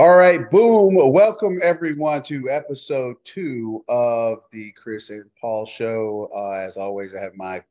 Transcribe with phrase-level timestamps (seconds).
[0.00, 0.94] All right, boom.
[1.12, 6.30] Welcome everyone to episode two of the Chris and Paul show.
[6.34, 7.62] Uh, as always, I have my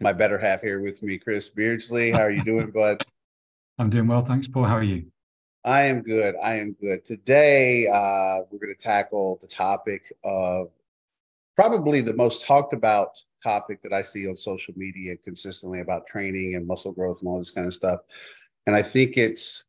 [0.00, 2.10] my better half here with me, Chris Beardsley.
[2.10, 3.00] How are you doing, bud?
[3.78, 4.64] I'm doing well, thanks, Paul.
[4.64, 5.06] How are you?
[5.64, 6.34] I am good.
[6.42, 7.04] I am good.
[7.04, 10.72] Today, uh, we're going to tackle the topic of
[11.54, 16.56] probably the most talked about topic that I see on social media consistently about training
[16.56, 18.00] and muscle growth and all this kind of stuff.
[18.66, 19.66] And I think it's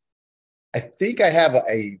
[0.76, 1.98] I think I have a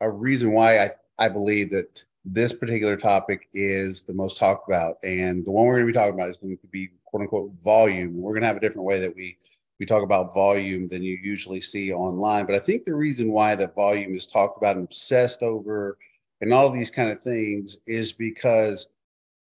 [0.00, 4.96] a reason why I, I believe that this particular topic is the most talked about.
[5.04, 7.52] And the one we're going to be talking about is going to be quote unquote
[7.62, 8.20] volume.
[8.20, 9.38] We're going to have a different way that we
[9.78, 12.44] we talk about volume than you usually see online.
[12.44, 15.96] But I think the reason why that volume is talked about and obsessed over
[16.40, 18.88] and all of these kind of things is because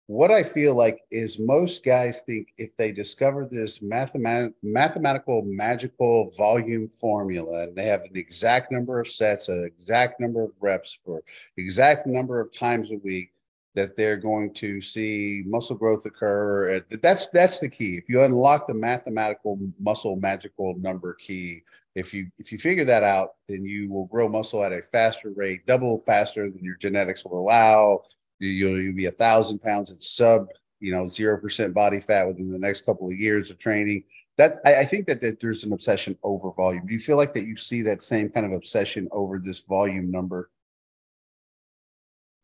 [0.09, 6.31] what I feel like is most guys think if they discover this mathemat- mathematical magical
[6.31, 10.99] volume formula and they have an exact number of sets, an exact number of reps
[11.05, 11.23] for
[11.59, 13.33] exact number of times a week,
[13.75, 16.83] that they're going to see muscle growth occur.
[17.03, 17.99] That's that's the key.
[17.99, 21.63] If you unlock the mathematical muscle magical number key,
[21.95, 25.33] if you if you figure that out, then you will grow muscle at a faster
[25.37, 28.03] rate, double faster than your genetics will allow
[28.39, 30.49] You'll, you'll be a thousand pounds at sub,
[30.81, 34.05] you know, zero percent body fat within the next couple of years of training.
[34.37, 36.87] That I, I think that, that there's an obsession over volume.
[36.87, 40.11] Do you feel like that you see that same kind of obsession over this volume
[40.11, 40.51] number?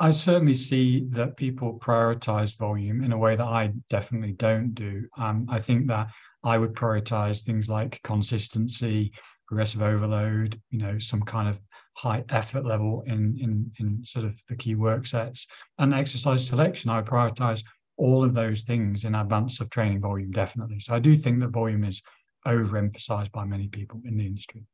[0.01, 5.07] I certainly see that people prioritize volume in a way that I definitely don't do.
[5.17, 6.09] Um, I think that
[6.43, 9.13] I would prioritize things like consistency,
[9.47, 11.61] progressive overload, you know, some kind of
[11.97, 15.47] high effort level in in in sort of the key work sets.
[15.79, 17.63] And exercise selection i prioritize
[17.97, 20.81] all of those things in advance of training volume definitely.
[20.81, 22.03] So i do think that volume is
[22.47, 24.67] overemphasized by many people in the industry.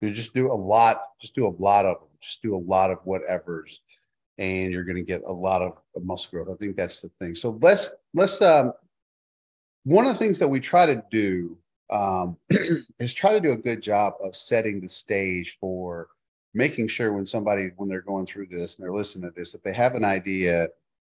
[0.00, 2.90] You just do a lot just do a lot of them just do a lot
[2.90, 3.80] of whatever's
[4.38, 6.48] and you're going to get a lot of, muscle growth.
[6.50, 7.34] I think that's the thing.
[7.34, 8.72] So let's let's um
[9.84, 11.58] one of the things that we try to do
[11.90, 12.36] um,
[12.98, 16.08] is try to do a good job of setting the stage for
[16.54, 19.62] making sure when somebody when they're going through this and they're listening to this that
[19.62, 20.68] they have an idea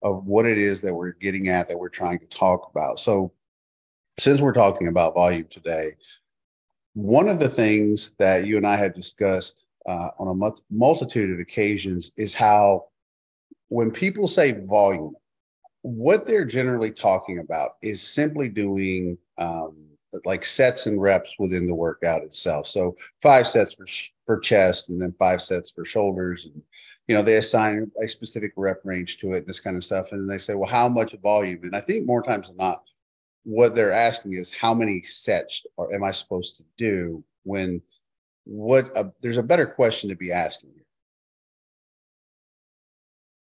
[0.03, 2.99] of what it is that we're getting at that we're trying to talk about.
[2.99, 3.33] So
[4.19, 5.91] since we're talking about volume today
[6.95, 11.39] one of the things that you and i have discussed uh, on a multitude of
[11.39, 12.84] occasions is how
[13.69, 15.15] when people say volume
[15.83, 19.77] what they're generally talking about is simply doing um,
[20.25, 22.66] like sets and reps within the workout itself.
[22.66, 23.86] So five sets for
[24.26, 26.62] for chest, and then five sets for shoulders, and
[27.08, 30.20] you know they assign a specific rep range to it, this kind of stuff, and
[30.20, 31.60] then they say, well, how much volume?
[31.64, 32.82] And I think more times than not,
[33.44, 37.82] what they're asking is how many sets or am I supposed to do when
[38.44, 40.84] what there's a better question to be asking here.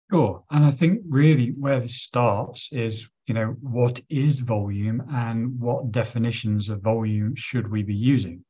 [0.10, 0.44] Sure.
[0.50, 5.92] And I think really where this starts is you know, what is volume and what
[5.92, 8.44] definitions of volume should we be using?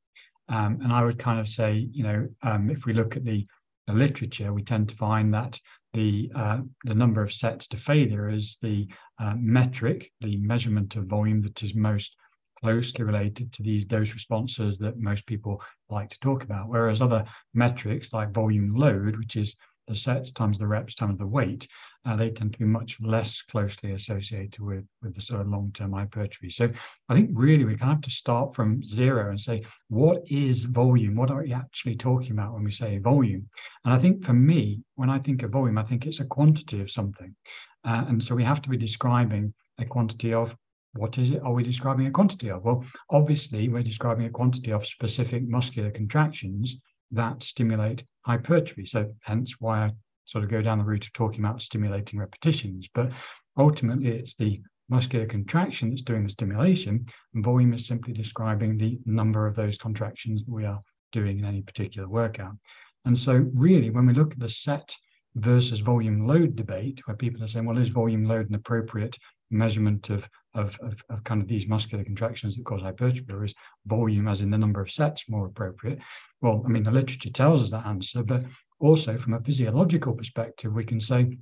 [0.50, 3.46] Um, and I would kind of say, you know, um, if we look at the,
[3.88, 5.60] the, literature, we tend to find that
[5.94, 8.88] the uh, the number of sets to failure is the
[9.20, 12.16] uh, metric, the measurement of volume that is most
[12.62, 16.70] closely related to these dose responses that most people like to talk about.
[16.70, 19.56] Whereas other metrics like volume load, which is
[19.88, 21.68] the sets times the reps times the weight,
[22.08, 25.92] uh, they tend to be much less closely associated with, with the sort of long-term
[25.92, 26.50] hypertrophy.
[26.50, 26.70] So
[27.10, 30.64] I think really we kind of have to start from zero and say, what is
[30.64, 31.16] volume?
[31.16, 33.50] What are we actually talking about when we say volume?
[33.84, 36.80] And I think for me, when I think of volume, I think it's a quantity
[36.80, 37.36] of something.
[37.86, 40.56] Uh, and so we have to be describing a quantity of
[40.94, 42.64] what is it are we describing a quantity of?
[42.64, 46.78] Well, obviously, we're describing a quantity of specific muscular contractions
[47.12, 48.86] that stimulate hypertrophy.
[48.86, 49.92] So hence why I
[50.28, 52.88] sort of go down the route of talking about stimulating repetitions.
[52.94, 53.12] But
[53.58, 59.00] ultimately, it's the muscular contraction that's doing the stimulation, and volume is simply describing the
[59.06, 60.82] number of those contractions that we are
[61.12, 62.54] doing in any particular workout.
[63.06, 64.96] And so, really, when we look at the set
[65.36, 69.18] versus volume load debate, where people are saying, well, is volume load an appropriate
[69.50, 73.54] measurement of, of, of, of, kind of these muscular contractions that cause hypertrophy, or is
[73.86, 76.00] volume, as in the number of sets, more appropriate?
[76.42, 78.44] Well, I mean, the literature tells us that answer, but
[78.80, 81.38] also from a physiological perspective, we can say,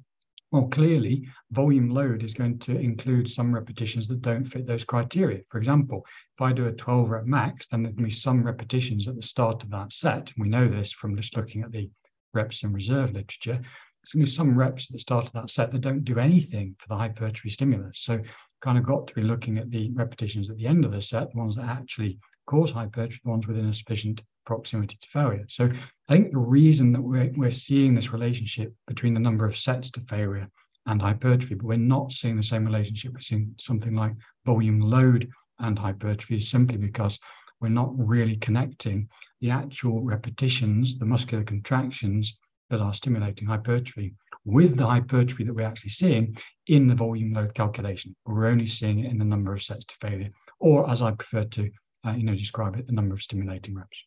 [0.52, 5.42] well, clearly, volume load is going to include some repetitions that don't fit those criteria.
[5.50, 6.06] For example,
[6.38, 9.64] if I do a 12 rep max, then to be some repetitions at the start
[9.64, 10.32] of that set.
[10.38, 11.90] We know this from just looking at the
[12.34, 13.62] reps and reserve literature
[14.06, 16.20] there's going to be some reps at the start of that set that don't do
[16.20, 18.02] anything for the hypertrophy stimulus.
[18.02, 18.20] So
[18.62, 21.31] kind of got to be looking at the repetitions at the end of the set,
[21.31, 25.46] the ones that actually cause hypertrophy, the ones within a sufficient proximity to failure.
[25.48, 25.70] So
[26.07, 29.90] I think the reason that we're, we're seeing this relationship between the number of sets
[29.92, 30.48] to failure
[30.86, 34.13] and hypertrophy, but we're not seeing the same relationship between something like
[34.46, 35.28] volume load
[35.60, 37.18] and hypertrophy simply because
[37.60, 39.10] we're not really connecting
[39.42, 42.38] the actual repetitions, the muscular contractions
[42.69, 44.13] that are stimulating hypertrophy
[44.44, 46.38] with the hypertrophy that we're actually seeing
[46.68, 48.16] in the volume load calculation.
[48.28, 50.30] We're only seeing it in the number of sets to failure,
[50.60, 51.72] or as I prefer to,
[52.06, 54.04] uh, you know, describe it, the number of stimulating reps.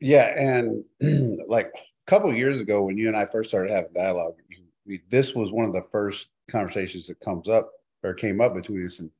[0.00, 0.84] Yeah, and
[1.48, 4.34] like a couple years ago, when you and I first started having dialogue,
[4.86, 7.70] we, this was one of the first conversations that comes up
[8.02, 9.10] or came up between us, and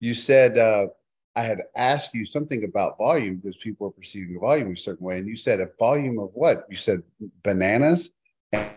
[0.00, 0.86] you said uh,
[1.34, 5.18] I had asked you something about volume because people are perceiving volume a certain way,
[5.18, 6.66] and you said a volume of what?
[6.70, 7.02] You said
[7.42, 8.12] bananas,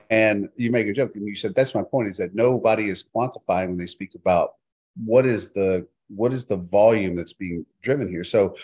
[0.09, 3.05] and you make a joke, and you said that's my point is that nobody is
[3.15, 4.55] quantifying when they speak about
[5.05, 8.23] what is the what is the volume that's being driven here.
[8.23, 8.55] So,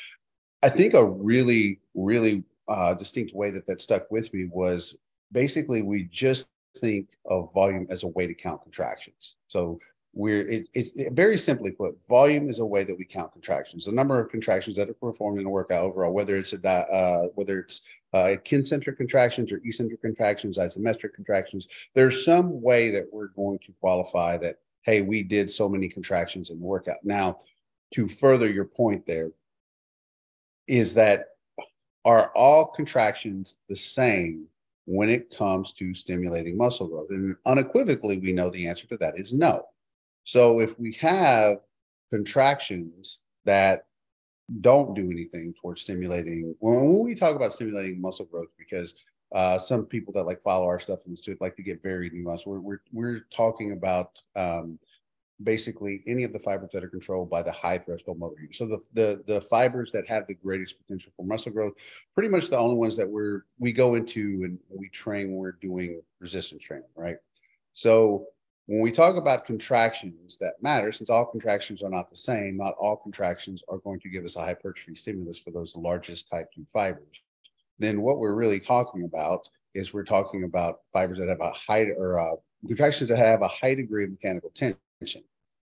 [0.64, 4.96] I think a really really uh, distinct way that that stuck with me was
[5.32, 9.36] basically we just think of volume as a way to count contractions.
[9.48, 9.80] So
[10.16, 13.86] we're it, it, it, very simply put volume is a way that we count contractions
[13.86, 17.28] the number of contractions that are performed in a workout overall whether it's a uh,
[17.36, 17.82] whether it's
[18.14, 23.74] uh, concentric contractions or eccentric contractions isometric contractions there's some way that we're going to
[23.82, 27.38] qualify that hey we did so many contractions in the workout now
[27.94, 29.30] to further your point there
[30.68, 31.35] is that
[32.06, 34.48] are all contractions the same
[34.86, 39.18] when it comes to stimulating muscle growth and unequivocally we know the answer to that
[39.20, 39.66] is no
[40.24, 41.58] so if we have
[42.12, 43.86] contractions that
[44.62, 48.94] don't do anything towards stimulating, when we talk about stimulating muscle growth, because
[49.34, 52.46] uh, some people that like follow our stuff institute like to get very nuanced.
[52.46, 54.80] We're we're we're talking about um,
[55.44, 58.56] basically any of the fibers that are controlled by the high threshold motor unit.
[58.56, 61.74] So the, the the fibers that have the greatest potential for muscle growth,
[62.14, 65.52] pretty much the only ones that we're we go into and we train when we're
[65.54, 67.18] doing resistance training, right?
[67.74, 68.28] So
[68.68, 72.74] when we talk about contractions that matter, since all contractions are not the same, not
[72.80, 76.66] all contractions are going to give us a hypertrophy stimulus for those largest type 2
[76.72, 77.22] fibers.
[77.78, 81.86] Then what we're really talking about is we're talking about fibers that have a high
[81.98, 82.36] or uh,
[82.66, 84.80] contractions that have a high degree of mechanical tension.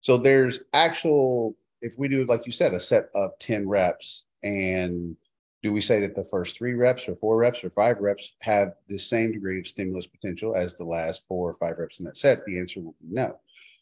[0.01, 5.15] So there's actual, if we do, like you said, a set of 10 reps and
[5.61, 8.75] do we say that the first three reps or four reps or five reps have
[8.87, 12.17] the same degree of stimulus potential as the last four or five reps in that
[12.17, 12.45] set?
[12.45, 13.39] The answer will be no.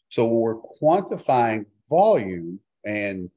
[0.08, 3.30] So when we're quantifying volume, and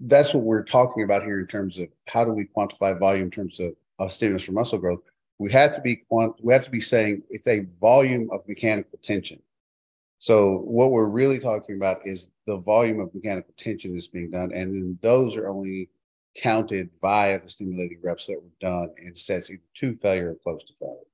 [0.00, 3.30] that's what we're talking about here in terms of how do we quantify volume in
[3.30, 5.02] terms of, of stimulus for muscle growth,
[5.38, 8.98] we have to be quant- we have to be saying it's a volume of mechanical
[9.02, 9.40] tension.
[10.22, 14.52] So what we're really talking about is the volume of mechanical tension that's being done,
[14.54, 15.88] and then those are only
[16.36, 20.62] counted via the stimulating reps that were done in sets either to failure or close
[20.62, 21.08] to failure.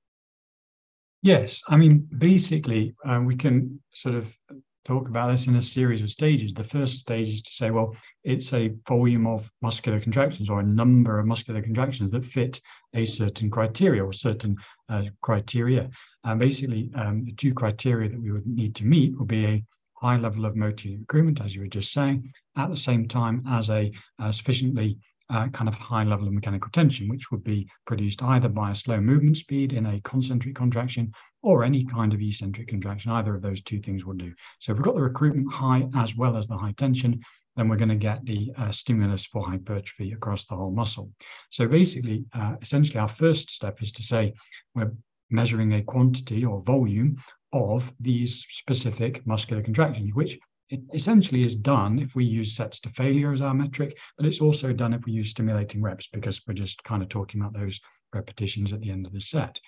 [1.22, 4.36] Yes, I mean, basically, uh, we can sort of
[4.84, 6.52] talk about this in a series of stages.
[6.52, 10.66] The first stage is to say, well, it's a volume of muscular contractions or a
[10.66, 12.60] number of muscular contractions that fit
[12.94, 14.56] a certain criteria or certain
[14.90, 15.88] uh, criteria.
[16.28, 19.64] And basically, um, the two criteria that we would need to meet would be a
[19.94, 23.70] high level of motor recruitment, as you were just saying, at the same time as
[23.70, 23.90] a,
[24.20, 24.98] a sufficiently
[25.30, 28.74] uh, kind of high level of mechanical tension, which would be produced either by a
[28.74, 33.10] slow movement speed in a concentric contraction or any kind of eccentric contraction.
[33.10, 34.32] Either of those two things will do.
[34.58, 37.22] So if we've got the recruitment high as well as the high tension,
[37.56, 41.10] then we're going to get the uh, stimulus for hypertrophy across the whole muscle.
[41.48, 44.34] So basically, uh, essentially, our first step is to say
[44.74, 44.92] we're
[45.30, 47.16] measuring a quantity or volume
[47.52, 50.38] of these specific muscular contractions, which
[50.70, 54.40] it essentially is done if we use sets to failure as our metric, but it's
[54.40, 57.80] also done if we use stimulating reps because we're just kind of talking about those
[58.12, 59.58] repetitions at the end of the set.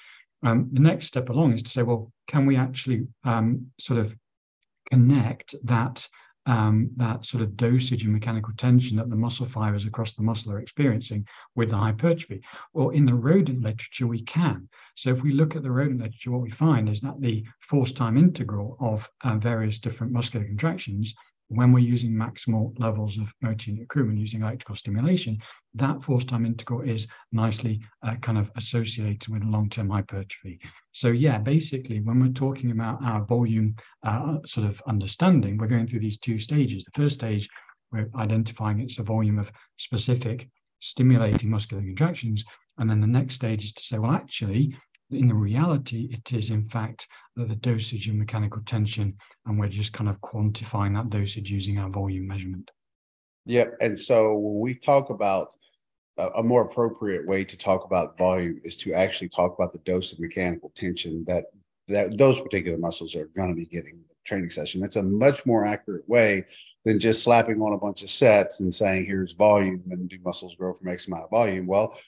[0.43, 4.15] Um, the next step along is to say, well, can we actually um, sort of
[4.91, 6.07] connect that
[6.47, 10.53] um, that sort of dosage and mechanical tension that the muscle fibers across the muscle
[10.53, 12.43] are experiencing with the hypertrophy?
[12.73, 14.69] Well, in the rodent literature, we can.
[14.95, 17.93] So if we look at the rodent literature, what we find is that the force
[17.93, 21.15] time integral of uh, various different muscular contractions
[21.51, 25.37] when we're using maximal levels of motor recruitment using electrical stimulation,
[25.75, 30.61] that force time integral is nicely uh, kind of associated with long-term hypertrophy.
[30.93, 35.89] So yeah, basically, when we're talking about our volume uh, sort of understanding, we're going
[35.89, 36.85] through these two stages.
[36.85, 37.49] The first stage,
[37.91, 42.45] we're identifying it's a volume of specific stimulating muscular contractions.
[42.79, 44.77] And then the next stage is to say, well, actually,
[45.11, 49.93] in the reality, it is in fact the dosage of mechanical tension, and we're just
[49.93, 52.71] kind of quantifying that dosage using our volume measurement.
[53.47, 53.77] Yep.
[53.81, 55.53] And so when we talk about
[56.19, 59.79] a, a more appropriate way to talk about volume is to actually talk about the
[59.81, 61.45] dose of mechanical tension that
[61.89, 64.81] that those particular muscles are going to be getting the training session.
[64.81, 66.45] That's a much more accurate way
[66.85, 70.55] than just slapping on a bunch of sets and saying, here's volume and do muscles
[70.55, 71.67] grow from X amount of volume.
[71.67, 71.99] Well,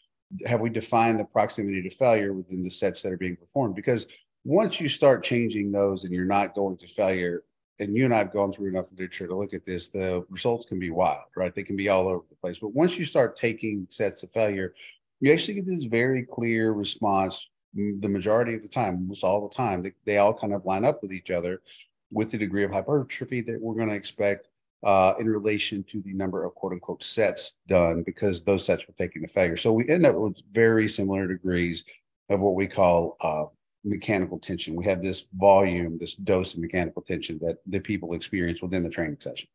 [0.47, 3.75] have we defined the proximity to failure within the sets that are being performed?
[3.75, 4.07] Because
[4.45, 7.45] once you start changing those and you're not going to failure,
[7.79, 10.67] and you and I have gone through enough literature to look at this, the results
[10.67, 11.55] can be wild, right?
[11.55, 12.59] They can be all over the place.
[12.59, 14.75] But once you start taking sets of failure,
[15.21, 19.55] you actually get this very clear response the majority of the time, almost all the
[19.55, 19.83] time.
[19.83, 21.63] They, they all kind of line up with each other
[22.11, 24.49] with the degree of hypertrophy that we're going to expect
[24.83, 28.95] uh, in relation to the number of quote unquote sets done because those sets were
[28.95, 29.57] taken to failure.
[29.57, 31.85] So we end up with very similar degrees
[32.29, 33.45] of what we call uh,
[33.85, 34.75] mechanical tension.
[34.75, 38.91] We have this volume, this dose of mechanical tension that the people experience within the
[38.91, 39.49] training session.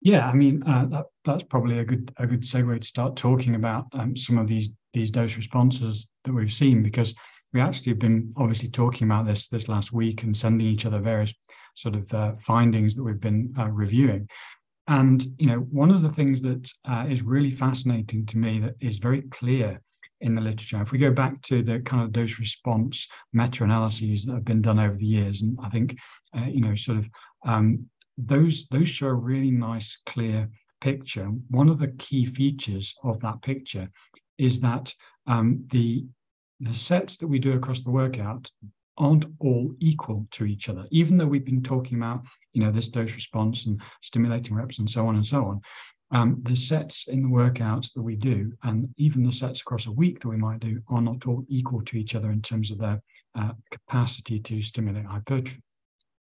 [0.00, 3.54] Yeah, I mean uh, that, that's probably a good a good segue to start talking
[3.54, 7.14] about um, some of these these dose responses that we've seen because
[7.54, 10.98] we actually have been obviously talking about this this last week and sending each other
[10.98, 11.32] various
[11.74, 14.28] sort of uh, findings that we've been uh, reviewing.
[14.86, 18.74] And you know, one of the things that uh, is really fascinating to me that
[18.80, 19.80] is very clear
[20.20, 20.80] in the literature.
[20.80, 24.62] If we go back to the kind of dose response meta analyses that have been
[24.62, 25.96] done over the years, and I think
[26.36, 27.08] uh, you know, sort of
[27.46, 27.86] um,
[28.18, 30.48] those those show a really nice, clear
[30.80, 31.26] picture.
[31.50, 33.88] One of the key features of that picture
[34.38, 34.94] is that
[35.26, 36.06] um, the
[36.60, 38.50] the sets that we do across the workout
[38.96, 42.22] aren't all equal to each other, even though we've been talking about,
[42.52, 45.60] you know, this dose response and stimulating reps and so on and so on.
[46.10, 49.92] Um, the sets in the workouts that we do, and even the sets across a
[49.92, 52.78] week that we might do, are not all equal to each other in terms of
[52.78, 53.02] their
[53.34, 55.60] uh, capacity to stimulate hypertrophy.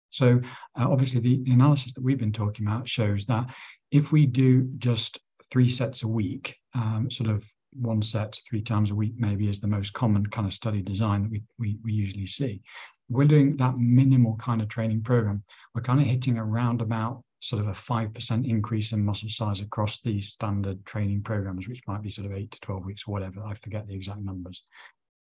[0.09, 0.41] So,
[0.79, 3.47] uh, obviously, the, analysis that we've been talking about shows that
[3.91, 5.19] if we do just
[5.51, 9.61] three sets a week, um, sort of one set three times a week maybe is
[9.61, 12.63] the most common kind of study design that we, we, we usually see.
[13.09, 15.43] We're doing that minimal kind of training program.
[15.75, 20.01] We're kind of hitting around about sort of a 5% increase in muscle size across
[20.01, 23.45] these standard training programs, which might be sort of eight to 12 weeks or whatever.
[23.45, 24.63] I forget the exact numbers.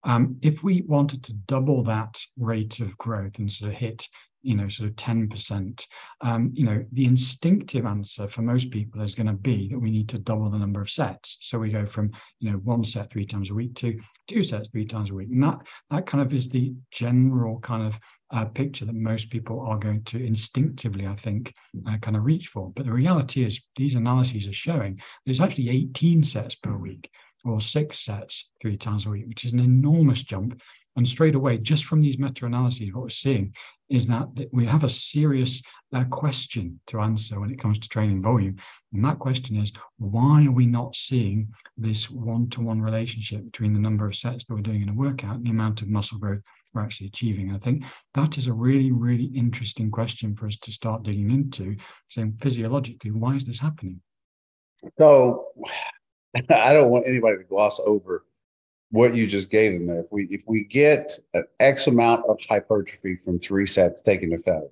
[0.04, 4.08] Um, if we wanted to double that rate of growth and sort of hit
[4.42, 5.87] you know, sort of 10%,
[6.20, 9.90] um, you know, the instinctive answer for most people is going to be that we
[9.90, 11.38] need to double the number of sets.
[11.40, 14.68] So we go from, you know, one set three times a week to two sets
[14.68, 15.28] three times a week.
[15.30, 15.58] And that,
[15.90, 17.99] that kind of is the general kind of
[18.32, 21.54] uh, picture that most people are going to instinctively, I think,
[21.87, 22.70] uh, kind of reach for.
[22.70, 27.11] But the reality is these analyses are showing there's actually 18 sets per week
[27.44, 30.61] or six sets three times a week, which is an enormous jump.
[30.96, 33.54] And straight away, just from these meta analyses, what we're seeing
[33.92, 35.62] is that we have a serious
[35.94, 38.56] uh, question to answer when it comes to training volume.
[38.94, 43.75] And that question is why are we not seeing this one to one relationship between
[43.75, 46.18] the number of sets that we're doing in a workout and the amount of muscle
[46.18, 46.40] growth
[46.72, 47.54] we're actually achieving?
[47.54, 47.84] I think
[48.14, 51.76] that is a really, really interesting question for us to start digging into,
[52.08, 54.00] saying physiologically, why is this happening?
[54.99, 55.38] So
[56.49, 58.25] I don't want anybody to gloss over
[58.92, 60.00] what you just gave them there.
[60.00, 64.38] If we if we get an X amount of hypertrophy from three sets taken to
[64.38, 64.68] failure,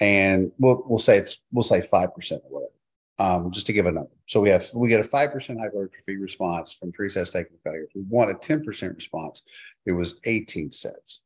[0.00, 3.86] and we'll we'll say it's we'll say five percent or whatever, um, just to give
[3.86, 4.10] a number.
[4.26, 7.58] So we have we get a five percent hypertrophy response from three sets taken to
[7.62, 7.82] failure.
[7.82, 9.42] If we want a ten percent response,
[9.86, 11.24] it was eighteen sets.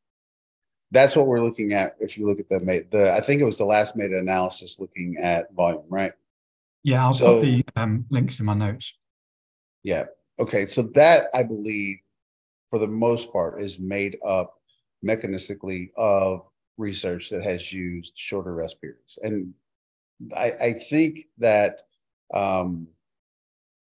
[0.93, 1.97] That's what we're looking at.
[2.01, 5.19] If you look at the the I think it was the last meta analysis looking
[5.19, 6.13] at volume, right?
[6.83, 8.95] Yeah, I'll so, put the um, links in my notes.
[9.83, 10.05] Yeah.
[10.41, 10.67] Okay.
[10.67, 11.99] So that I believe,
[12.69, 14.61] for the most part, is made up
[15.07, 16.43] mechanistically of
[16.79, 19.55] research that has used shorter rest periods, and
[20.37, 21.83] I, I think that
[22.35, 22.89] um,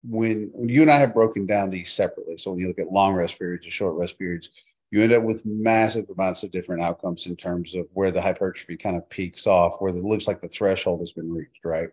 [0.05, 3.15] when you and I have broken down these separately, so when you look at long
[3.15, 4.51] rest periods and short rest periods,
[4.91, 8.77] you end up with massive amounts of different outcomes in terms of where the hypertrophy
[8.77, 11.89] kind of peaks off, where it looks like the threshold has been reached, right?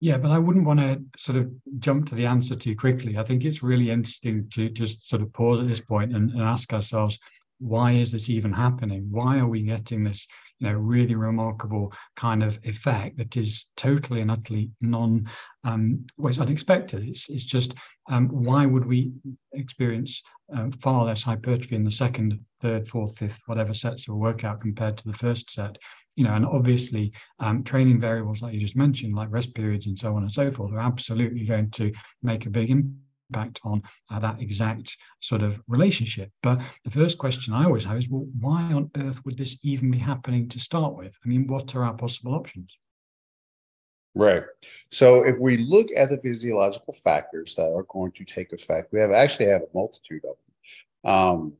[0.00, 3.18] Yeah, but I wouldn't want to sort of jump to the answer too quickly.
[3.18, 6.40] I think it's really interesting to just sort of pause at this point and, and
[6.40, 7.18] ask ourselves,
[7.58, 9.08] why is this even happening?
[9.10, 10.26] Why are we getting this,
[10.58, 15.28] you know, really remarkable kind of effect that is totally and utterly non,
[15.64, 17.06] um, well, it's unexpected.
[17.06, 17.74] It's, it's just
[18.10, 19.12] um, why would we
[19.52, 20.22] experience
[20.56, 24.62] um, far less hypertrophy in the second, third, fourth, fifth, whatever sets of a workout
[24.62, 25.76] compared to the first set?
[26.20, 29.98] You know, and obviously um, training variables like you just mentioned, like rest periods and
[29.98, 31.90] so on and so forth, are absolutely going to
[32.22, 36.30] make a big impact on uh, that exact sort of relationship.
[36.42, 39.90] But the first question I always have is, well, why on earth would this even
[39.90, 41.14] be happening to start with?
[41.24, 42.76] I mean, what are our possible options?
[44.14, 44.42] Right.
[44.90, 49.00] So if we look at the physiological factors that are going to take effect, we
[49.00, 51.14] have actually have a multitude of them.
[51.14, 51.52] Um,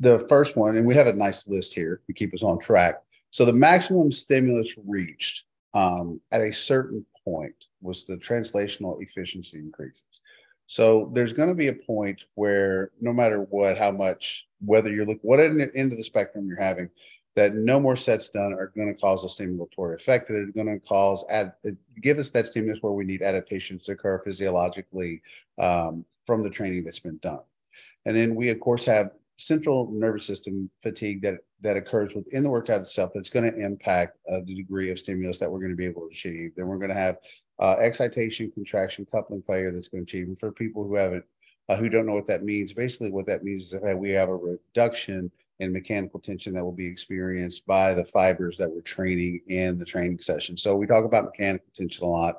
[0.00, 2.96] the first one, and we have a nice list here to keep us on track.
[3.36, 5.42] So the maximum stimulus reached
[5.74, 10.22] um, at a certain point was the translational efficiency increases.
[10.66, 15.04] So there's going to be a point where no matter what, how much, whether you're
[15.04, 16.88] looking, what end of the spectrum you're having,
[17.34, 20.66] that no more sets done are going to cause a stimulatory effect that are going
[20.66, 21.52] to cause add
[22.00, 25.20] give us that stimulus where we need adaptations to occur physiologically
[25.58, 27.42] um, from the training that's been done
[28.06, 32.50] and then we of course have central nervous system fatigue that that occurs within the
[32.50, 35.76] workout itself that's going to impact uh, the degree of stimulus that we're going to
[35.76, 37.18] be able to achieve then we're going to have
[37.60, 41.24] uh, excitation contraction coupling failure that's going to achieve and for people who haven't
[41.68, 44.28] uh, who don't know what that means basically what that means is that we have
[44.28, 49.40] a reduction in mechanical tension that will be experienced by the fibers that we're training
[49.48, 50.56] in the training session.
[50.56, 52.36] So we talk about mechanical tension a lot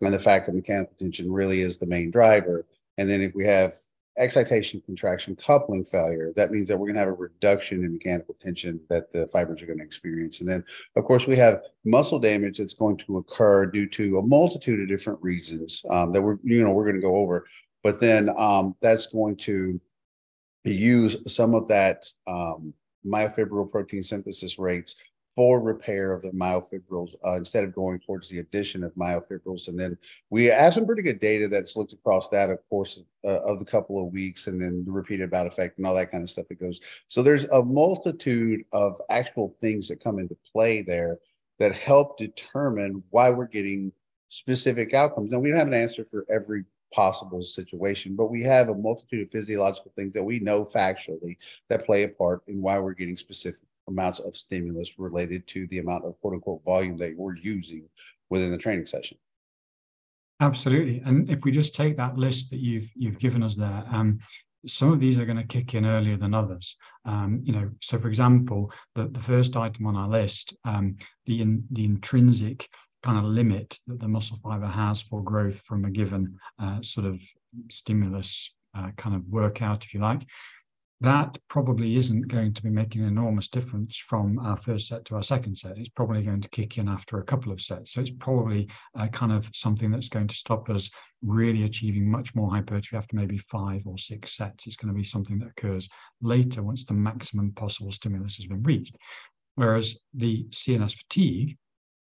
[0.00, 2.66] and the fact that mechanical tension really is the main driver.
[2.98, 3.74] And then if we have
[4.18, 8.34] excitation, contraction, coupling failure, that means that we're going to have a reduction in mechanical
[8.40, 10.40] tension that the fibers are going to experience.
[10.40, 10.64] And then,
[10.96, 14.88] of course, we have muscle damage that's going to occur due to a multitude of
[14.88, 17.46] different reasons um, that we're, you know, we're going to go over.
[17.82, 19.80] But then um, that's going to
[20.64, 22.74] use some of that um,
[23.06, 24.96] myofibril protein synthesis rates
[25.36, 29.68] for repair of the myofibrils uh, instead of going towards the addition of myofibrils.
[29.68, 29.98] And then
[30.30, 33.64] we have some pretty good data that's looked across that, of course, uh, of the
[33.66, 36.46] couple of weeks and then the repeated bout effect and all that kind of stuff
[36.46, 36.80] that goes.
[37.08, 41.18] So there's a multitude of actual things that come into play there
[41.58, 43.92] that help determine why we're getting
[44.30, 45.30] specific outcomes.
[45.30, 48.16] Now, we don't have an answer for every possible situation.
[48.16, 51.36] But we have a multitude of physiological things that we know factually
[51.68, 55.78] that play a part in why we're getting specific amounts of stimulus related to the
[55.78, 57.88] amount of quote unquote volume that you're using
[58.30, 59.18] within the training session.
[60.40, 61.02] Absolutely.
[61.04, 64.18] And if we just take that list that you've you've given us there, um,
[64.66, 66.76] some of these are going to kick in earlier than others.
[67.04, 71.40] Um, you know, so for example, the, the first item on our list, um, the
[71.40, 72.68] in, the intrinsic
[73.02, 77.06] kind of limit that the muscle fiber has for growth from a given uh, sort
[77.06, 77.20] of
[77.70, 80.22] stimulus uh, kind of workout, if you like,
[81.02, 85.16] that probably isn't going to be making an enormous difference from our first set to
[85.16, 85.76] our second set.
[85.76, 87.92] It's probably going to kick in after a couple of sets.
[87.92, 90.90] So it's probably uh, kind of something that's going to stop us
[91.22, 94.66] really achieving much more hypertrophy after maybe five or six sets.
[94.66, 95.88] It's going to be something that occurs
[96.22, 98.96] later once the maximum possible stimulus has been reached.
[99.56, 101.58] Whereas the CNS fatigue,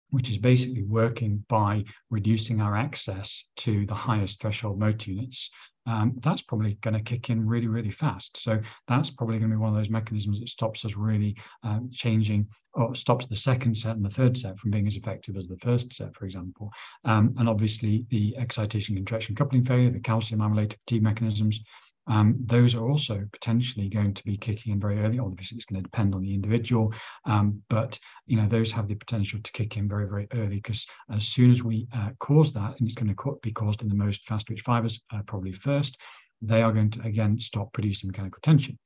[0.10, 5.50] which is basically working by reducing our access to the highest threshold motor units,
[5.86, 8.42] um, that's probably going to kick in really, really fast.
[8.42, 11.90] So that's probably going to be one of those mechanisms that stops us really um,
[11.92, 15.48] changing or stops the second set and the third set from being as effective as
[15.48, 16.72] the first set, for example.
[17.06, 21.62] Um, and obviously the excitation, contraction, coupling failure, the calcium amyloid mechanisms,
[22.08, 25.20] um, those are also potentially going to be kicking in very early.
[25.20, 26.94] Obviously, it's going to depend on the individual,
[27.26, 30.86] um, but you know those have the potential to kick in very, very early because
[31.12, 33.96] as soon as we uh, cause that, and it's going to be caused in the
[33.96, 35.98] most fast-twitch fibers, uh, probably first,
[36.42, 38.78] they are going to again stop producing mechanical tension.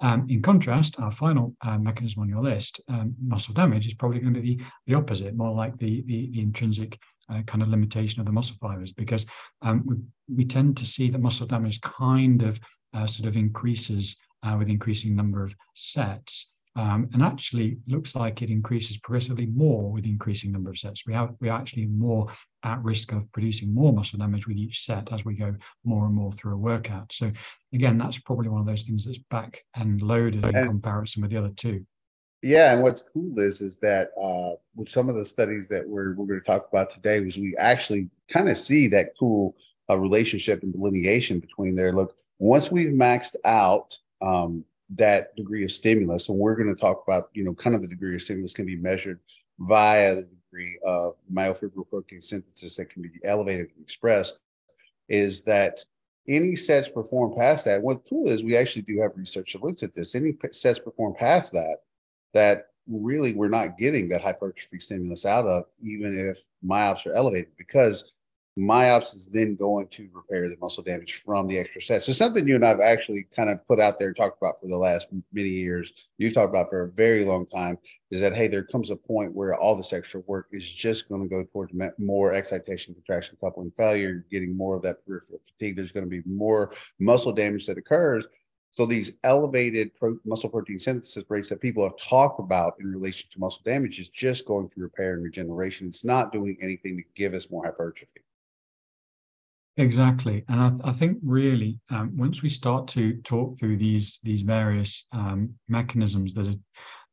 [0.00, 4.18] Um, in contrast, our final uh, mechanism on your list, um, muscle damage, is probably
[4.18, 6.98] going to be the, the opposite, more like the, the, the intrinsic
[7.30, 9.26] uh, kind of limitation of the muscle fibers because
[9.62, 9.96] um, we,
[10.36, 12.58] we tend to see that muscle damage kind of
[12.94, 16.50] uh, sort of increases uh, with increasing number of sets.
[16.76, 21.06] Um, and actually looks like it increases progressively more with increasing number of sets.
[21.06, 22.32] We have we are actually more
[22.64, 26.14] at risk of producing more muscle damage with each set as we go more and
[26.16, 27.12] more through a workout.
[27.12, 27.30] So
[27.72, 31.36] again, that's probably one of those things that's back and loaded in comparison with the
[31.36, 31.86] other two.
[32.44, 36.14] Yeah, and what's cool is is that uh, with some of the studies that we're
[36.14, 39.56] we're going to talk about today, was we actually kind of see that cool
[39.88, 41.94] uh, relationship and delineation between there.
[41.94, 47.02] Look, once we've maxed out um, that degree of stimulus, and we're going to talk
[47.08, 49.20] about you know kind of the degree of stimulus can be measured
[49.60, 54.38] via the degree of myofibril protein synthesis that can be elevated and expressed,
[55.08, 55.82] is that
[56.28, 57.80] any sets performed past that.
[57.80, 60.14] What's cool is we actually do have research that looks at this.
[60.14, 61.78] Any sets performed past that
[62.34, 67.48] that really we're not getting that hypertrophy stimulus out of, even if myops are elevated,
[67.56, 68.12] because
[68.58, 72.06] myops is then going to repair the muscle damage from the extra sets.
[72.06, 74.68] So something you and I've actually kind of put out there and talked about for
[74.68, 76.08] the last many years.
[76.18, 77.78] You've talked about for a very long time
[78.10, 81.22] is that hey, there comes a point where all this extra work is just going
[81.22, 84.24] to go towards more excitation, contraction, coupling failure.
[84.30, 85.74] Getting more of that peripheral fatigue.
[85.74, 88.26] There's going to be more muscle damage that occurs
[88.74, 93.30] So these elevated pro- muscle protein synthesis rates that people have talked about in relation
[93.30, 95.86] to muscle damage is just going through repair and regeneration.
[95.86, 98.22] It's not doing anything to give us more hypertrophy.
[99.76, 104.18] Exactly, and I, th- I think really um, once we start to talk through these
[104.24, 106.58] these various um, mechanisms that are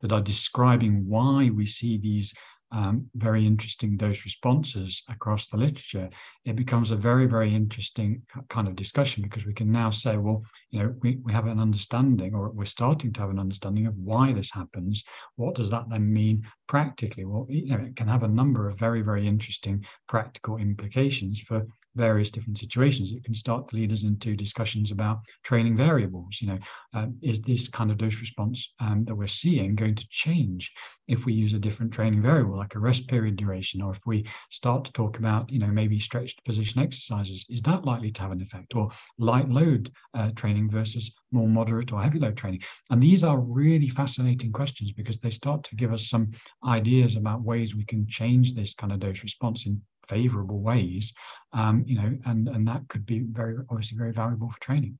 [0.01, 2.33] that are describing why we see these
[2.71, 6.09] um, very interesting dose responses across the literature,
[6.45, 10.43] it becomes a very, very interesting kind of discussion because we can now say, well,
[10.69, 13.97] you know, we, we have an understanding or we're starting to have an understanding of
[13.97, 15.03] why this happens.
[15.35, 17.25] What does that then mean practically?
[17.25, 21.65] Well, you know, it can have a number of very, very interesting practical implications for
[21.95, 23.11] various different situations.
[23.11, 26.39] It can start to lead us into discussions about training variables.
[26.41, 26.59] You know,
[26.93, 30.71] uh, is this kind of dose response um, that we're seeing going to change
[31.07, 34.25] if we use a different training variable, like a rest period duration, or if we
[34.49, 37.45] start to talk about, you know, maybe stretched position exercises?
[37.49, 41.91] Is that likely to have an effect, or light load uh, training versus more moderate
[41.91, 42.61] or heavy load training?
[42.89, 46.31] And these are really fascinating questions because they start to give us some
[46.65, 51.13] ideas about ways we can change this kind of dose response in favorable ways,
[51.53, 54.99] um, you know, and and that could be very obviously very valuable for training.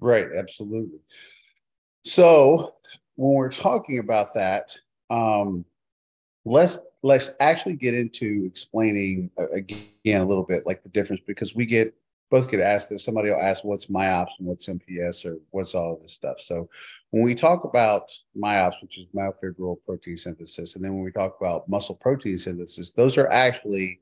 [0.00, 0.98] Right, absolutely.
[2.04, 2.74] So
[3.16, 4.76] when we're talking about that,
[5.10, 5.64] um,
[6.44, 11.54] let's let's actually get into explaining uh, again a little bit like the difference because
[11.54, 11.94] we get
[12.32, 13.04] both get asked this.
[13.04, 16.40] Somebody will ask what's MYOPS and what's MPS or what's all of this stuff.
[16.40, 16.66] So
[17.10, 21.36] when we talk about MYOPS, which is myofibrillar protein synthesis, and then when we talk
[21.38, 24.00] about muscle protein synthesis, those are actually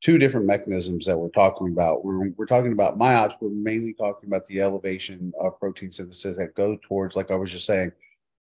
[0.00, 2.04] two different mechanisms that we're talking about.
[2.04, 6.56] We're, we're talking about MYOPS, we're mainly talking about the elevation of protein synthesis that
[6.56, 7.92] go towards, like I was just saying,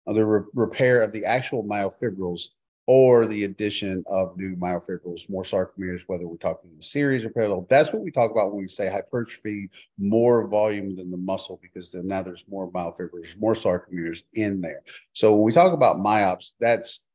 [0.08, 2.52] uh, the re- repair of the actual myofibrils
[2.88, 7.66] or the addition of new myofibrils, more sarcomeres, whether we're talking in series or parallel.
[7.70, 11.92] That's what we talk about when we say hypertrophy, more volume than the muscle, because
[11.92, 14.84] then now there's more myofibrils, more sarcomeres in there.
[15.14, 17.06] So when we talk about myops, that's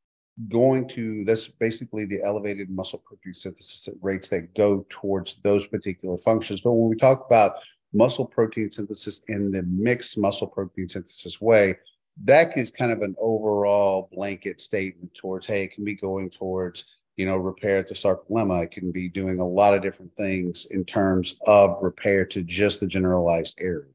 [0.49, 6.17] going to that's basically the elevated muscle protein synthesis rates that go towards those particular
[6.17, 6.61] functions.
[6.61, 7.59] But when we talk about
[7.93, 11.75] muscle protein synthesis in the mixed muscle protein synthesis way,
[12.23, 16.99] that is kind of an overall blanket statement towards hey it can be going towards
[17.17, 20.65] you know repair at the sarcolemma it can be doing a lot of different things
[20.71, 23.91] in terms of repair to just the generalized area.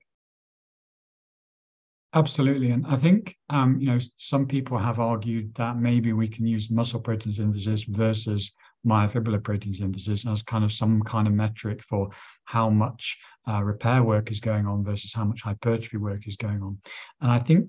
[2.15, 2.71] Absolutely.
[2.71, 6.71] And i think um, you know some people have argued that maybe we can use
[6.71, 8.53] muscle protein synthesis versus
[8.87, 12.11] myofibrillar protein synthesis as kind of some kind of metric for
[12.45, 13.19] how much
[13.49, 16.79] uh, repair work is going on versus how much hypertrophy work is going on.
[17.21, 17.69] And I think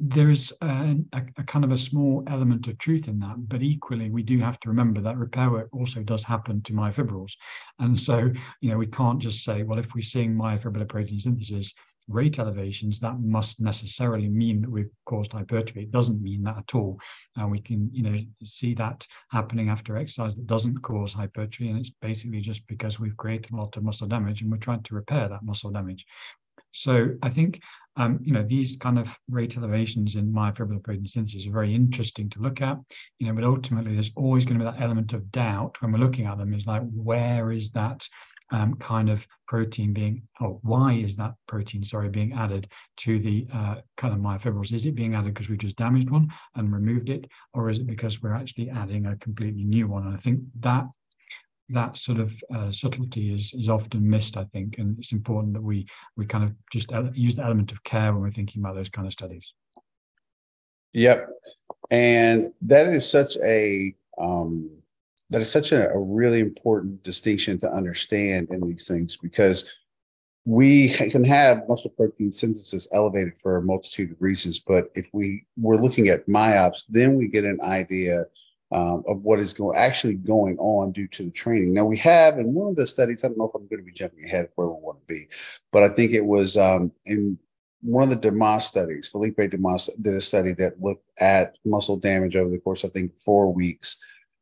[0.00, 3.62] there is a, a, a, kind of a small element of truth in that, but
[3.62, 7.32] equally we do have to remember that repair work also does happen to myofibrils,
[7.78, 11.72] and so you know we can't just say, well, if we're seeing myofibrillar protein synthesis,
[12.10, 15.82] rate elevations, that must necessarily mean that we've caused hypertrophy.
[15.82, 16.98] It doesn't mean that at all.
[17.36, 21.70] And we can, you know, see that happening after exercise that doesn't cause hypertrophy.
[21.70, 24.82] And it's basically just because we've created a lot of muscle damage and we're trying
[24.82, 26.04] to repair that muscle damage.
[26.72, 27.60] So I think,
[27.96, 32.30] um, you know, these kind of rate elevations in myofibrillar protein synthesis are very interesting
[32.30, 32.78] to look at,
[33.18, 35.98] you know, but ultimately there's always going to be that element of doubt when we're
[35.98, 38.06] looking at them is like, where is that
[38.50, 43.46] um, kind of protein being, or why is that protein, sorry, being added to the
[43.52, 44.72] uh, kind of myofibrils?
[44.72, 47.86] Is it being added because we've just damaged one and removed it, or is it
[47.86, 50.06] because we're actually adding a completely new one?
[50.06, 50.84] And I think that
[51.70, 55.62] that sort of uh, subtlety is is often missed, I think, and it's important that
[55.62, 55.86] we
[56.16, 59.06] we kind of just use the element of care when we're thinking about those kind
[59.06, 59.52] of studies.
[60.92, 61.28] Yep,
[61.90, 64.70] and that is such a um,
[65.30, 69.78] that is such a, a really important distinction to understand in these things because
[70.44, 74.58] we can have muscle protein synthesis elevated for a multitude of reasons.
[74.58, 78.24] But if we were looking at MYOPS, then we get an idea
[78.72, 81.74] um, of what is going actually going on due to the training.
[81.74, 83.86] Now we have in one of the studies, I don't know if I'm going to
[83.86, 85.28] be jumping ahead of where we want to be,
[85.72, 87.36] but I think it was um, in
[87.82, 92.36] one of the Damas studies, Felipe Damas did a study that looked at muscle damage
[92.36, 93.96] over the course, I think, four weeks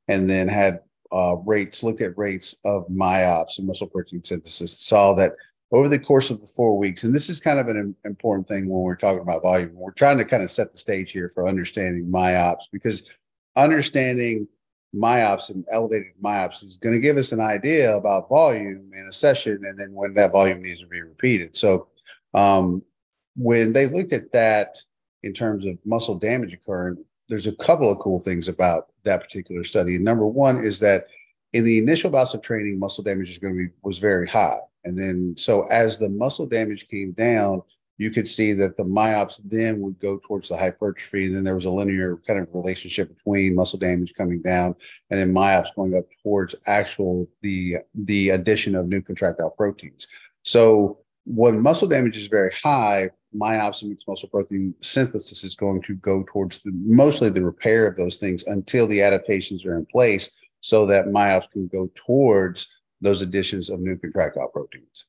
[0.09, 0.81] and then had
[1.13, 5.35] uh, rates, looked at rates of MYOPS and muscle protein synthesis, saw that
[5.71, 8.69] over the course of the four weeks, and this is kind of an important thing
[8.69, 11.47] when we're talking about volume, we're trying to kind of set the stage here for
[11.47, 13.17] understanding MYOPS because
[13.55, 14.49] understanding
[14.95, 19.13] MYOPS and elevated MYOPS is going to give us an idea about volume in a
[19.13, 21.55] session and then when that volume needs to be repeated.
[21.57, 21.89] So
[22.33, 22.83] um,
[23.37, 24.79] when they looked at that
[25.23, 29.65] in terms of muscle damage occurring, there's a couple of cool things about that particular
[29.65, 29.99] study.
[29.99, 31.07] number one is that
[31.53, 34.59] in the initial bouts of training, muscle damage is going to be was very high,
[34.85, 37.63] and then so as the muscle damage came down,
[37.99, 41.27] you could see that the myops then would go towards the hypertrophy.
[41.27, 44.77] And then there was a linear kind of relationship between muscle damage coming down
[45.11, 50.07] and then myops going up towards actual the the addition of new contractile proteins.
[50.45, 55.83] So when muscle damage is very high, myops and mixed muscle protein synthesis is going
[55.83, 59.87] to go towards the, mostly the repair of those things until the adaptations are in
[59.87, 62.67] place so that myops can go towards
[63.01, 65.07] those additions of new contractile proteins.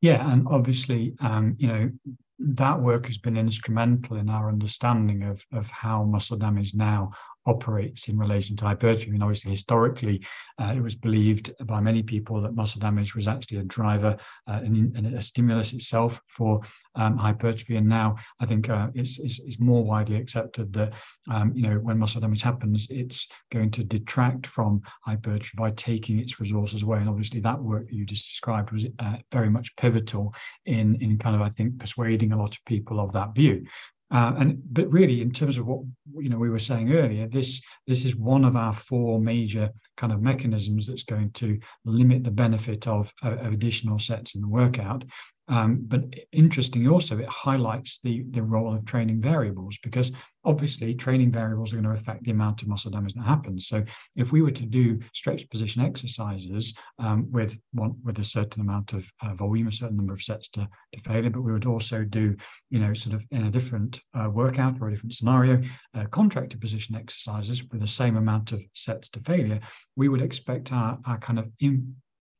[0.00, 1.90] Yeah, and obviously, um, you know,
[2.38, 7.12] that work has been instrumental in our understanding of of how muscle damage now
[7.46, 9.10] operates in relation to hypertrophy.
[9.10, 10.24] And obviously, historically,
[10.60, 14.16] uh, it was believed by many people that muscle damage was actually a driver
[14.48, 16.60] uh, and, and, a stimulus itself for
[16.96, 17.76] um, hypertrophy.
[17.76, 20.92] And now I think uh, it's, it's, it's, more widely accepted that
[21.30, 26.18] um, you know when muscle damage happens, it's going to detract from hypertrophy by taking
[26.18, 26.98] its resources away.
[26.98, 30.34] And obviously, that work that you just described was uh, very much pivotal
[30.66, 33.66] in in kind of I think persuading a lot of people of that view.
[34.12, 35.80] Uh, and but really, in terms of what
[36.18, 40.12] you know we were saying earlier, this this is one of our four major kind
[40.12, 45.02] of mechanisms that's going to limit the benefit of, of additional sets in the workout.
[45.48, 50.10] Um, but interestingly, also it highlights the the role of training variables because
[50.44, 53.66] obviously training variables are going to affect the amount of muscle damage that happens.
[53.66, 58.62] So if we were to do stretch position exercises um, with one with a certain
[58.62, 61.66] amount of uh, volume, a certain number of sets to, to failure, but we would
[61.66, 62.36] also do
[62.70, 65.62] you know sort of in a different uh, workout or a different scenario,
[65.94, 69.60] uh, contracted position exercises with the same amount of sets to failure,
[69.94, 71.96] we would expect our, our kind of in,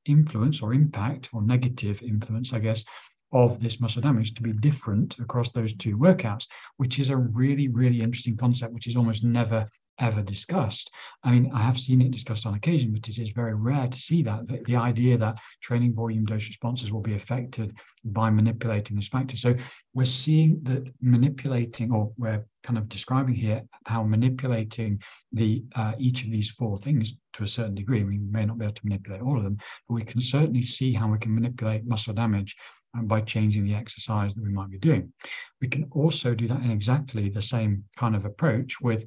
[0.07, 2.85] influence or impact or negative influence, I guess,
[3.33, 7.69] of this muscle damage to be different across those two workouts, which is a really,
[7.69, 10.90] really interesting concept, which is almost never ever discussed.
[11.23, 13.99] I mean, I have seen it discussed on occasion, but it is very rare to
[13.99, 14.47] see that.
[14.47, 19.37] The, the, idea that training volume dose responses will be affected by manipulating this factor.
[19.37, 19.55] So
[19.95, 25.00] we're seeing that manipulating, or we're kind of describing here how manipulating
[25.33, 28.02] the uh, each of these four things to a certain degree.
[28.02, 30.92] We may not be able to manipulate all of them, but we can certainly see
[30.92, 32.57] how we can manipulate muscle damage
[32.96, 35.12] um, by changing the exercise that we might be doing.
[35.61, 39.07] We can also do that in exactly the same kind of approach with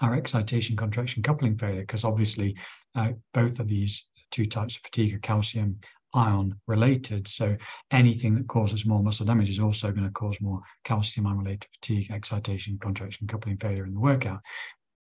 [0.00, 2.56] our excitation contraction coupling failure, because obviously
[2.94, 5.78] uh, both of these two types of fatigue are calcium
[6.16, 7.28] ion related.
[7.28, 7.56] So
[7.90, 11.68] anything that causes more muscle damage is also going to cause more calcium ion related
[11.80, 14.40] fatigue, excitation, contraction, coupling failure in the workout.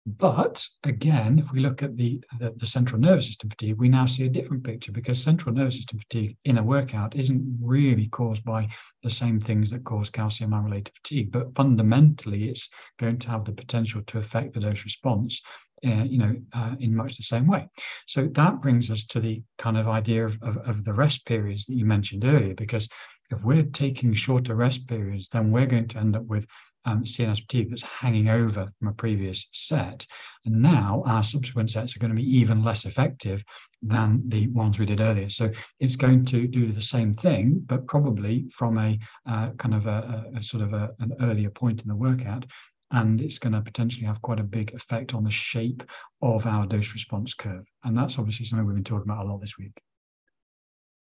[0.07, 4.05] But again, if we look at the, the, the, central nervous system fatigue, we now
[4.05, 8.45] see a different picture because central nervous system fatigue in a workout isn't really caused
[8.45, 8.69] by
[9.03, 12.69] the same things that cause calcium ion related fatigue, but fundamentally it's
[13.01, 15.41] going to have the potential to affect the dose response.
[15.85, 17.69] Uh, you know, uh, in much the same way.
[18.07, 21.67] So that brings us to the kind of idea of, of, of the rest periods
[21.67, 22.89] that you mentioned earlier, because
[23.31, 26.47] if we're taking shorter rest periods, then we're going to end up with
[26.87, 30.07] um, CNS fatigue that's hanging over from a previous set.
[30.45, 33.45] And now our subsequent sets are going to be even less effective
[33.83, 35.29] than the ones we did earlier.
[35.29, 39.87] So it's going to do the same thing, but probably from a uh, kind of
[39.87, 42.45] a, a, sort of a, an earlier point in the workout.
[42.91, 45.83] And it's going to potentially have quite a big effect on the shape
[46.23, 47.65] of our dose response curve.
[47.83, 49.81] And that's obviously something we've been talking about a lot this week.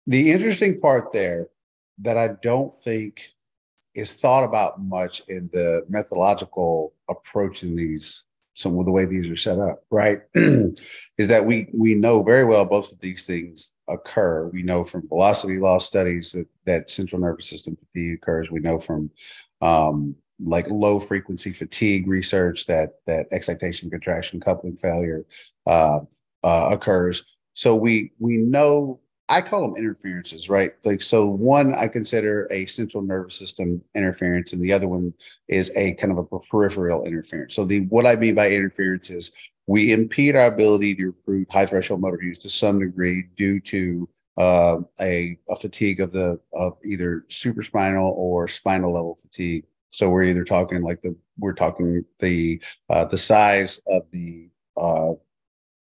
[0.06, 1.48] The interesting part there
[2.00, 3.22] that I don't think
[3.96, 9.28] is thought about much in the methodological approach in these some of the way these
[9.28, 13.76] are set up right is that we we know very well both of these things
[13.88, 18.60] occur we know from velocity loss studies that that central nervous system fatigue occurs we
[18.60, 19.12] know from
[19.62, 25.26] um, like low frequency fatigue research that that excitation contraction coupling failure
[25.66, 26.00] uh,
[26.44, 30.72] uh, occurs so we we know I call them interferences, right?
[30.86, 35.14] Like, so one I consider a central nervous system interference, and the other one
[35.50, 37.54] is a kind of a peripheral interference.
[37.54, 39.34] So, the what I mean by interference is
[39.66, 44.08] we impede our ability to recruit high threshold motor use to some degree due to
[44.38, 49.66] uh, a, a fatigue of the of either supraspinal or spinal level fatigue.
[49.90, 55.14] So we're either talking like the we're talking the uh, the size of the uh,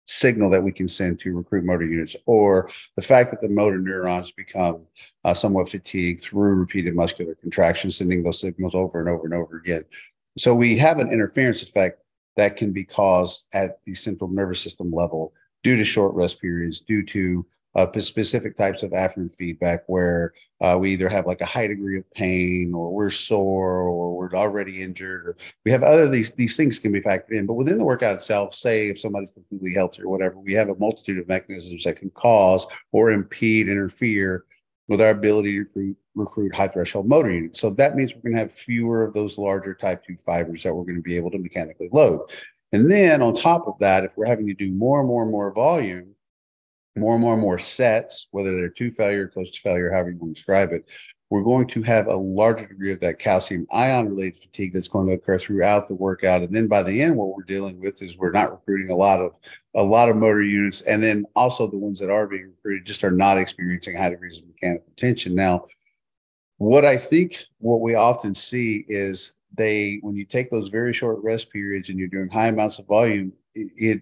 [0.06, 3.80] signal that we can send to recruit motor units, or the fact that the motor
[3.80, 4.82] neurons become
[5.24, 9.58] uh, somewhat fatigued through repeated muscular contraction, sending those signals over and over and over
[9.58, 9.84] again.
[10.38, 12.02] So we have an interference effect
[12.36, 16.82] that can be caused at the central nervous system level due to short rest periods,
[16.82, 21.46] due to uh, specific types of afferent feedback where uh, we either have like a
[21.46, 26.08] high degree of pain or we're sore or we're already injured or we have other
[26.08, 29.32] these these things can be factored in but within the workout itself say if somebody's
[29.32, 33.68] completely healthy or whatever we have a multitude of mechanisms that can cause or impede
[33.68, 34.46] interfere
[34.88, 37.60] with our ability to recruit, recruit high threshold motor units.
[37.60, 40.74] So that means we're going to have fewer of those larger type 2 fibers that
[40.74, 42.30] we're going to be able to mechanically load.
[42.72, 45.32] And then on top of that, if we're having to do more and more and
[45.32, 46.16] more volume,
[46.96, 50.18] more and more and more sets, whether they're to failure, close to failure, however you
[50.18, 50.88] want to describe it,
[51.30, 55.08] we're going to have a larger degree of that calcium ion related fatigue that's going
[55.08, 56.44] to occur throughout the workout.
[56.44, 59.20] And then by the end, what we're dealing with is we're not recruiting a lot
[59.20, 59.36] of
[59.74, 60.82] a lot of motor units.
[60.82, 64.38] And then also the ones that are being recruited just are not experiencing high degrees
[64.38, 65.34] of mechanical tension.
[65.34, 65.64] Now,
[66.58, 71.18] what I think what we often see is they when you take those very short
[71.24, 74.02] rest periods and you're doing high amounts of volume, it, it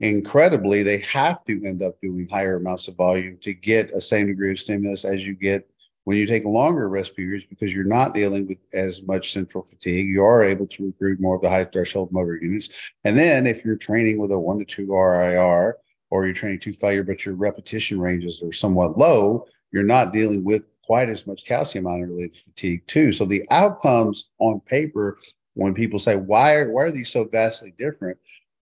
[0.00, 4.26] incredibly they have to end up doing higher amounts of volume to get a same
[4.26, 5.68] degree of stimulus as you get
[6.04, 10.06] when you take longer rest periods because you're not dealing with as much central fatigue,
[10.06, 12.90] you are able to recruit more of the high threshold motor units.
[13.04, 15.78] And then if you're training with a one to two RIR
[16.10, 20.44] or you're training to failure, but your repetition ranges are somewhat low, you're not dealing
[20.44, 23.12] with quite as much calcium ion related fatigue too.
[23.12, 25.18] So the outcomes on paper,
[25.54, 28.18] when people say, why are, why are these so vastly different?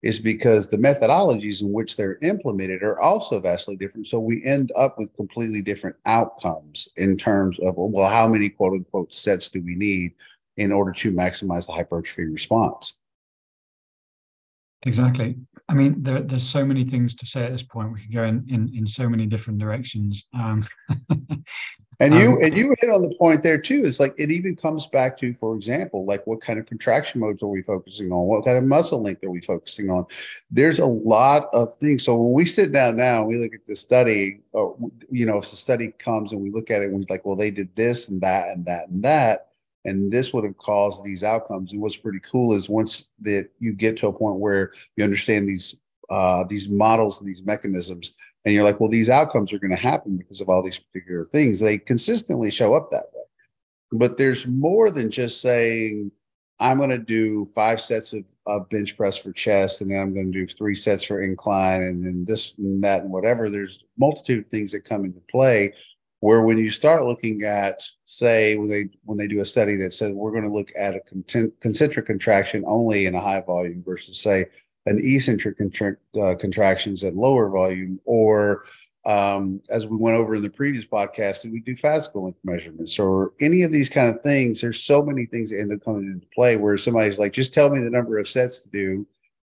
[0.02, 4.06] Is because the methodologies in which they're implemented are also vastly different.
[4.06, 8.74] So we end up with completely different outcomes in terms of, well, how many quote
[8.74, 10.12] unquote sets do we need
[10.56, 12.94] in order to maximize the hypertrophy response?
[14.86, 15.36] Exactly.
[15.68, 17.92] I mean, there, there's so many things to say at this point.
[17.92, 20.26] We could go in in, in so many different directions.
[20.32, 20.64] Um,
[22.00, 23.82] and you um, and you hit on the point there too.
[23.82, 27.42] Is like it even comes back to, for example, like what kind of contraction modes
[27.42, 28.26] are we focusing on?
[28.26, 30.06] What kind of muscle length are we focusing on?
[30.50, 32.04] There's a lot of things.
[32.04, 34.40] So when we sit down now, and we look at the study.
[34.52, 34.76] Or,
[35.10, 37.36] you know, if the study comes and we look at it, and we're like, well,
[37.36, 39.48] they did this and that and that and that
[39.84, 41.72] and this would have caused these outcomes.
[41.72, 45.48] And what's pretty cool is once that you get to a point where you understand
[45.48, 45.76] these
[46.10, 48.14] uh, these models and these mechanisms,
[48.48, 51.26] and you're like, well, these outcomes are going to happen because of all these particular
[51.26, 51.60] things.
[51.60, 53.24] They consistently show up that way.
[53.92, 56.10] But there's more than just saying,
[56.58, 60.14] I'm going to do five sets of, of bench press for chest, and then I'm
[60.14, 63.50] going to do three sets for incline, and then this and that and whatever.
[63.50, 65.74] There's multitude of things that come into play
[66.20, 69.92] where when you start looking at say when they when they do a study that
[69.92, 74.20] says we're going to look at a concentric contraction only in a high volume versus
[74.20, 74.46] say
[74.88, 78.64] an eccentric contra- uh, contractions at lower volume or
[79.04, 82.98] um, as we went over in the previous podcast, did we do fascicle length measurements
[82.98, 84.60] or any of these kind of things?
[84.60, 87.70] There's so many things that end up coming into play where somebody's like, just tell
[87.70, 89.06] me the number of sets to do.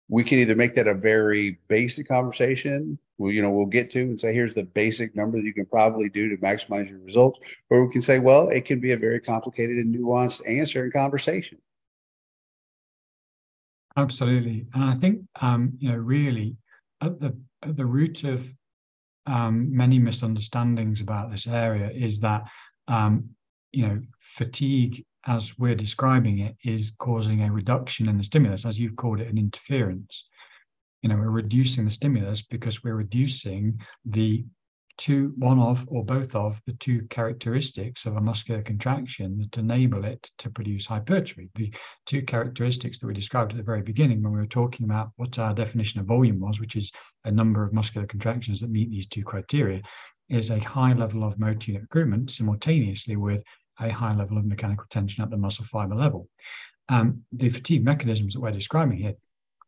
[0.09, 4.01] We can either make that a very basic conversation we, you know, we'll get to
[4.01, 7.39] and say, here's the basic number that you can probably do to maximize your results.
[7.69, 10.93] Or we can say, well, it can be a very complicated and nuanced answer and
[10.93, 11.57] conversation.
[13.97, 14.67] Absolutely.
[14.73, 16.55] And I think, um, you know, really
[17.01, 18.47] at the, at the root of
[19.25, 22.43] um, many misunderstandings about this area is that,
[22.87, 23.29] um,
[23.71, 28.79] you know, fatigue, as we're describing it, is causing a reduction in the stimulus, as
[28.79, 30.23] you've called it, an interference
[31.01, 34.43] you know, we're reducing the stimulus because we're reducing the
[34.97, 40.05] two, one of or both of the two characteristics of a muscular contraction that enable
[40.05, 41.49] it to produce hypertrophy.
[41.55, 41.73] The
[42.05, 45.37] two characteristics that we described at the very beginning when we were talking about what
[45.39, 46.91] our definition of volume was, which is
[47.25, 49.81] a number of muscular contractions that meet these two criteria,
[50.29, 53.43] is a high level of motor unit recruitment simultaneously with
[53.79, 56.27] a high level of mechanical tension at the muscle fiber level.
[56.89, 59.13] Um, the fatigue mechanisms that we're describing here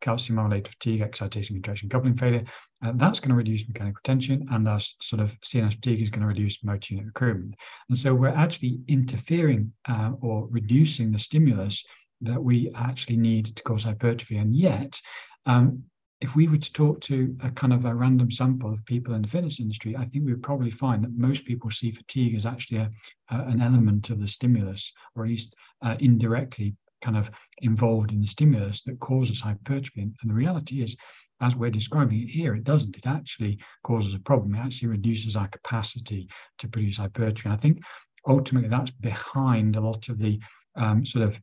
[0.02, 2.44] calcium related fatigue, excitation, contraction, coupling failure.
[2.84, 6.22] Uh, that's going to reduce mechanical tension, and our sort of CNS fatigue is going
[6.22, 7.56] to reduce motor unit recruitment.
[7.90, 11.84] And so we're actually interfering uh, or reducing the stimulus
[12.22, 14.38] that we actually need to cause hypertrophy.
[14.38, 15.00] And yet,
[15.46, 15.84] um,
[16.22, 19.22] if we were to talk to a kind of a random sample of people in
[19.22, 22.46] the fitness industry, I think we would probably find that most people see fatigue as
[22.46, 22.90] actually a,
[23.30, 28.28] an element of the stimulus, or at least uh, indirectly kind of involved in the
[28.28, 30.02] stimulus that causes hypertrophy.
[30.02, 30.96] And, the reality is,
[31.42, 32.98] as we're describing it here, it doesn't.
[32.98, 34.56] It actually causes a problem.
[34.56, 37.50] It actually reduces our capacity to produce hypertrophy.
[37.50, 37.80] And I think
[38.28, 40.40] ultimately that's behind a lot of the
[40.76, 41.36] um, sort of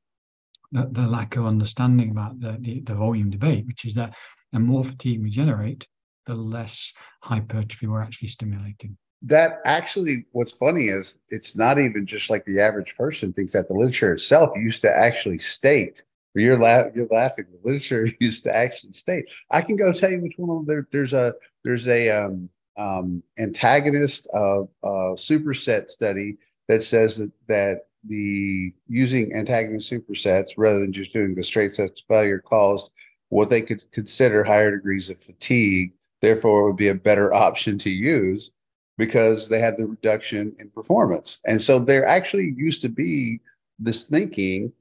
[0.73, 4.15] the, the, lack of understanding about the, the, the volume debate, which is that
[4.53, 5.87] the more fatigue we generate,
[6.27, 6.93] the less
[7.23, 8.97] hypertrophy we're actually stimulating
[9.27, 13.69] that actually what's funny is it's not even just like the average person thinks that
[13.69, 16.03] the literature itself used to actually state
[16.43, 19.31] you're, la- you're laughing the literature used to actually state.
[19.51, 22.49] I can go tell you which one of them there, there's a there's a um,
[22.77, 26.37] um, antagonist of uh, superset study
[26.69, 32.03] that says that that the using antagonist supersets rather than just doing the straight sets
[32.03, 32.91] failure caused
[33.31, 37.77] what they could consider higher degrees of fatigue therefore it would be a better option
[37.77, 38.53] to use
[38.99, 41.41] because they had the reduction in performance.
[41.45, 43.41] And so there actually used to be
[43.79, 44.73] this thinking,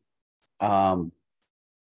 [0.61, 1.11] um,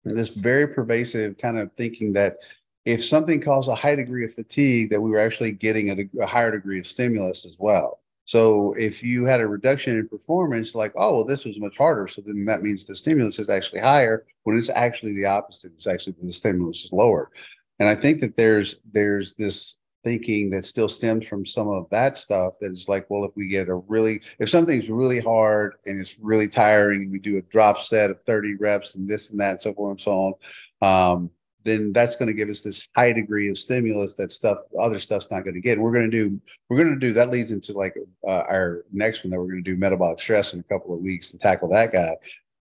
[0.03, 2.37] this very pervasive kind of thinking that
[2.85, 6.25] if something caused a high degree of fatigue, that we were actually getting a, a
[6.25, 7.99] higher degree of stimulus as well.
[8.25, 12.07] So if you had a reduction in performance, like, oh, well, this was much harder.
[12.07, 15.73] So then that means the stimulus is actually higher when it's actually the opposite.
[15.73, 17.31] It's actually the stimulus is lower.
[17.79, 22.15] And I think that there's there's this thinking that still stems from some of that
[22.15, 25.99] stuff that is like, well, if we get a really, if something's really hard and
[25.99, 29.51] it's really tiring, we do a drop set of 30 reps and this and that
[29.51, 30.37] and so forth and so
[30.81, 31.29] on, um,
[31.63, 35.31] then that's going to give us this high degree of stimulus that stuff, other stuff's
[35.31, 35.73] not going to get.
[35.73, 36.39] And we're going to do,
[36.69, 37.95] we're going to do, that leads into like
[38.27, 41.01] uh, our next one that we're going to do metabolic stress in a couple of
[41.01, 42.15] weeks to tackle that guy.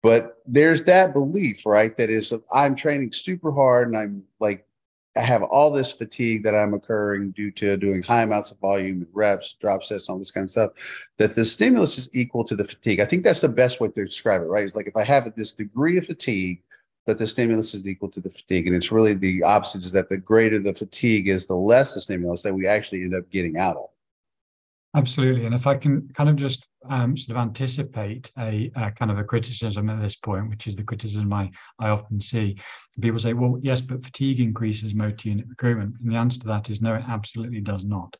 [0.03, 1.97] But there's that belief, right?
[1.97, 4.67] That is, I'm training super hard and I'm like
[5.15, 8.97] I have all this fatigue that I'm occurring due to doing high amounts of volume
[8.97, 10.71] and reps, drop sets, all this kind of stuff,
[11.17, 12.99] that the stimulus is equal to the fatigue.
[12.99, 14.65] I think that's the best way to describe it, right?
[14.65, 16.61] It's like if I have this degree of fatigue,
[17.05, 18.67] that the stimulus is equal to the fatigue.
[18.67, 22.01] And it's really the opposite is that the greater the fatigue is, the less the
[22.01, 23.89] stimulus that we actually end up getting out of.
[24.95, 25.45] Absolutely.
[25.45, 29.17] And if I can kind of just um, sort of anticipate a, a, kind of
[29.17, 32.57] a criticism at this point, which is the criticism I, I often see,
[32.99, 35.95] people say, well, yes, but fatigue increases motor unit recruitment.
[35.99, 38.15] And the answer to that is no, it absolutely does not.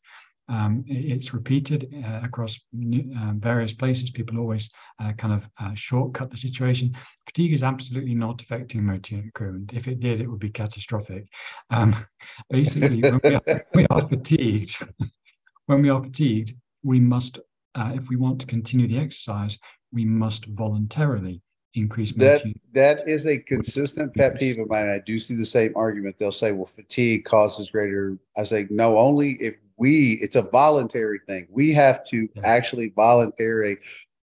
[0.48, 4.10] Um, it's repeated uh, across uh, various places.
[4.10, 4.70] People always
[5.02, 6.94] uh, kind of uh, shortcut the situation.
[7.26, 9.72] Fatigue is absolutely not affecting motor unit recruitment.
[9.72, 11.26] If it did, it would be catastrophic.
[11.70, 11.96] Um,
[12.50, 14.86] basically, when we are, we are fatigued,
[15.66, 16.52] when we are fatigued,
[16.82, 17.38] we must,
[17.74, 19.58] uh, if we want to continue the exercise,
[19.92, 21.40] we must voluntarily
[21.74, 24.88] increase that that is a consistent pet peeve of mine.
[24.88, 26.16] I do see the same argument.
[26.18, 30.14] They'll say, "Well, fatigue causes greater." I say, "No, only if we.
[30.14, 31.48] It's a voluntary thing.
[31.50, 32.42] We have to yeah.
[32.44, 33.78] actually voluntarily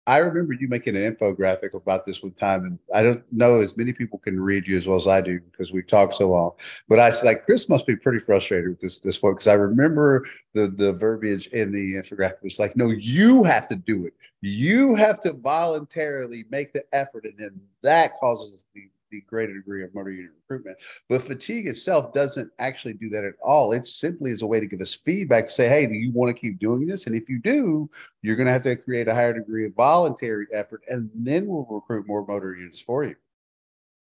[0.08, 3.76] I remember you making an infographic about this one time, and I don't know as
[3.76, 6.52] many people can read you as well as I do because we've talked so long.
[6.88, 9.54] But I was like Chris must be pretty frustrated with this this one because I
[9.54, 14.14] remember the the verbiage in the infographic was like, no, you have to do it.
[14.40, 19.84] You have to voluntarily make the effort, and then that causes the the greater degree
[19.84, 20.78] of motor unit recruitment.
[21.10, 23.72] But fatigue itself doesn't actually do that at all.
[23.72, 26.36] It simply is a way to give us feedback to say, hey, do you want
[26.36, 27.08] to keep doing this?
[27.08, 27.90] And if you do,
[28.22, 31.68] you're going to have to create a higher degree of voluntary effort, and then we'll
[31.70, 33.16] recruit more motor units for you.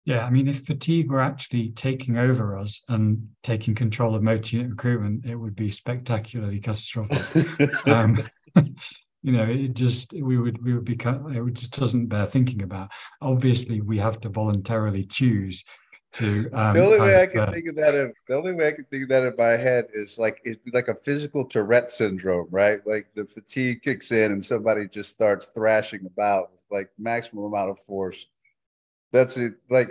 [0.07, 4.57] Yeah, I mean, if fatigue were actually taking over us and taking control of motor
[4.57, 7.49] unit recruitment, it would be spectacularly catastrophic.
[7.87, 8.23] um,
[9.25, 12.91] you know it just we would we would become it just doesn't bear thinking about
[13.23, 15.65] obviously we have to voluntarily choose
[16.13, 18.69] to um, the only way I can uh, think of that in the only way
[18.69, 21.91] I can think of that in my head is like it's like a physical Tourette
[21.91, 22.79] syndrome, right?
[22.87, 27.71] Like the fatigue kicks in and somebody just starts thrashing about with like maximum amount
[27.71, 28.27] of force.
[29.11, 29.55] That's it.
[29.71, 29.89] Like,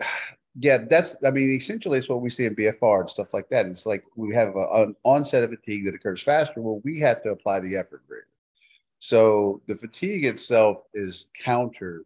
[0.58, 3.66] yeah, that's I mean, essentially, it's what we see in BFR and stuff like that.
[3.66, 6.62] It's like we have a, an onset of fatigue that occurs faster.
[6.62, 8.26] Well, we have to apply the effort greater.
[8.98, 12.04] So the fatigue itself is counter.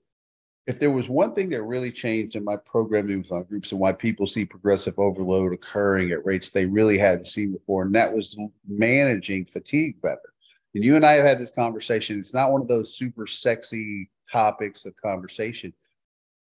[0.67, 3.81] If there was one thing that really changed in my programming with our groups and
[3.81, 8.15] why people see progressive overload occurring at rates they really hadn't seen before, and that
[8.15, 8.39] was
[8.69, 10.33] managing fatigue better.
[10.75, 12.19] And you and I have had this conversation.
[12.19, 15.73] It's not one of those super sexy topics of conversation,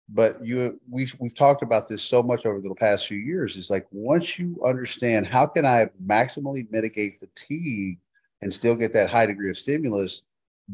[0.09, 3.57] but you we've we've talked about this so much over the past few years.
[3.57, 7.97] It's like once you understand how can I maximally mitigate fatigue
[8.41, 10.23] and still get that high degree of stimulus,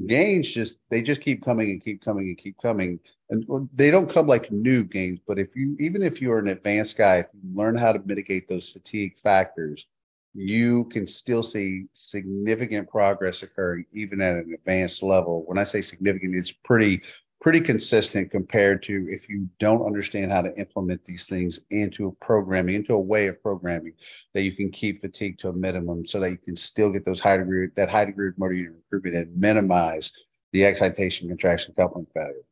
[0.08, 3.00] gains just they just keep coming and keep coming and keep coming.
[3.30, 6.98] And they don't come like new gains but if you even if you're an advanced
[6.98, 9.86] guy if you learn how to mitigate those fatigue factors
[10.34, 15.44] you can still see significant progress occurring even at an advanced level.
[15.46, 17.02] When i say significant it's pretty
[17.42, 22.12] pretty consistent compared to if you don't understand how to implement these things into a
[22.24, 23.94] programming, into a way of programming
[24.34, 27.20] that you can keep fatigue to a minimum so that you can still get those
[27.20, 30.12] high degree, that high degree of motor unit recruitment and minimize
[30.52, 32.44] the excitation contraction coupling failure.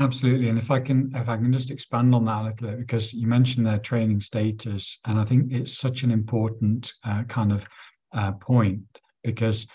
[0.00, 0.48] Absolutely.
[0.48, 3.14] And if I can if I can just expand on that a little bit, because
[3.14, 7.64] you mentioned their training status, and I think it's such an important uh, kind of
[8.14, 8.82] uh, point
[9.24, 9.66] because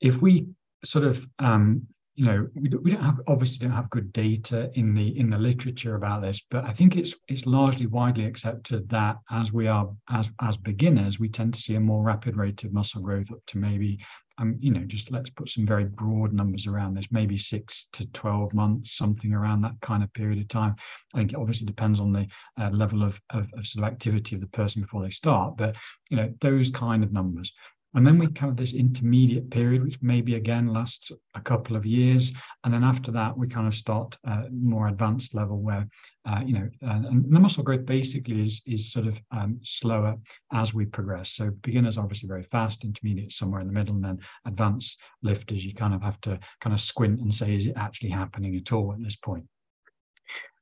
[0.00, 0.48] if we
[0.84, 4.70] sort of um, you know we don't, we don't have obviously don't have good data
[4.74, 8.88] in the in the literature about this but i think it's it's largely widely accepted
[8.88, 12.62] that as we are as as beginners we tend to see a more rapid rate
[12.64, 13.98] of muscle growth up to maybe
[14.38, 18.06] um you know just let's put some very broad numbers around this maybe 6 to
[18.06, 20.74] 12 months something around that kind of period of time.
[21.14, 22.26] I think it obviously depends on the
[22.60, 25.76] uh, level of, of, of sort of activity of the person before they start but
[26.10, 27.52] you know those kind of numbers
[27.94, 31.86] And then we kind of this intermediate period, which maybe again lasts a couple of
[31.86, 32.32] years.
[32.64, 35.86] And then after that, we kind of start a more advanced level where,
[36.28, 40.16] uh, you know, uh, and the muscle growth basically is, is sort of um, slower
[40.52, 41.30] as we progress.
[41.30, 45.74] So beginners obviously very fast, intermediate somewhere in the middle, and then advanced lifters, you
[45.74, 48.92] kind of have to kind of squint and say, is it actually happening at all
[48.92, 49.44] at this point?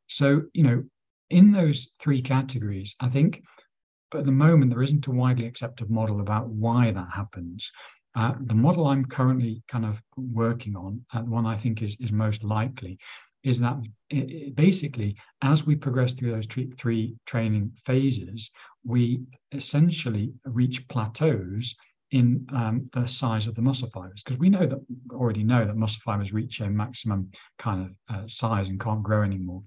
[0.07, 0.85] So, you know,
[1.31, 3.43] in those three categories, I think
[4.15, 7.71] at the moment, there isn't a widely accepted model about why that happens.
[8.15, 12.13] Uh, the model I'm currently kind of working on, and one I think is, is
[12.13, 12.99] most likely,
[13.43, 13.77] is that
[14.11, 18.51] it, it basically, as we progress through those three, three training phases,
[18.85, 21.75] we essentially reach plateaus
[22.13, 24.79] in um, the size of the muscle fibers because we know that
[25.13, 29.23] already know that muscle fibers reach a maximum kind of uh, size and can't grow
[29.23, 29.63] anymore.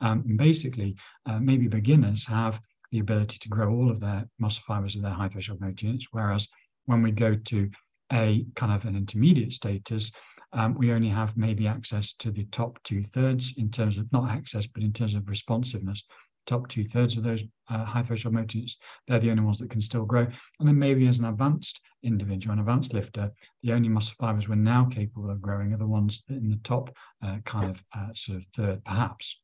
[0.00, 0.96] Um, and basically,
[1.26, 2.58] uh, maybe beginners have
[2.92, 6.08] the ability to grow all of their muscle fibers of their high threshold units.
[6.10, 6.48] Whereas
[6.86, 7.70] when we go to
[8.12, 10.10] a kind of an intermediate status,
[10.52, 14.30] um, we only have maybe access to the top two thirds in terms of not
[14.30, 16.02] access, but in terms of responsiveness.
[16.46, 19.80] Top two thirds of those uh, high threshold units, they're the only ones that can
[19.80, 20.26] still grow.
[20.58, 23.30] And then maybe as an advanced individual, an advanced lifter,
[23.62, 26.90] the only muscle fibers we're now capable of growing are the ones in the top
[27.24, 29.38] uh, kind of uh, sort of third, perhaps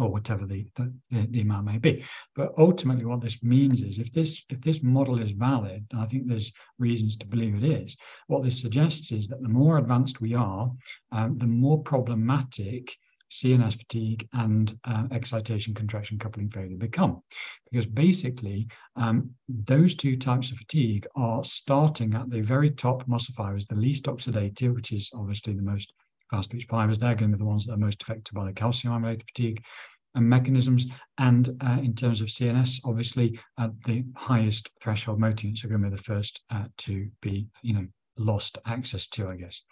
[0.00, 2.04] or whatever the, the, the, amount may be.
[2.34, 6.26] But ultimately, what this means is if this if this model is valid, I think
[6.26, 7.96] there's reasons to believe it is.
[8.26, 10.70] What this suggests is that the more advanced we are,
[11.12, 12.96] um, the more problematic
[13.30, 17.22] CNS fatigue and uh, excitation contraction coupling failure become.
[17.70, 23.34] Because basically, um, those two types of fatigue are starting at the very top muscle
[23.36, 25.92] fibers, the least oxidative, which is obviously the most
[26.30, 26.98] fast twitch fibers.
[26.98, 29.62] They're going to be the ones that are most affected by the calcium related fatigue
[30.14, 30.86] and mechanisms.
[31.18, 35.90] And uh, in terms of CNS, obviously, uh, the highest threshold motor are going to
[35.90, 39.62] be the first uh, to be, you know, lost access to, I guess.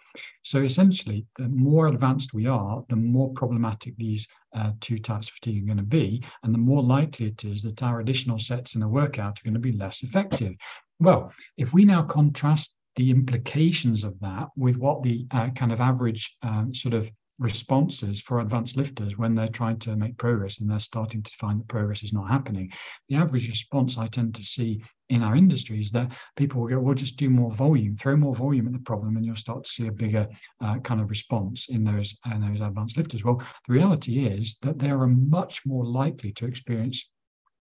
[0.43, 5.35] So essentially, the more advanced we are, the more problematic these uh, two types of
[5.35, 8.75] fatigue are going to be, and the more likely it is that our additional sets
[8.75, 10.53] in a workout are going to be less effective.
[10.99, 15.79] Well, if we now contrast the implications of that with what the uh, kind of
[15.79, 20.69] average um, sort of responses for advanced lifters when they're trying to make progress and
[20.69, 22.69] they're starting to find that progress is not happening.
[23.07, 26.79] The average response I tend to see in our industry is that people will go,
[26.81, 29.69] well, just do more volume, throw more volume at the problem, and you'll start to
[29.69, 30.27] see a bigger
[30.59, 33.23] uh, kind of response in those, in those advanced lifters.
[33.23, 37.09] Well, the reality is that they are much more likely to experience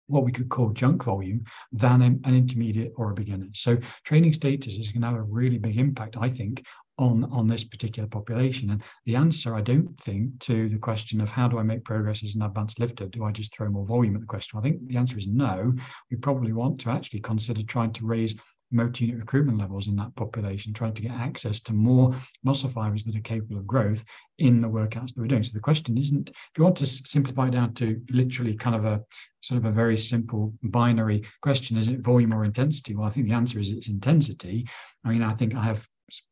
[0.07, 3.47] what we could call junk volume than an, intermediate or a beginner.
[3.53, 6.63] So training status is going to have a really big impact, I think,
[6.97, 8.69] on on this particular population.
[8.69, 12.23] And the answer i don't think to the question of how do i make progress
[12.23, 13.07] as an advanced lifter?
[13.07, 14.57] Do i just throw more volume at the question?
[14.57, 15.73] I think the answer is no.
[16.09, 18.35] We probably want to actually consider trying to raise
[18.71, 23.03] motor unit recruitment levels in that population, trying to get access to more muscle fibers
[23.05, 24.03] that are capable of growth
[24.39, 25.43] in the workouts that we're doing.
[25.43, 29.01] So the question isn't, if you want to simplify down to literally kind of a
[29.41, 32.95] sort of a very simple binary question, is it volume or intensity?
[32.95, 34.67] Well, I think the answer is it's intensity.
[35.03, 35.87] I mean, I think I have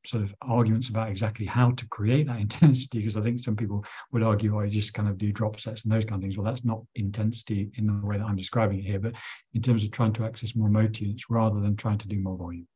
[0.05, 3.83] sort of arguments about exactly how to create that intensity because I think some people
[4.11, 6.37] would argue, I oh, just kind of do drop sets and those kind of things.
[6.37, 9.13] Well, that's not intensity in the way that I'm describing it here, but
[9.53, 12.67] in terms of trying to access more units rather than trying to do more volume.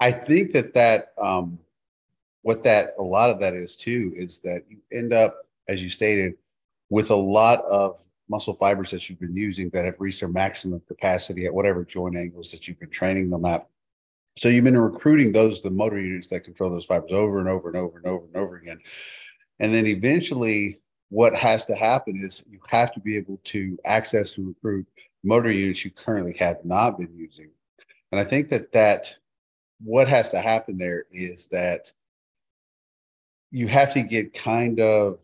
[0.00, 1.58] I think that that um,
[2.42, 5.36] what that a lot of that is too is that you end up,
[5.68, 6.34] as you stated,
[6.90, 10.80] with a lot of muscle fibers that you've been using that have reached their maximum
[10.88, 13.68] capacity at whatever joint angles that you've been training them at
[14.36, 17.68] so you've been recruiting those the motor units that control those fibers over and over
[17.68, 18.78] and over and over and over again.
[19.60, 20.76] And then eventually
[21.10, 24.86] what has to happen is you have to be able to access and recruit
[25.22, 27.50] motor units you currently have not been using.
[28.10, 29.14] And I think that that
[29.82, 31.92] what has to happen there is that
[33.50, 35.18] you have to get kind of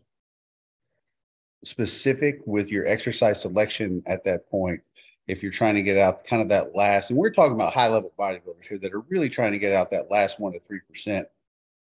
[1.63, 4.81] specific with your exercise selection at that point
[5.29, 7.87] if you're trying to get out kind of that last, and we're talking about high
[7.87, 10.79] level bodybuilders here that are really trying to get out that last one to three
[10.89, 11.27] percent,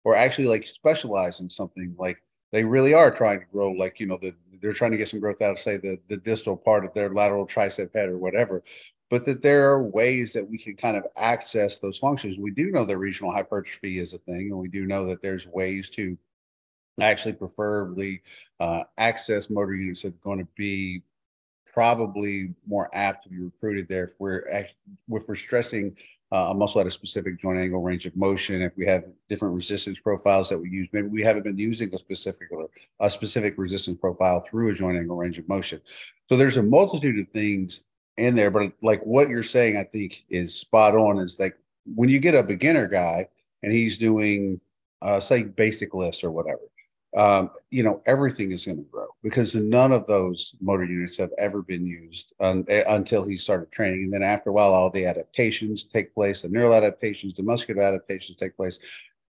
[0.04, 2.22] or actually like specialize in something like
[2.52, 5.20] they really are trying to grow, like you know, the, they're trying to get some
[5.20, 8.64] growth out of say the the distal part of their lateral tricep head or whatever.
[9.12, 12.40] But that there are ways that we can kind of access those functions.
[12.40, 15.46] We do know that regional hypertrophy is a thing, and we do know that there's
[15.46, 16.18] ways to
[17.00, 18.24] actually preferably
[18.60, 21.04] uh, access motor units that are going to be
[21.76, 24.72] probably more apt to be recruited there if we're if
[25.10, 25.96] we're stressing
[26.32, 28.62] uh, a muscle at a specific joint angle range of motion.
[28.62, 31.98] If we have different resistance profiles that we use, maybe we haven't been using a
[31.98, 32.70] specific or
[33.02, 35.82] a specific resistance profile through a joint angle range of motion.
[36.30, 37.82] So there's a multitude of things
[38.18, 41.20] in there, but like what you're saying, I think is spot on.
[41.20, 41.58] Is like
[41.94, 43.28] when you get a beginner guy
[43.64, 44.62] and he's doing,
[45.02, 46.62] uh, say, basic lifts or whatever,
[47.16, 51.32] um, you know, everything is going to grow because none of those motor units have
[51.38, 54.04] ever been used uh, until he started training.
[54.04, 57.84] And then after a while, all the adaptations take place, the neural adaptations, the muscular
[57.84, 58.80] adaptations take place.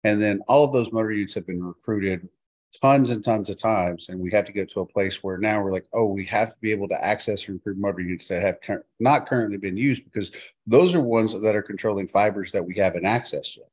[0.05, 2.29] And then all of those motor units have been recruited
[2.81, 4.09] tons and tons of times.
[4.09, 6.51] And we have to get to a place where now we're like, oh, we have
[6.51, 9.77] to be able to access and improve motor units that have cur- not currently been
[9.77, 10.31] used because
[10.69, 13.72] those are ones that are controlling fibers that we haven't accessed yet.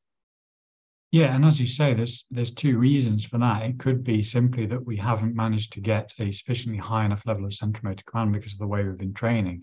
[1.12, 3.64] Yeah, and as you say, there's there's two reasons for that.
[3.64, 7.46] It could be simply that we haven't managed to get a sufficiently high enough level
[7.46, 9.62] of central motor command because of the way we've been training.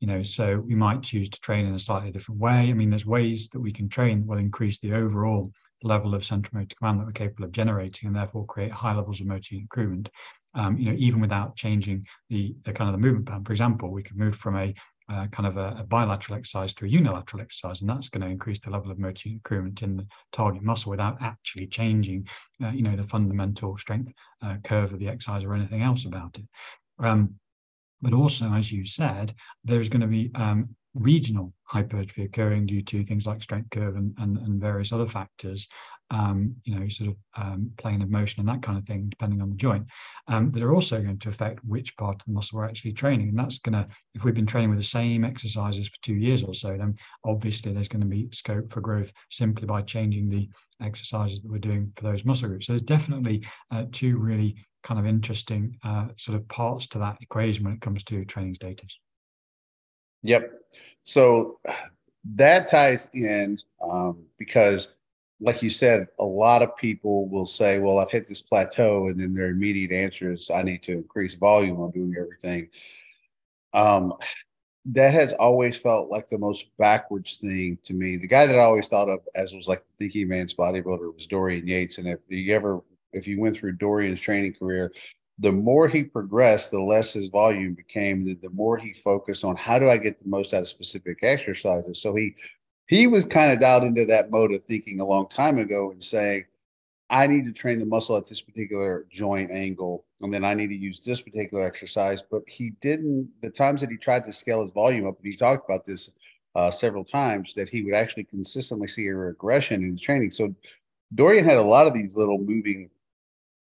[0.00, 2.70] You know, so we might choose to train in a slightly different way.
[2.70, 6.24] I mean, there's ways that we can train that will increase the overall level of
[6.24, 9.56] central motor command that we're capable of generating, and therefore create high levels of motor
[9.56, 10.08] improvement.
[10.54, 13.44] Um, you know, even without changing the the kind of the movement pattern.
[13.44, 14.74] For example, we could move from a
[15.08, 18.60] kind of a, a, bilateral exercise to a unilateral exercise, and that's going to increase
[18.60, 22.28] the level of motor recruitment in the target muscle without actually changing,
[22.62, 26.38] uh, you know, the fundamental strength uh, curve of the exercise or anything else about
[26.38, 26.44] it.
[26.98, 27.34] Um,
[28.00, 29.34] but also, as you said,
[29.64, 34.14] there's going to be um, regional hypertrophy occurring due to things like strength curve and,
[34.18, 35.68] and, and various other factors
[36.10, 39.42] um, you know, sort of um, plane of motion and that kind of thing, depending
[39.42, 39.86] on the joint,
[40.26, 43.28] um, that are also going to affect which part of the muscle we're actually training.
[43.28, 46.42] And that's going to, if we've been training with the same exercises for two years
[46.42, 50.48] or so, then obviously there's going to be scope for growth simply by changing the
[50.82, 52.66] exercises that we're doing for those muscle groups.
[52.66, 57.18] So there's definitely uh, two really kind of interesting uh, sort of parts to that
[57.20, 58.98] equation when it comes to training status.
[60.22, 60.52] Yep.
[61.04, 61.58] So
[62.36, 64.94] that ties in um, because
[65.40, 69.06] like you said, a lot of people will say, well, I've hit this plateau.
[69.06, 71.80] And then their immediate answer is, I need to increase volume.
[71.80, 72.68] I'm doing everything.
[73.72, 74.14] Um,
[74.86, 78.16] that has always felt like the most backwards thing to me.
[78.16, 81.26] The guy that I always thought of as was like the thinking man's bodybuilder was
[81.26, 81.98] Dorian Yates.
[81.98, 82.80] And if you ever,
[83.12, 84.92] if you went through Dorian's training career,
[85.40, 89.56] the more he progressed, the less his volume became, the, the more he focused on
[89.56, 92.00] how do I get the most out of specific exercises.
[92.00, 92.34] So he
[92.88, 96.02] he was kind of dialed into that mode of thinking a long time ago and
[96.02, 96.44] saying,
[97.10, 100.68] I need to train the muscle at this particular joint angle, and then I need
[100.68, 102.22] to use this particular exercise.
[102.22, 105.36] But he didn't, the times that he tried to scale his volume up, and he
[105.36, 106.10] talked about this
[106.54, 110.30] uh, several times, that he would actually consistently see a regression in his training.
[110.30, 110.54] So
[111.14, 112.90] Dorian had a lot of these little moving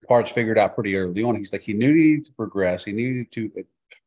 [0.07, 1.37] parts figured out pretty early on.
[1.37, 3.51] He's like, he knew he needed to progress, he needed to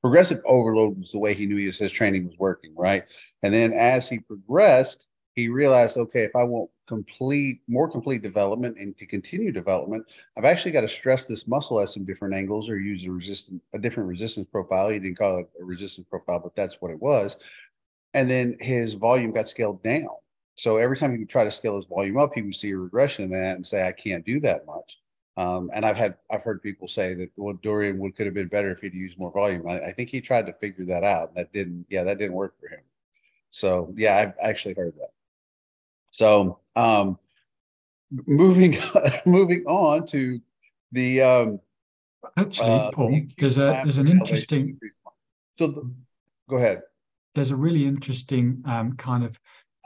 [0.06, 3.06] progressive overload was the way he knew his, his training was working, right?
[3.42, 8.78] And then as he progressed, he realized, okay, if I want complete, more complete development
[8.80, 10.06] and to continue development,
[10.38, 13.64] I've actually got to stress this muscle at some different angles or use a resistance,
[13.74, 14.90] a different resistance profile.
[14.90, 17.38] He didn't call it a resistance profile, but that's what it was.
[18.14, 20.06] And then his volume got scaled down.
[20.54, 22.78] So every time he would try to scale his volume up, he would see a
[22.78, 25.00] regression in that and say, I can't do that much.
[25.38, 28.48] Um, and I've had I've heard people say that well Dorian would could have been
[28.48, 29.68] better if he'd used more volume.
[29.68, 31.36] I, I think he tried to figure that out.
[31.36, 32.82] That didn't yeah that didn't work for him.
[33.50, 35.12] So yeah I've actually heard that.
[36.12, 37.20] So um,
[38.26, 38.76] moving
[39.26, 40.40] moving on to
[40.94, 41.60] the um,
[42.38, 44.80] actually uh, Paul there's a there's an interesting
[45.52, 45.92] so the,
[46.50, 46.82] go ahead.
[47.34, 49.38] There's a really interesting um, kind of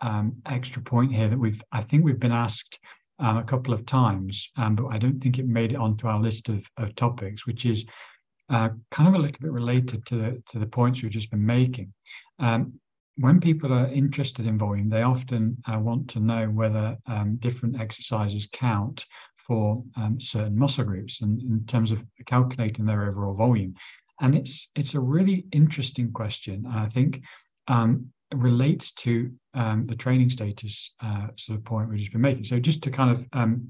[0.02, 2.80] um, extra point here that we've I think we've been asked
[3.20, 6.20] um, a couple of times, um, but I don't think it made it onto our
[6.20, 7.86] list of, of topics, which is
[8.50, 11.46] uh, kind of a little bit related to the, to the points we've just been
[11.46, 11.94] making.
[12.40, 12.80] Um,
[13.18, 17.80] when people are interested in volume, they often uh, want to know whether um, different
[17.80, 19.06] exercises count
[19.46, 23.74] for um, certain muscle groups and in terms of calculating their overall volume.
[24.22, 26.66] And it's it's a really interesting question.
[26.66, 27.22] I think
[27.68, 32.44] um, relates to um, the training status uh, sort of point we've just been making.
[32.44, 33.70] So just to kind of um,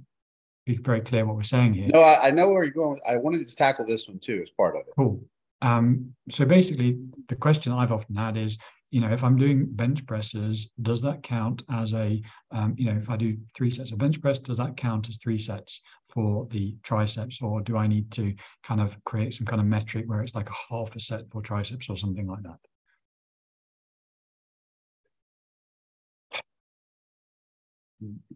[0.65, 1.87] be very clear what we're saying here.
[1.93, 2.99] No, I, I, know where you're going.
[3.09, 4.87] I wanted to tackle this one too as part of it.
[4.95, 5.23] Cool.
[5.61, 8.57] Um, so basically, the question I've often had is,
[8.91, 12.99] you know, if I'm doing bench presses, does that count as a, um, you know,
[12.99, 15.81] if I do three sets of bench press, does that count as three sets
[16.11, 18.33] for the triceps, or do I need to
[18.63, 21.41] kind of create some kind of metric where it's like a half a set for
[21.41, 22.57] triceps or something like that?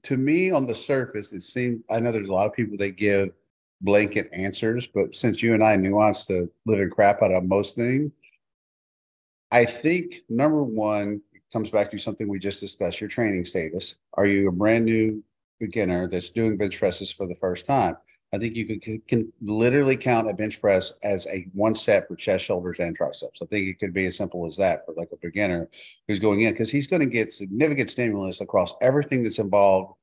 [0.03, 2.97] To me on the surface, it seems I know there's a lot of people that
[2.97, 3.30] give
[3.82, 8.11] blanket answers, but since you and I nuance the living crap out of most things,
[9.51, 13.95] I think number one comes back to something we just discussed your training status.
[14.16, 15.24] Are you a brand new
[15.59, 17.95] beginner that's doing bench presses for the first time?
[18.34, 22.15] I think you can, can literally count a bench press as a one set for
[22.15, 23.39] chest, shoulders, and triceps.
[23.43, 25.69] I think it could be as simple as that for like a beginner
[26.07, 29.93] who's going in because he's going to get significant stimulus across everything that's involved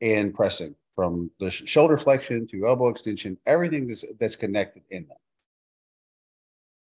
[0.00, 5.16] in pressing from the shoulder flexion to elbow extension, everything that's, that's connected in them.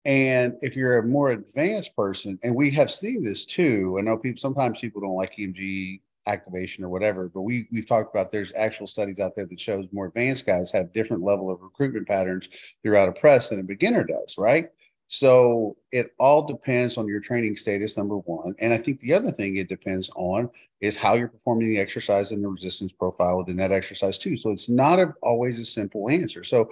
[0.03, 4.17] And if you're a more advanced person, and we have seen this too, I know
[4.17, 8.53] people sometimes people don't like EMG activation or whatever, but we we've talked about there's
[8.55, 12.49] actual studies out there that shows more advanced guys have different level of recruitment patterns
[12.83, 14.67] throughout a press than a beginner does, right?
[15.13, 18.55] So it all depends on your training status, number one.
[18.59, 20.49] And I think the other thing it depends on
[20.79, 24.37] is how you're performing the exercise and the resistance profile within that exercise too.
[24.37, 26.45] So it's not a, always a simple answer.
[26.45, 26.69] So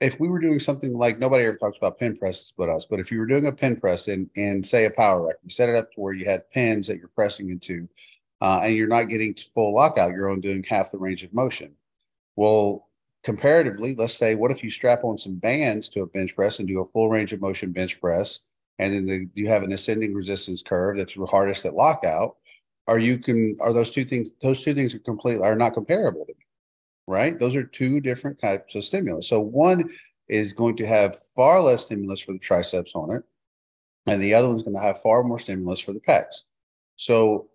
[0.00, 2.98] if we were doing something like nobody ever talks about pin presses but us, but
[2.98, 5.68] if you were doing a pin press and and say a power rack, you set
[5.68, 7.88] it up to where you had pins that you're pressing into,
[8.40, 11.72] uh, and you're not getting full lockout, you're only doing half the range of motion.
[12.36, 12.88] Well,
[13.24, 16.68] comparatively, let's say, what if you strap on some bands to a bench press and
[16.68, 18.40] do a full range of motion bench press,
[18.78, 22.36] and then the, you have an ascending resistance curve that's hardest at lockout?
[22.88, 24.32] Are you can are those two things?
[24.42, 26.46] Those two things are completely are not comparable to me
[27.06, 27.38] right?
[27.38, 29.28] Those are two different types of stimulus.
[29.28, 29.90] So one
[30.28, 33.22] is going to have far less stimulus for the triceps on it,
[34.06, 36.42] and the other one's going to have far more stimulus for the pecs.
[36.96, 37.48] So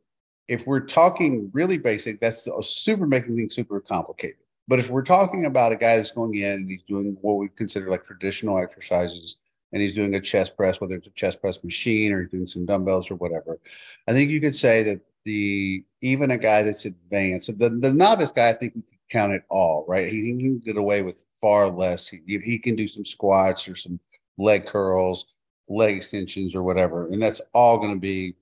[0.48, 4.38] if we're talking really basic, that's super making things super complicated.
[4.68, 7.50] But if we're talking about a guy that's going in and he's doing what we
[7.50, 9.38] consider like traditional exercises,
[9.74, 12.46] and he's doing a chest press, whether it's a chest press machine or he's doing
[12.46, 13.60] some dumbbells or whatever,
[14.08, 18.32] I think you could say that the even a guy that's advanced, the, the novice
[18.32, 20.10] guy, I think we count it all, right?
[20.10, 22.08] He, he can get away with far less.
[22.08, 24.00] He, he can do some squats or some
[24.38, 25.36] leg curls,
[25.70, 27.08] leg extensions or whatever.
[27.08, 28.36] And that's all going to be,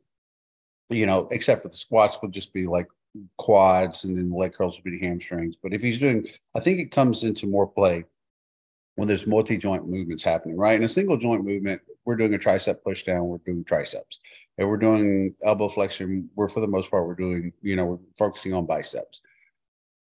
[0.90, 2.88] you know, except for the squats would just be like
[3.38, 5.56] quads and then the leg curls would be the hamstrings.
[5.62, 6.26] But if he's doing,
[6.56, 8.06] I think it comes into more play
[8.96, 10.76] when there's multi-joint movements happening, right?
[10.76, 14.20] In a single joint movement, we're doing a tricep push down, we're doing triceps.
[14.58, 18.00] And we're doing elbow flexion, we're for the most part, we're doing, you know, we're
[18.18, 19.22] focusing on biceps.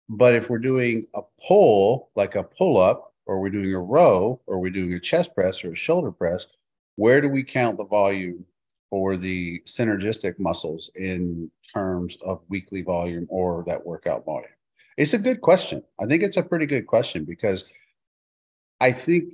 [0.08, 4.40] But if we're doing a pull, like a pull up, or we're doing a row,
[4.46, 6.48] or we're doing a chest press or a shoulder press,
[6.96, 8.44] where do we count the volume
[8.92, 14.50] for the synergistic muscles in terms of weekly volume or that workout volume?
[14.98, 15.82] It's a good question.
[15.98, 17.64] I think it's a pretty good question because
[18.82, 19.32] I think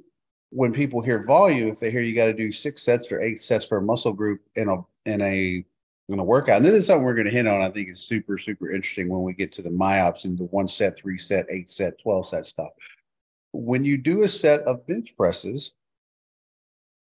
[0.50, 3.40] when people hear volume, if they hear you got to do six sets or eight
[3.40, 5.64] sets for a muscle group in a in a
[6.08, 6.58] going to work out.
[6.58, 7.60] And this is something we're going to hit on.
[7.60, 10.68] I think is super, super interesting when we get to the MYOPS and the one
[10.68, 12.70] set, three set, eight set, 12 set stuff.
[13.52, 15.74] When you do a set of bench presses,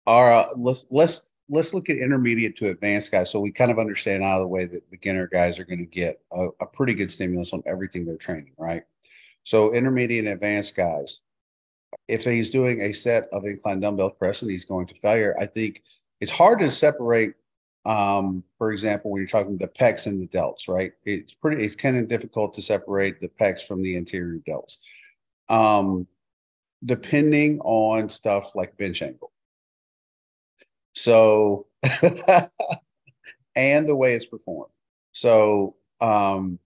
[0.06, 3.78] are uh, let's let's let's look at intermediate to advanced guys so we kind of
[3.78, 6.94] understand out of the way that beginner guys are going to get a, a pretty
[6.94, 8.82] good stimulus on everything they're training, right?
[9.44, 11.22] So intermediate and advanced guys,
[12.08, 15.46] if he's doing a set of incline dumbbell press and he's going to failure, I
[15.46, 15.82] think
[16.20, 17.34] it's hard to separate
[17.86, 20.92] um, for example, when you're talking the pecs and the delts, right?
[21.04, 24.78] It's pretty, it's kind of difficult to separate the pecs from the anterior delts.
[25.48, 26.08] Um,
[26.84, 29.30] depending on stuff like bench angle.
[30.96, 31.66] So,
[33.54, 34.72] and the way it's performed.
[35.12, 36.58] So, um,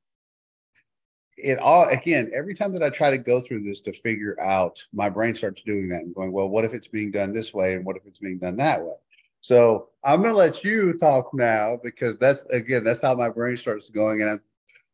[1.37, 4.87] it all again every time that i try to go through this to figure out
[4.93, 7.73] my brain starts doing that and going well what if it's being done this way
[7.73, 8.93] and what if it's being done that way
[9.41, 13.57] so I'm going to let you talk now because that's again that's how my brain
[13.57, 14.41] starts going, and I'm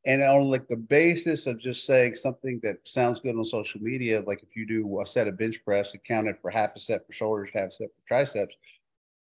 [0.05, 4.23] and on like the basis of just saying something that sounds good on social media,
[4.27, 7.13] like if you do a set of bench press, accounted for half a set for
[7.13, 8.55] shoulders, half a set for triceps.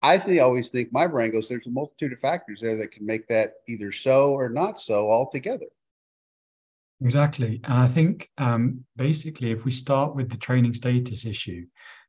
[0.07, 3.27] I always think my brain goes, there's a multitude of factors there that can make
[3.27, 5.67] that either so or not so altogether.
[7.03, 7.61] Exactly.
[7.65, 11.67] And I think um, basically, if we start with the training status issue,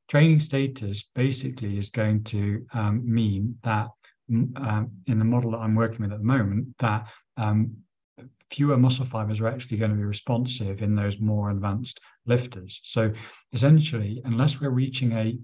[0.07, 3.87] training status basically is going to um, mean that
[4.29, 7.77] um, in the model that I'm working with at the moment, that um,
[8.51, 12.79] fewer muscle fibers are actually going to be responsive in those more advanced lifters.
[12.83, 13.11] So
[13.53, 15.37] essentially, unless we're reaching a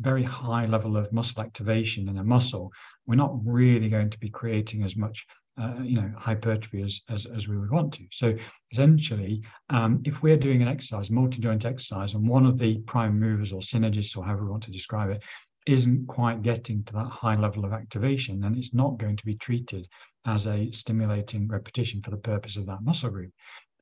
[0.00, 2.72] very high level of muscle activation in a muscle,
[3.06, 5.26] we're not really going to be creating as much
[5.60, 8.04] uh, you know hypertrophy as, as, as we would want to.
[8.12, 8.34] So
[8.72, 13.52] essentially, um, if we're doing an exercise, multi-joint exercise, and one of the prime movers
[13.52, 15.22] or synergists or however we want to describe it
[15.66, 19.34] isn't quite getting to that high level of activation, then it's not going to be
[19.34, 19.86] treated
[20.26, 23.32] as a stimulating repetition for the purpose of that muscle group.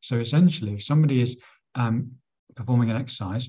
[0.03, 1.39] So essentially, if somebody is
[1.75, 2.13] um,
[2.57, 3.49] performing an exercise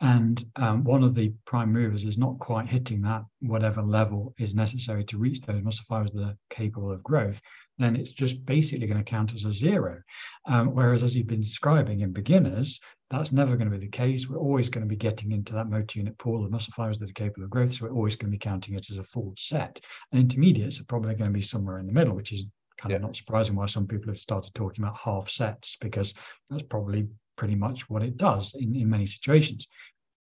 [0.00, 4.54] and um, one of the prime movers is not quite hitting that whatever level is
[4.54, 7.40] necessary to reach those muscle fibers that are capable of growth,
[7.78, 10.00] then it's just basically going to count as a zero.
[10.46, 12.80] Um, whereas, as you've been describing in beginners,
[13.10, 14.28] that's never going to be the case.
[14.28, 17.10] We're always going to be getting into that motor unit pool of muscle fibers that
[17.10, 17.74] are capable of growth.
[17.74, 19.80] So we're always going to be counting it as a full set.
[20.12, 22.44] And intermediates are probably going to be somewhere in the middle, which is
[22.78, 22.96] kind yeah.
[22.96, 26.14] of not surprising why some people have started talking about half sets, because
[26.50, 27.06] that's probably
[27.36, 29.66] pretty much what it does in, in many situations.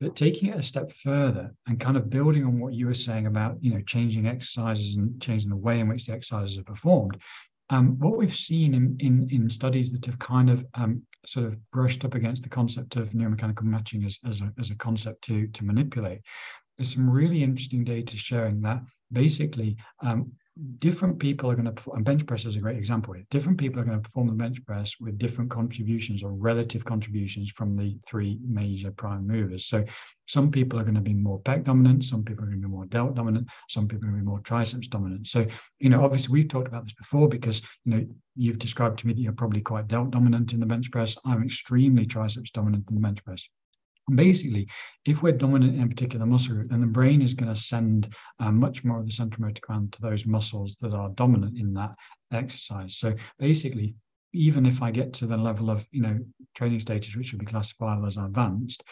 [0.01, 3.27] But taking it a step further and kind of building on what you were saying
[3.27, 7.17] about, you know, changing exercises and changing the way in which the exercises are performed,
[7.69, 11.71] um, what we've seen in, in, in studies that have kind of um, sort of
[11.71, 15.47] brushed up against the concept of neuromechanical matching as, as, a, as a concept to,
[15.47, 16.21] to manipulate,
[16.77, 18.81] there's some really interesting data showing that
[19.11, 20.31] basically um,
[20.79, 23.25] different people are going to and bench press is a great example here.
[23.29, 27.51] Different people are going to perform the bench press with different contributions or relative contributions
[27.51, 29.65] from the three major prime movers.
[29.65, 29.83] So
[30.27, 32.73] some people are going to be more pec dominant, some people are going to be
[32.73, 35.27] more delt dominant, some people are going to be more triceps dominant.
[35.27, 35.45] So,
[35.79, 39.13] you know, obviously we've talked about this before because, you know, you've described to me
[39.13, 41.17] that you're probably quite delt dominant in the bench press.
[41.25, 43.47] I'm extremely triceps dominant in the bench press
[44.13, 44.67] basically,
[45.05, 48.13] if we're dominant in a particular muscle group, then the brain is going to send
[48.39, 51.73] uh, much more of the central motor command to those muscles that are dominant in
[51.73, 51.95] that
[52.31, 52.97] exercise.
[52.97, 53.95] So basically,
[54.33, 56.19] even if I get to the level of you know
[56.55, 58.83] training status, which would be classifiable as advanced,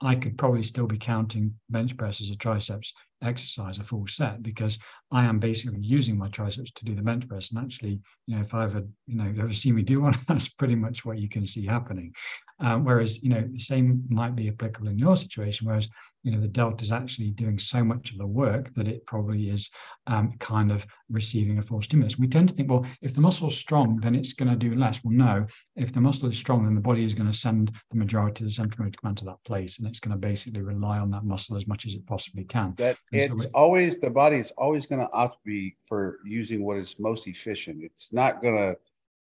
[0.00, 2.92] I could probably still be counting bench press as a triceps
[3.22, 4.78] exercise, a full set, because
[5.12, 7.50] I am basically using my triceps to do the bench press.
[7.50, 10.48] And actually, you know, if I ever, you know, ever see me do one, that's
[10.48, 12.12] pretty much what you can see happening.
[12.60, 15.88] Um, whereas, you know, the same might be applicable in your situation, whereas,
[16.22, 19.48] you know, the delta is actually doing so much of the work that it probably
[19.48, 19.70] is
[20.06, 22.18] um, kind of receiving a full stimulus.
[22.18, 24.74] We tend to think, well, if the muscle is strong, then it's going to do
[24.74, 25.00] less.
[25.02, 25.46] Well, no,
[25.76, 28.50] if the muscle is strong, then the body is going to send the majority of
[28.50, 31.24] the central motor command to that place, and it's going to basically rely on that
[31.24, 32.74] muscle as much as it possibly can.
[32.76, 36.98] That it's always the body is always going to opt be for using what is
[36.98, 37.82] most efficient.
[37.82, 38.76] It's not going to.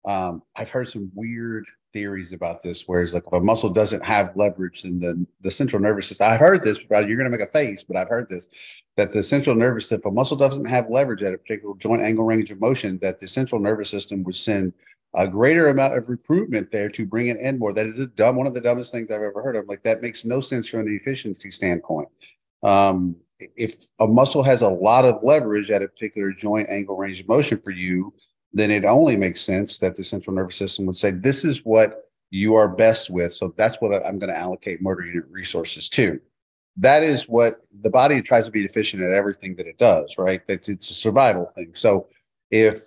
[0.09, 4.35] Um, I've heard some weird theories about this, whereas like if a muscle doesn't have
[4.35, 6.29] leverage, then the the central nervous system.
[6.29, 8.47] I heard this, but you're going to make a face, but I've heard this
[8.95, 12.01] that the central nervous system, if a muscle doesn't have leverage at a particular joint
[12.01, 14.73] angle range of motion, that the central nervous system would send
[15.15, 17.73] a greater amount of recruitment there to bring it in more.
[17.73, 19.67] That is a dumb, one of the dumbest things I've ever heard of.
[19.67, 22.09] Like that makes no sense from an efficiency standpoint.
[22.61, 27.21] Um, if a muscle has a lot of leverage at a particular joint angle range
[27.21, 28.13] of motion for you,
[28.53, 32.09] then it only makes sense that the central nervous system would say, this is what
[32.31, 33.31] you are best with.
[33.33, 36.19] So that's what I'm going to allocate motor unit resources to.
[36.77, 40.45] That is what the body tries to be efficient at everything that it does, right?
[40.47, 41.71] That it's a survival thing.
[41.73, 42.07] So
[42.51, 42.83] if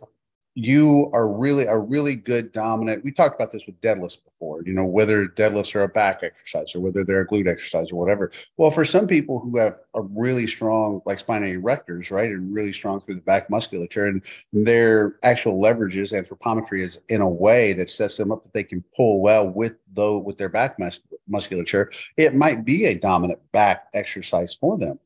[0.54, 3.04] you are really a really good dominant.
[3.04, 6.74] We talked about this with deadlifts before, you know, whether deadlifts are a back exercise
[6.74, 8.30] or whether they're a glute exercise or whatever.
[8.58, 12.72] Well, for some people who have a really strong, like spinae erectors, right, and really
[12.72, 14.22] strong through the back musculature, and
[14.52, 18.84] their actual leverages anthropometry is in a way that sets them up that they can
[18.94, 23.86] pull well with though with their back mus- musculature, it might be a dominant back
[23.94, 24.98] exercise for them.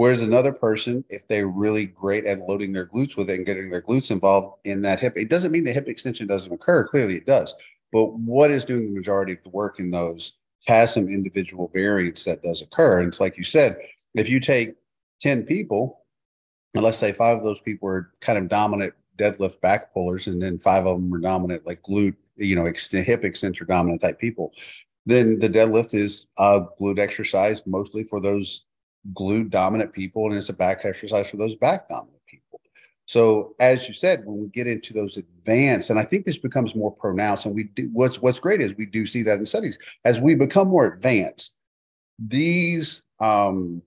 [0.00, 3.68] Whereas another person, if they're really great at loading their glutes with it and getting
[3.68, 6.88] their glutes involved in that hip, it doesn't mean the hip extension doesn't occur.
[6.88, 7.54] Clearly it does.
[7.92, 12.24] But what is doing the majority of the work in those has some individual variance
[12.24, 13.00] that does occur.
[13.00, 13.76] And it's like you said,
[14.14, 14.74] if you take
[15.20, 16.06] 10 people,
[16.72, 20.40] and let's say five of those people are kind of dominant deadlift back pullers, and
[20.40, 24.54] then five of them are dominant like glute, you know, hip extensor dominant type people,
[25.04, 28.64] then the deadlift is a glute exercise mostly for those
[29.12, 32.60] glute dominant people and it's a back exercise for those back dominant people.
[33.06, 36.74] So as you said, when we get into those advanced, and I think this becomes
[36.74, 39.78] more pronounced, and we do what's what's great is we do see that in studies
[40.04, 41.56] as we become more advanced,
[42.18, 43.82] these um,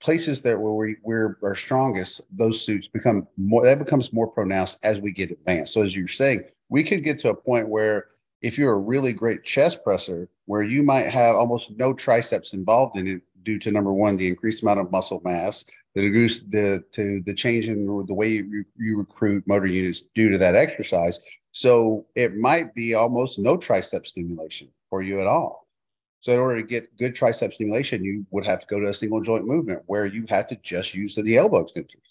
[0.00, 4.78] places that where we, we're our strongest, those suits become more that becomes more pronounced
[4.84, 5.72] as we get advanced.
[5.72, 8.06] So as you're saying, we could get to a point where
[8.42, 12.98] if you're a really great chest presser, where you might have almost no triceps involved
[12.98, 15.64] in it, due to number one, the increased amount of muscle mass,
[15.94, 16.02] the
[16.48, 20.56] the to the change in the way you, you recruit motor units due to that
[20.56, 21.20] exercise.
[21.52, 25.68] So it might be almost no tricep stimulation for you at all.
[26.20, 28.94] So in order to get good tricep stimulation, you would have to go to a
[28.94, 32.08] single joint movement where you have to just use the elbow extensors.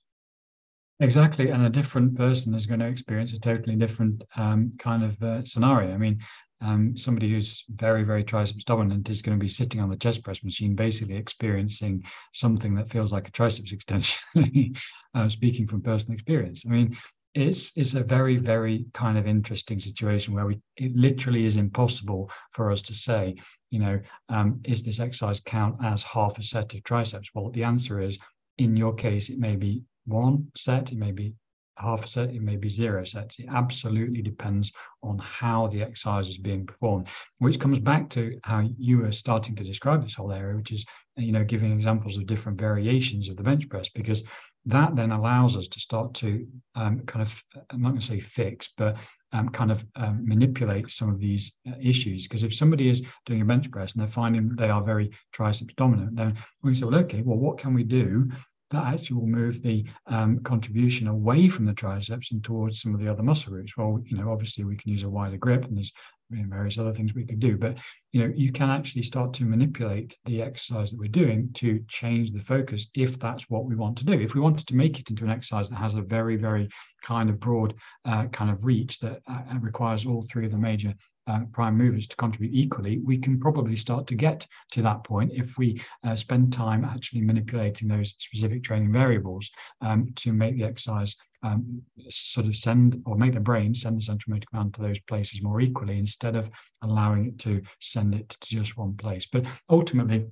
[0.99, 5.21] Exactly, and a different person is going to experience a totally different um, kind of
[5.23, 5.93] uh, scenario.
[5.93, 6.19] I mean,
[6.63, 10.23] um, somebody who's very, very triceps dominant is going to be sitting on the chest
[10.23, 12.03] press machine, basically experiencing
[12.33, 14.21] something that feels like a triceps extension.
[15.15, 16.97] uh, speaking from personal experience, I mean,
[17.35, 22.31] it's it's a very, very kind of interesting situation where we it literally is impossible
[22.51, 23.35] for us to say,
[23.69, 23.99] you know,
[24.29, 27.29] um, is this exercise count as half a set of triceps?
[27.33, 28.17] Well, the answer is,
[28.57, 31.33] in your case, it may be one set, it may be
[31.77, 33.39] half a set, it may be zero sets.
[33.39, 34.71] It absolutely depends
[35.01, 37.07] on how the exercise is being performed,
[37.39, 40.85] which comes back to how you were starting to describe this whole area, which is,
[41.15, 44.23] you know, giving examples of different variations of the bench press, because
[44.65, 48.19] that then allows us to start to um, kind of, I'm not going to say
[48.19, 48.95] fix, but
[49.33, 52.27] um, kind of um, manipulate some of these uh, issues.
[52.27, 55.73] Because if somebody is doing a bench press and they're finding they are very triceps
[55.75, 58.29] dominant, then we say, well, okay, well, what can we do
[58.73, 62.99] that actually will move the um, contribution away from the triceps and towards some of
[62.99, 63.77] the other muscle groups.
[63.77, 65.93] Well, you know, obviously we can use a wider grip and there's
[66.31, 67.75] various other things we could do, but
[68.11, 72.31] you know, you can actually start to manipulate the exercise that we're doing to change
[72.31, 74.13] the focus if that's what we want to do.
[74.13, 76.69] If we wanted to make it into an exercise that has a very, very
[77.03, 80.93] kind of broad uh, kind of reach that uh, requires all three of the major
[81.27, 85.31] uh, prime movers to contribute equally, we can probably start to get to that point
[85.33, 89.49] if we uh, spend time actually manipulating those specific training variables
[89.81, 94.01] um, to make the exercise um, sort of send or make the brain send the
[94.01, 96.49] central motor command to those places more equally instead of
[96.81, 99.27] allowing it to send it to just one place.
[99.31, 100.25] But ultimately,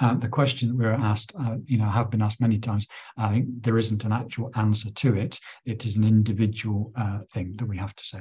[0.00, 2.86] uh, the question that we were asked, uh, you know, have been asked many times.
[3.16, 5.40] I think there isn't an actual answer to it.
[5.64, 8.20] It is an individual uh, thing that we have to say.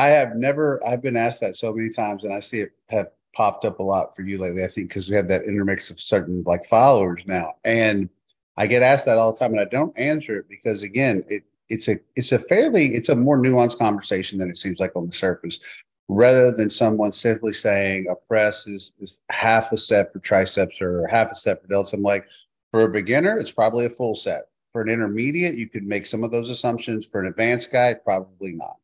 [0.00, 3.08] I have never, I've been asked that so many times, and I see it have
[3.36, 4.64] popped up a lot for you lately.
[4.64, 8.08] I think because we have that intermix of certain like followers now, and
[8.56, 11.42] I get asked that all the time, and I don't answer it because again, it
[11.68, 15.06] it's a it's a fairly it's a more nuanced conversation than it seems like on
[15.06, 15.60] the surface.
[16.08, 21.06] Rather than someone simply saying a press is, is half a set for triceps or
[21.08, 22.26] half a set for delts, I'm like,
[22.70, 24.44] for a beginner, it's probably a full set.
[24.72, 27.06] For an intermediate, you could make some of those assumptions.
[27.06, 28.79] For an advanced guy, probably not.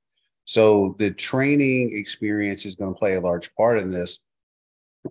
[0.47, 4.21] So the training experience is going to play a large part in this.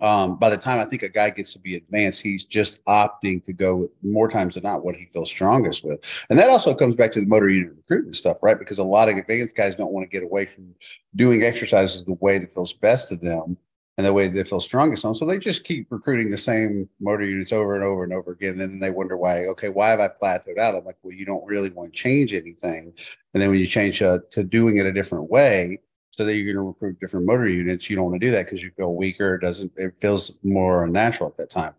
[0.01, 3.43] Um, by the time I think a guy gets to be advanced, he's just opting
[3.45, 5.99] to go with more times than not what he feels strongest with.
[6.29, 8.57] And that also comes back to the motor unit recruitment stuff, right?
[8.57, 10.73] Because a lot of advanced guys don't want to get away from
[11.15, 13.57] doing exercises the way that feels best to them
[13.97, 15.15] and the way they feel strongest on.
[15.15, 18.59] So they just keep recruiting the same motor units over and over and over again.
[18.59, 20.75] And then they wonder why, okay, why have I plateaued out?
[20.75, 22.93] I'm like, well, you don't really want to change anything.
[23.33, 25.79] And then when you change uh, to doing it a different way,
[26.11, 28.45] so that you're going to recruit different motor units, you don't want to do that
[28.45, 29.35] because you feel weaker.
[29.35, 31.73] It doesn't, it feels more unnatural at that time.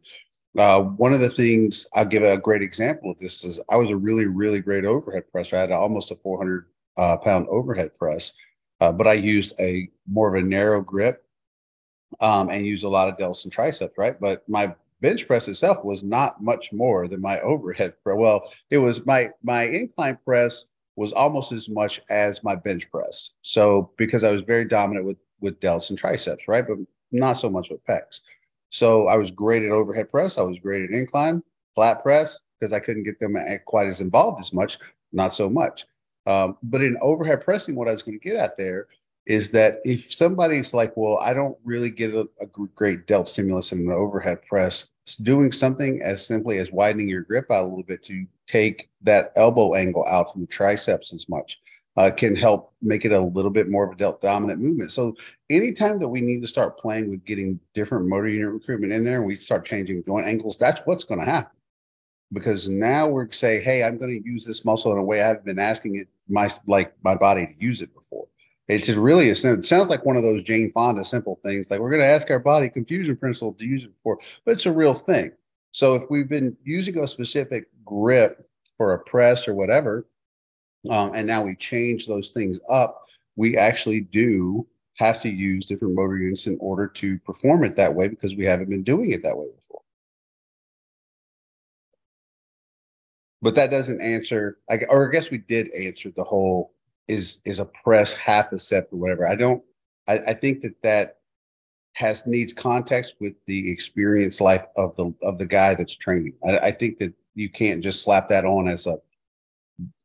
[0.59, 3.91] Uh, one of the things I'll give a great example of this is I was
[3.91, 5.57] a really, really great overhead presser.
[5.57, 8.33] I had almost a 400 uh, pound overhead press,
[8.81, 11.26] uh, but I used a more of a narrow grip
[12.21, 14.19] um, and use a lot of delts and triceps, right?
[14.21, 17.95] But my bench press itself was not much more than my overhead.
[18.05, 20.65] Well, it was my my incline press
[20.97, 23.35] was almost as much as my bench press.
[23.43, 26.65] So because I was very dominant with with delts and triceps, right?
[26.67, 26.79] But
[27.13, 28.21] not so much with pecs.
[28.71, 30.39] So I was great at overhead press.
[30.39, 31.43] I was great at incline,
[31.75, 33.37] flat press because I couldn't get them
[33.67, 34.79] quite as involved as much.
[35.13, 35.87] Not so much.
[36.27, 38.89] Um, but in overhead pressing, what I was going to get at there
[39.27, 43.73] is that if somebody's like, well, I don't really get a, a great delt stimulus
[43.73, 44.89] in an overhead press,
[45.23, 49.33] doing something as simply as widening your grip out a little bit to take that
[49.37, 51.61] elbow angle out from the triceps as much
[51.97, 54.93] uh, can help make it a little bit more of a delt dominant movement.
[54.93, 55.17] So
[55.51, 59.19] anytime that we need to start playing with getting different motor unit recruitment in there,
[59.19, 61.53] and we start changing joint angles, that's what's going to happen.
[62.33, 65.45] Because now we're saying, hey, I'm going to use this muscle in a way I've
[65.45, 68.27] been asking it my like my body to use it before.
[68.69, 71.71] It's really a it sounds like one of those Jane Fonda simple things.
[71.71, 74.67] Like we're going to ask our body confusion principle to use it for, but it's
[74.67, 75.31] a real thing.
[75.71, 80.07] So if we've been using a specific grip for a press or whatever,
[80.91, 83.05] um, and now we change those things up,
[83.37, 87.95] we actually do have to use different motor units in order to perform it that
[87.95, 89.83] way because we haven't been doing it that way before.
[93.43, 94.59] But that doesn't answer,
[94.89, 96.73] or I guess we did answer the whole
[97.09, 99.27] is is a press half a set or whatever.
[99.27, 99.63] I don't.
[100.09, 101.19] I, I think that that
[101.95, 106.35] has needs context with the experience life of the of the guy that's training.
[106.47, 108.99] I, I think that you can't just slap that on as a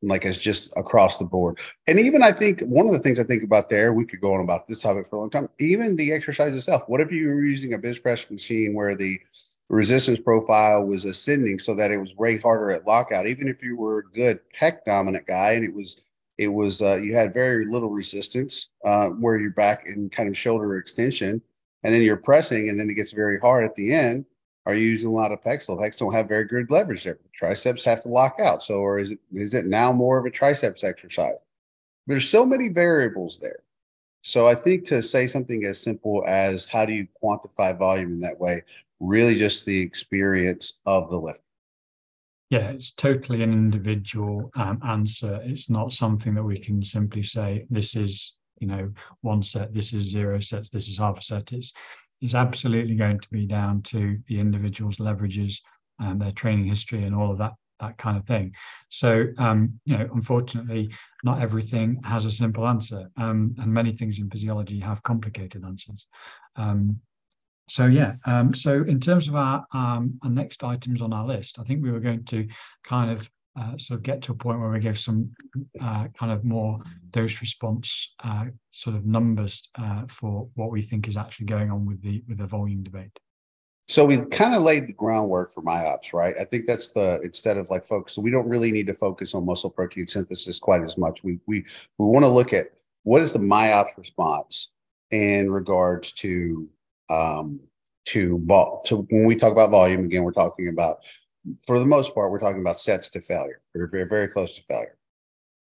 [0.02, 1.60] like as just across the board.
[1.88, 4.34] And even I think one of the things I think about there, we could go
[4.34, 5.49] on about this topic for a long time.
[5.60, 6.84] Even the exercise itself.
[6.88, 9.20] What if you were using a bench press machine where the
[9.70, 13.78] resistance profile was ascending so that it was way harder at lockout, even if you
[13.78, 16.02] were a good pec dominant guy and it was
[16.38, 20.38] it was uh, you had very little resistance uh, where you're back in kind of
[20.38, 21.41] shoulder extension,
[21.84, 24.25] and then you're pressing, and then it gets very hard at the end.
[24.65, 25.65] Are you using a lot of pecs?
[25.65, 27.15] The pecs don't have very good leverage there.
[27.21, 28.63] The triceps have to lock out.
[28.63, 31.36] So, or is it is it now more of a triceps exercise?
[32.07, 33.63] There's so many variables there.
[34.23, 38.19] So I think to say something as simple as how do you quantify volume in
[38.19, 38.61] that way,
[38.99, 41.41] really just the experience of the lift.
[42.52, 45.39] Yeah, it's totally an individual um, answer.
[45.45, 48.91] It's not something that we can simply say, this is, you know,
[49.22, 51.54] one set, this is zero sets, this is half a set.
[51.54, 51.72] It's,
[52.20, 55.62] it's absolutely going to be down to the individual's leverages
[55.99, 58.54] and their training history and all of that that kind of thing.
[58.89, 60.91] So, um, you know, unfortunately,
[61.24, 66.06] not everything has a simple answer, um, and many things in physiology have complicated answers.
[66.58, 66.99] Um,
[67.68, 71.59] so yeah, um, so in terms of our, um, our next items on our list,
[71.59, 72.47] I think we were going to
[72.84, 75.30] kind of uh, sort of get to a point where we give some
[75.82, 76.80] uh, kind of more
[77.12, 81.86] dose response uh, sort of numbers uh, for what we think is actually going on
[81.86, 83.12] with the with the volume debate.
[83.88, 86.34] So we kind of laid the groundwork for MYOPS, right?
[86.39, 88.14] I think that's the instead of like focus.
[88.14, 91.24] So we don't really need to focus on muscle protein synthesis quite as much.
[91.24, 91.66] We we
[91.97, 92.68] we want to look at
[93.03, 94.72] what is the MYOPS response
[95.12, 96.70] in regards to
[97.12, 97.59] um,
[98.05, 98.82] to vol.
[98.86, 100.97] So when we talk about volume, again, we're talking about,
[101.66, 103.62] for the most part, we're talking about sets to failure.
[103.76, 104.97] We're very, very close to failure.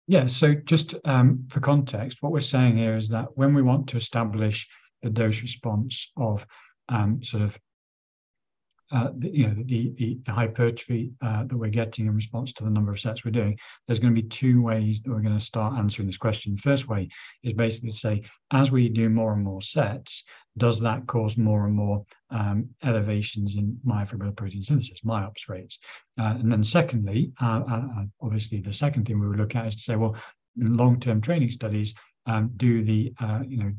[0.07, 0.27] Yeah.
[0.27, 3.97] So just um, for context, what we're saying here is that when we want to
[3.97, 4.67] establish
[5.03, 6.45] the dose response of
[6.87, 7.57] um, sort of
[8.91, 12.63] uh, the, you know the, the, the hypertrophy uh, that we're getting in response to
[12.63, 15.37] the number of sets we're doing, there's going to be two ways that we're going
[15.37, 16.57] to start answering this question.
[16.57, 17.09] First way
[17.43, 20.23] is basically to say, as we do more and more sets,
[20.57, 25.79] does that cause more and more um, elevations in myofibrillar protein synthesis, MYOPS rates?
[26.19, 27.81] Uh, and then secondly, uh, uh,
[28.21, 30.15] obviously the second thing we would look at is to say, well,
[30.57, 31.93] long-term training studies,
[32.25, 33.13] um, do the
[33.47, 33.71] you know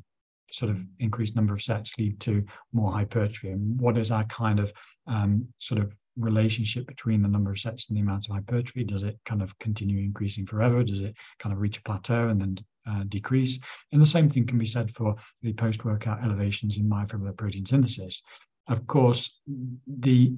[0.53, 3.51] sort of increased number of sets lead to more hypertrophy?
[3.51, 4.73] And what is our kind of
[5.07, 8.85] um, sort of relationship between the number of sets and the amount of hypertrophy?
[8.85, 10.83] Does it kind of continue increasing forever?
[10.83, 13.59] Does it kind of reach a plateau and then uh, decrease?
[13.93, 18.23] And the same thing can be said for the post-workout elevations in myofibrillar protein synthesis.
[18.69, 19.41] Of course
[19.87, 20.35] the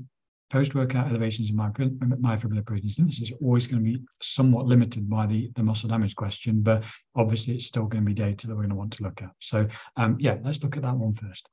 [0.53, 5.51] post-workout elevations in myofibrillar protein synthesis are always going to be somewhat limited by the,
[5.57, 6.85] the muscle damage question, but
[7.17, 9.31] obviously it's still going to be data that we're going to want to look at.
[9.41, 11.49] So um, yeah, let's look at that one first.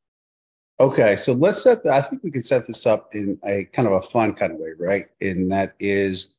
[0.82, 1.82] Okay, so let's set.
[1.84, 4.52] The, I think we can set this up in a kind of a fun kind
[4.52, 5.06] of way, right?
[5.22, 6.36] And that is,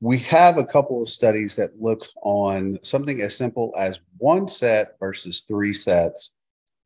[0.00, 4.96] we have a couple of studies that look on something as simple as one set
[5.00, 6.32] versus three sets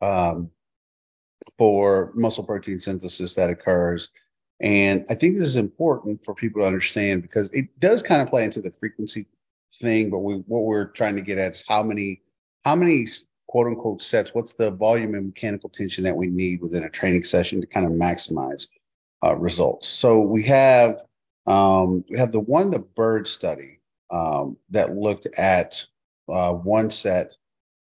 [0.00, 0.48] um,
[1.56, 4.10] for muscle protein synthesis that occurs
[4.60, 8.28] and I think this is important for people to understand because it does kind of
[8.28, 9.26] play into the frequency
[9.72, 12.22] thing, but we, what we're trying to get at is how many,
[12.64, 13.06] how many
[13.46, 17.22] quote unquote sets, what's the volume and mechanical tension that we need within a training
[17.22, 18.66] session to kind of maximize
[19.24, 19.88] uh, results.
[19.88, 20.96] So we have,
[21.46, 23.80] um, we have the one, the Burd study
[24.10, 25.84] um, that looked at
[26.28, 27.36] uh, one set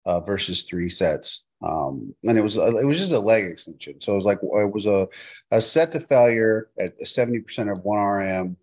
[0.07, 4.01] uh, versus three sets um, and it was it was just a leg extension.
[4.01, 5.09] So it was like it was a
[5.51, 8.57] a set to failure at seventy percent of one RM,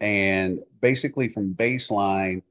[0.00, 2.42] and basically from baseline,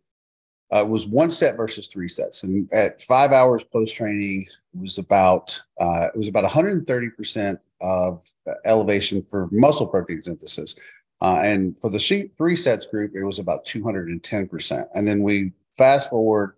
[0.73, 2.43] uh, it was one set versus three sets.
[2.43, 6.73] And at five hours post training, it was about uh, it was about one hundred
[6.73, 8.25] and thirty percent of
[8.65, 10.75] elevation for muscle protein synthesis.
[11.21, 14.85] Uh, and for the three sets group, it was about 210%.
[14.93, 16.55] And then we fast forward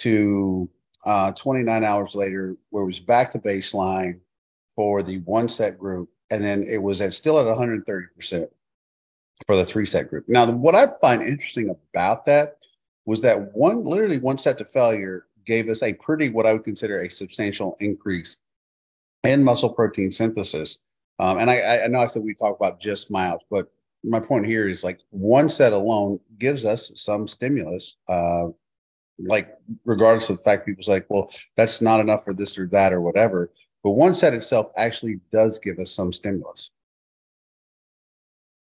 [0.00, 0.68] to
[1.04, 4.18] uh, 29 hours later, where it was back to baseline
[4.74, 8.46] for the one set group, and then it was at still at 130%
[9.46, 10.24] for the three set group.
[10.28, 12.58] Now, what I find interesting about that
[13.06, 16.64] was that one, literally one set to failure gave us a pretty, what I would
[16.64, 18.38] consider a substantial increase
[19.24, 20.84] in muscle protein synthesis.
[21.18, 23.70] Um, and I, I know I said we talk about just miles, but
[24.02, 28.48] my point here is like one set alone gives us some stimulus uh,
[29.18, 32.92] like regardless of the fact people's like, well, that's not enough for this or that
[32.92, 33.50] or whatever.
[33.82, 36.70] But one set itself actually does give us some stimulus.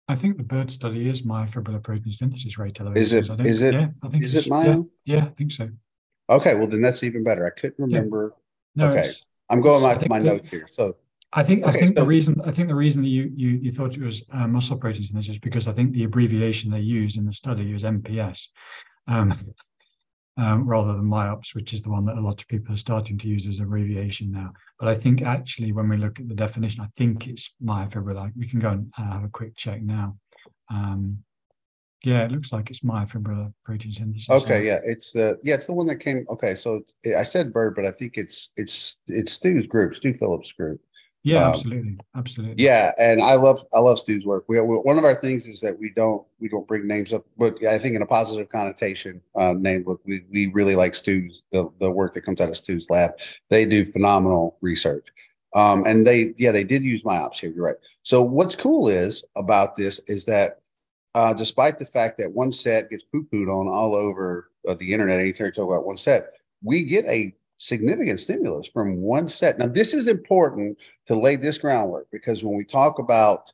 [0.07, 2.77] I think the Burd study is myofibrillar protein synthesis rate.
[2.95, 3.29] Is it?
[3.45, 3.73] Is it?
[3.73, 4.89] Yeah, I think is it myo?
[5.05, 5.69] Yeah, yeah, I think so.
[6.29, 7.47] Okay, well then that's even better.
[7.47, 8.33] I couldn't remember.
[8.75, 8.85] Yeah.
[8.85, 9.11] No, okay,
[9.49, 10.67] I'm going my, my the, notes here.
[10.73, 10.97] So
[11.31, 13.49] I think okay, I think so, the reason I think the reason that you you,
[13.49, 16.79] you thought it was uh, muscle protein synthesis is because I think the abbreviation they
[16.79, 18.47] use in the study is MPS.
[19.07, 19.37] Um,
[20.37, 23.17] um, rather than MYOPS, which is the one that a lot of people are starting
[23.19, 24.51] to use as abbreviation now.
[24.79, 28.31] But I think actually, when we look at the definition, I think it's myofibrillar.
[28.35, 30.17] We can go and uh, have a quick check now.
[30.71, 31.19] Um,
[32.03, 34.29] yeah, it looks like it's myofibrillar protein synthesis.
[34.29, 36.25] Okay, yeah, it's the yeah, it's the one that came.
[36.29, 36.81] Okay, so
[37.17, 40.81] I said Burd, but I think it's it's it's Stu's group, Stu Phillips group.
[41.23, 42.63] Yeah, um, absolutely, absolutely.
[42.63, 44.43] Yeah, and I love I love Stu's work.
[44.49, 47.25] We, we, one of our things is that we don't we don't bring names up,
[47.37, 51.43] but I think in a positive connotation, uh, name look we we really like Stu's
[51.51, 53.11] the the work that comes out of Stu's lab.
[53.49, 55.07] They do phenomenal research.
[55.55, 57.51] Um, and they yeah they did use MYOPS here.
[57.51, 57.75] You're right.
[58.01, 60.59] So what's cool is about this is that
[61.15, 64.91] uh, despite the fact that one set gets poo pooed on all over uh, the
[64.91, 66.23] internet anytime you talk about one set,
[66.63, 69.57] we get a significant stimulus from one set.
[69.57, 73.51] Now, this is important to lay this groundwork because when we talk about,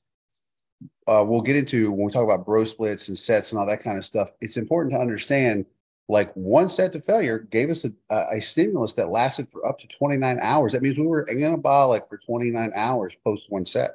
[1.07, 3.83] uh, we'll get into when we talk about bro splits and sets and all that
[3.83, 5.65] kind of stuff, it's important to understand
[6.07, 9.87] like one set to failure gave us a, a stimulus that lasted for up to
[9.87, 10.71] 29 hours.
[10.71, 13.91] That means we were anabolic for 29 hours post one set.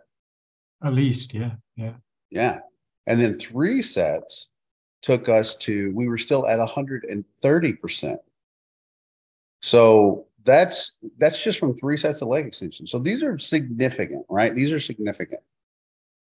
[0.83, 1.95] At least, yeah, yeah.
[2.31, 2.61] Yeah.
[3.07, 4.51] And then three sets
[5.03, 8.17] took us to, we were still at 130%.
[9.65, 12.91] So that's that's just from three sets of leg extensions.
[12.91, 14.55] So these are significant, right?
[14.55, 15.41] These are significant.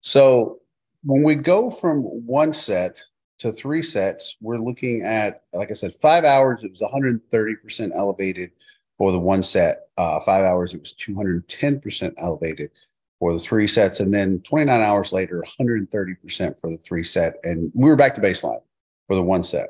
[0.01, 0.61] So
[1.03, 2.99] when we go from one set
[3.37, 8.49] to three sets, we're looking at, like I said, five hours, it was 130% elevated
[8.97, 9.89] for the one set.
[9.99, 12.71] Uh, five hours, it was 210% elevated
[13.19, 13.99] for the three sets.
[13.99, 17.35] And then 29 hours later, 130% for the three set.
[17.43, 18.61] And we were back to baseline
[19.07, 19.69] for the one set.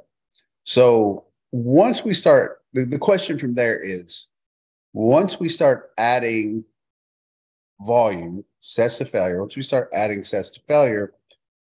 [0.64, 4.28] So once we start, the, the question from there is
[4.94, 6.64] once we start adding
[7.82, 11.14] volume, sets to failure, once we start adding sets to failure,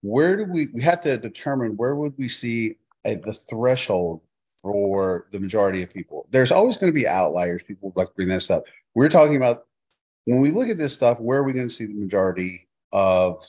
[0.02, 2.76] where do we, we have to determine where would we see
[3.06, 4.22] a, the threshold
[4.62, 6.28] for the majority of people.
[6.30, 7.64] There's always going to be outliers.
[7.64, 8.64] People like bring this up.
[8.94, 9.66] We're talking about
[10.26, 13.44] when we look at this stuff, where are we going to see the majority of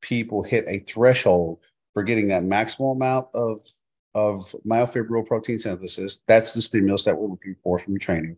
[0.00, 1.60] people hit a threshold
[1.94, 3.60] for getting that maximal amount of
[4.14, 6.20] of myofibril protein synthesis?
[6.26, 8.36] That's the stimulus that we're looking for from training.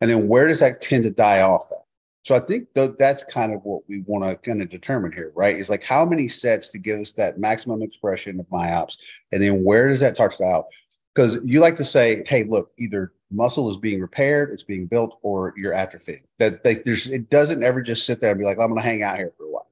[0.00, 1.84] And then where does that tend to die off at?
[2.24, 5.32] So I think th- that's kind of what we want to kind of determine here,
[5.34, 5.56] right?
[5.56, 8.96] Is like how many sets to give us that maximum expression of myops,
[9.32, 10.66] and then where does that start out?
[11.14, 15.18] Because you like to say, hey, look, either muscle is being repaired, it's being built,
[15.22, 16.22] or you're atrophying.
[16.38, 18.86] That they, there's it doesn't ever just sit there and be like, I'm going to
[18.86, 19.70] hang out here for a while.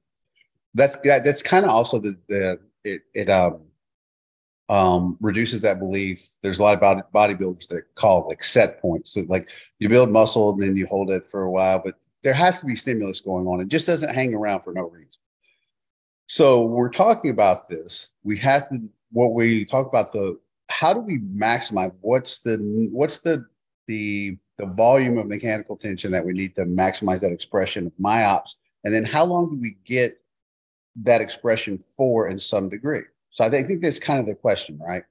[0.73, 3.61] That's that, that's kind of also the the it it um
[4.71, 6.25] um reduces that belief.
[6.41, 9.13] There's a lot of body, bodybuilders that call it like set points.
[9.13, 9.49] So like
[9.79, 12.65] you build muscle and then you hold it for a while, but there has to
[12.65, 13.59] be stimulus going on.
[13.59, 15.21] It just doesn't hang around for no reason.
[16.27, 18.11] So we're talking about this.
[18.23, 18.77] We have to
[19.11, 20.39] what we talk about the
[20.69, 22.57] how do we maximize what's the
[22.93, 23.45] what's the
[23.87, 28.55] the the volume of mechanical tension that we need to maximize that expression of myops
[28.85, 30.17] and then how long do we get
[30.95, 33.01] that expression for in some degree
[33.31, 35.03] so i think, that's kind of the question right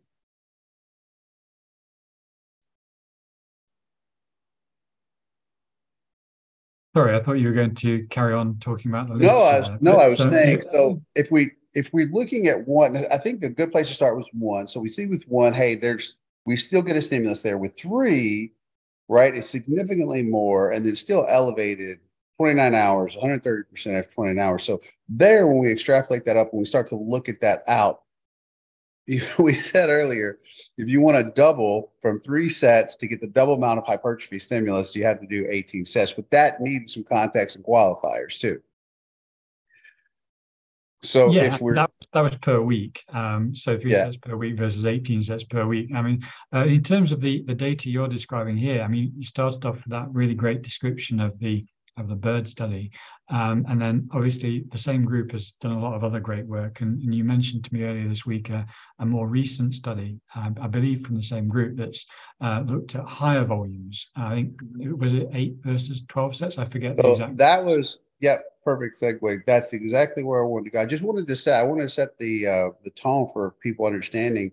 [6.96, 9.14] Sorry, I thought you were going to carry on talking about the.
[9.14, 11.00] No, I was no, I was saying so.
[11.14, 14.28] If we if we're looking at one, I think a good place to start was
[14.32, 14.66] one.
[14.66, 16.16] So we see with one, hey, there's
[16.46, 17.58] we still get a stimulus there.
[17.58, 18.52] With three,
[19.08, 22.00] right, it's significantly more, and then still elevated
[22.38, 24.64] 29 hours, 130% after 29 hours.
[24.64, 28.00] So there, when we extrapolate that up, when we start to look at that out,
[29.38, 30.38] we said earlier,
[30.78, 34.38] if you want to double from three sets to get the double amount of hypertrophy
[34.38, 36.12] stimulus, you have to do 18 sets.
[36.12, 38.60] But that needs some context and qualifiers too.
[41.02, 43.02] So yeah, if we're that, that was per week.
[43.08, 44.04] Um, so three yeah.
[44.04, 45.90] sets per week versus 18 sets per week.
[45.94, 49.24] I mean, uh, in terms of the the data you're describing here, I mean, you
[49.24, 51.64] started off with that really great description of the
[51.96, 52.90] of the Burd study,
[53.28, 56.80] um, and then obviously the same group has done a lot of other great work.
[56.80, 58.66] And, and you mentioned to me earlier this week a,
[58.98, 62.06] a more recent study, uh, I believe from the same group that's
[62.40, 64.08] uh, looked at higher volumes.
[64.16, 66.58] I think it was it eight versus 12 sets.
[66.58, 67.36] I forget so the exact.
[67.36, 69.40] That was Yep, perfect segue.
[69.46, 70.80] That's exactly where I wanted to go.
[70.80, 73.86] I just wanted to say I want to set the uh, the tone for people
[73.86, 74.52] understanding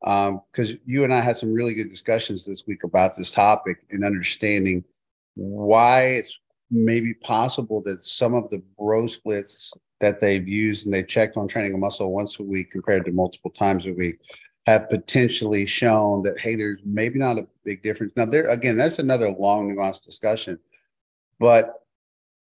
[0.00, 3.84] because um, you and I had some really good discussions this week about this topic
[3.90, 4.82] and understanding
[5.34, 6.40] why it's
[6.72, 11.46] maybe possible that some of the bro splits that they've used and they checked on
[11.46, 14.18] training a muscle once a week compared to multiple times a week
[14.66, 18.98] have potentially shown that hey there's maybe not a big difference now there again that's
[18.98, 20.58] another long nuanced discussion
[21.38, 21.82] but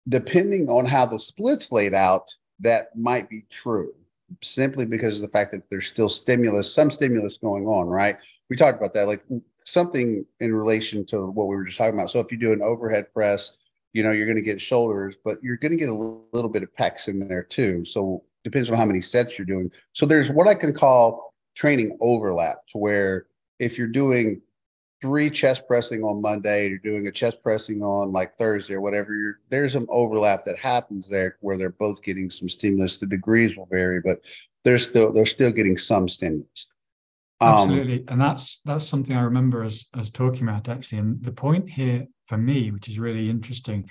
[0.08, 2.30] depending on how the splits laid out,
[2.60, 3.92] that might be true
[4.42, 8.16] simply because of the fact that there's still stimulus, some stimulus going on, right?
[8.48, 9.22] We talked about that, like
[9.64, 12.10] something in relation to what we were just talking about.
[12.10, 13.61] So if you do an overhead press,
[13.92, 15.92] you know, you're going to get shoulders, but you're going to get a
[16.32, 17.84] little bit of pecs in there too.
[17.84, 19.70] So depends on how many sets you're doing.
[19.92, 23.26] So there's what I can call training overlap to where
[23.58, 24.40] if you're doing
[25.02, 29.40] three chest pressing on Monday, you're doing a chest pressing on like Thursday or whatever,
[29.50, 32.98] there's some overlap that happens there where they're both getting some stimulus.
[32.98, 34.24] The degrees will vary, but
[34.64, 36.68] they're still they're still getting some stimulus.
[37.40, 40.98] Um, Absolutely, and that's that's something I remember as as talking about actually.
[40.98, 43.88] And the point here for me, which is really interesting,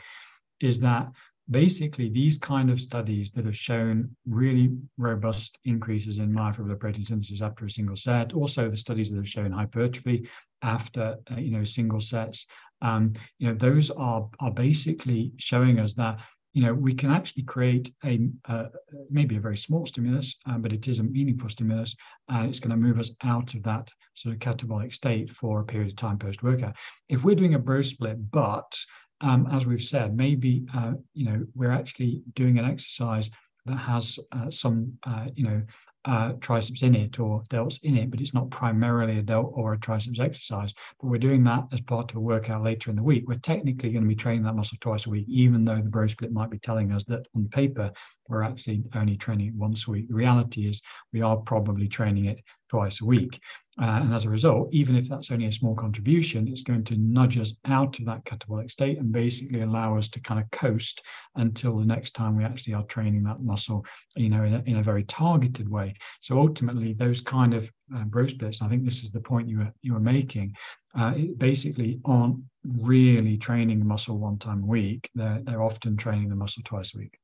[0.59, 1.07] is that
[1.49, 7.41] basically these kind of studies that have shown really robust increases in myofibrillar protein synthesis
[7.41, 10.29] after a single set, also the studies that have shown hypertrophy
[10.61, 12.45] after uh, you know single sets,
[12.81, 16.19] um, you know those are are basically showing us that
[16.53, 18.65] you know, we can actually create a uh,
[19.09, 21.95] maybe a very small stimulus, um, but it is a meaningful stimulus,
[22.27, 25.65] and it's going to move us out of that sort of catabolic state for a
[25.65, 26.75] period of time post workout.
[27.07, 28.77] If we're doing a bro split, but
[29.21, 33.29] um, as we've said, maybe uh, you know we're actually doing an exercise
[33.65, 35.61] that has uh, some uh, you know
[36.05, 39.73] uh, triceps in it or delts in it, but it's not primarily a delt or
[39.73, 40.73] a triceps exercise.
[40.99, 43.25] But we're doing that as part of a workout later in the week.
[43.27, 46.07] We're technically going to be training that muscle twice a week, even though the bro
[46.07, 47.91] split might be telling us that on paper
[48.31, 50.07] we're actually only training it once a week.
[50.07, 52.39] The reality is we are probably training it
[52.71, 53.39] twice a week.
[53.81, 56.97] Uh, and as a result, even if that's only a small contribution, it's going to
[56.97, 61.01] nudge us out of that catabolic state and basically allow us to kind of coast
[61.35, 63.85] until the next time we actually are training that muscle,
[64.15, 65.93] you know, in a, in a very targeted way.
[66.21, 69.59] So ultimately, those kind of uh, bro splits, I think this is the point you
[69.59, 70.55] were you were making,
[70.97, 75.09] uh, basically aren't really training the muscle one time a week.
[75.15, 77.17] They're they're often training the muscle twice a week.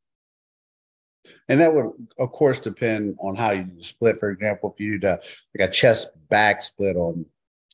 [1.49, 4.20] And that would, of course, depend on how you do the split.
[4.20, 5.20] For example, if you did a,
[5.58, 7.26] like a chest back split on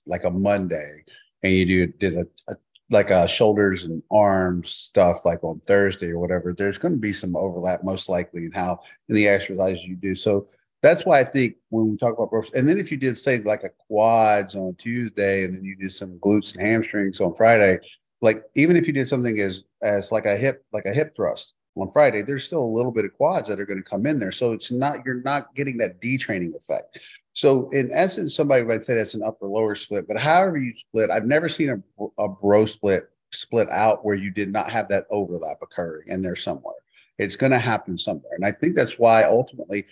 [0.06, 1.04] like a Monday,
[1.44, 2.56] and you do did a, a
[2.90, 7.14] like a shoulders and arms stuff like on Thursday or whatever, there's going to be
[7.14, 10.16] some overlap most likely in how in the exercises you do.
[10.16, 10.48] So
[10.82, 13.40] that's why I think when we talk about bro, and then if you did say
[13.40, 17.80] like a quads on Tuesday, and then you did some glutes and hamstrings on Friday,
[18.22, 21.54] like even if you did something as as like a hip like a hip thrust,
[21.76, 24.20] on Friday, there's still a little bit of quads that are going to come in
[24.20, 24.32] there.
[24.32, 27.00] So it's not, you're not getting that detraining effect.
[27.34, 31.10] So in essence, somebody might say that's an upper lower split, but however you split,
[31.10, 35.08] I've never seen a, a bro split split out where you did not have that
[35.10, 36.76] overlap occurring in there somewhere.
[37.18, 38.34] It's going to happen somewhere.
[38.36, 39.86] And I think that's why ultimately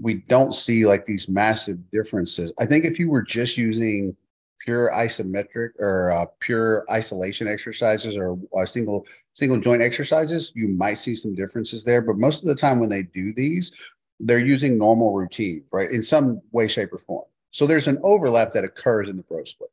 [0.00, 2.54] we don't see like these massive differences.
[2.60, 4.16] I think if you were just using
[4.60, 9.06] pure isometric or uh, pure isolation exercises or a single
[9.40, 12.02] single joint exercises, you might see some differences there.
[12.02, 13.72] But most of the time when they do these,
[14.20, 15.90] they're using normal routine, right?
[15.90, 17.24] In some way, shape, or form.
[17.50, 19.70] So there's an overlap that occurs in the bro split.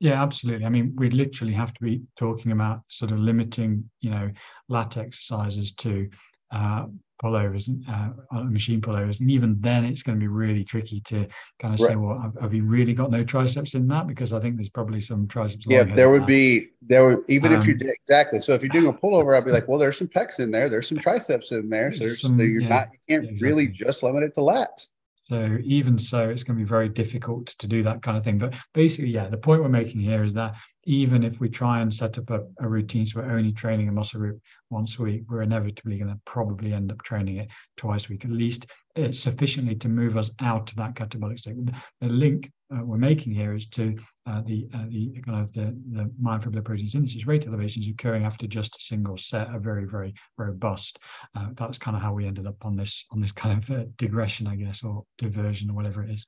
[0.00, 0.64] Yeah, absolutely.
[0.64, 4.30] I mean, we literally have to be talking about sort of limiting, you know,
[4.70, 6.08] lat exercises to
[6.50, 6.86] uh,
[7.22, 11.26] pullovers, uh, uh, machine pullovers, and even then it's going to be really tricky to
[11.60, 11.90] kind of right.
[11.90, 14.06] say, well, have, have, you really got no triceps in that?
[14.06, 15.64] Because I think there's probably some triceps.
[15.68, 18.40] Yeah, there would be there would even um, if you um, did exactly.
[18.40, 20.68] So if you're doing a pullover, I'd be like, well, there's some pecs in there,
[20.68, 23.48] there's some triceps in there, so some, you're yeah, not you can't yeah, exactly.
[23.48, 24.90] really just limit it to lats.
[25.26, 28.38] So even so, it's going to be very difficult to do that kind of thing.
[28.38, 30.54] But basically, yeah, the point we're making here is that
[30.84, 33.92] even if we try and set up a, a routine, so we're only training a
[33.92, 34.40] muscle group
[34.70, 38.24] once a week, we're inevitably going to probably end up training it twice a week,
[38.24, 41.56] at least it's sufficiently to move us out of that catabolic state.
[42.00, 43.96] The link uh, we're making here is to
[44.26, 48.46] uh, the uh, the kind of the, the myofibrillar protein synthesis rate elevations occurring after
[48.46, 50.98] just a single set are very very robust.
[51.36, 53.84] Uh, that's kind of how we ended up on this on this kind of uh,
[53.96, 56.26] digression, I guess, or diversion or whatever it is.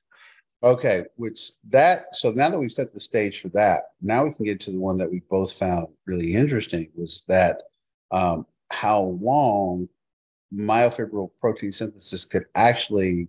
[0.63, 4.45] Okay, which that so now that we've set the stage for that, now we can
[4.45, 7.61] get to the one that we both found really interesting was that
[8.11, 9.87] um, how long
[10.53, 13.27] myofibrillar protein synthesis could actually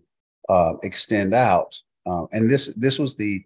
[0.48, 1.76] uh, extend out.
[2.06, 3.44] Uh, and this this was the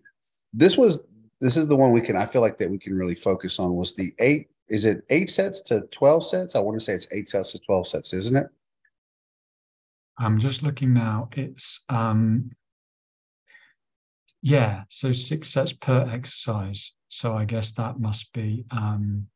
[0.53, 1.09] this was
[1.45, 3.77] this is the one we can I feel like that we can really focus on
[3.77, 6.57] was the eight is it eight sets to 12 sets?
[6.57, 8.47] I want to say it's eight sets to 12 sets, isn't it?
[10.19, 11.29] I'm just looking now.
[11.33, 12.51] It's um
[14.41, 16.95] yeah, so six sets per exercise.
[17.11, 19.27] So I guess that must be um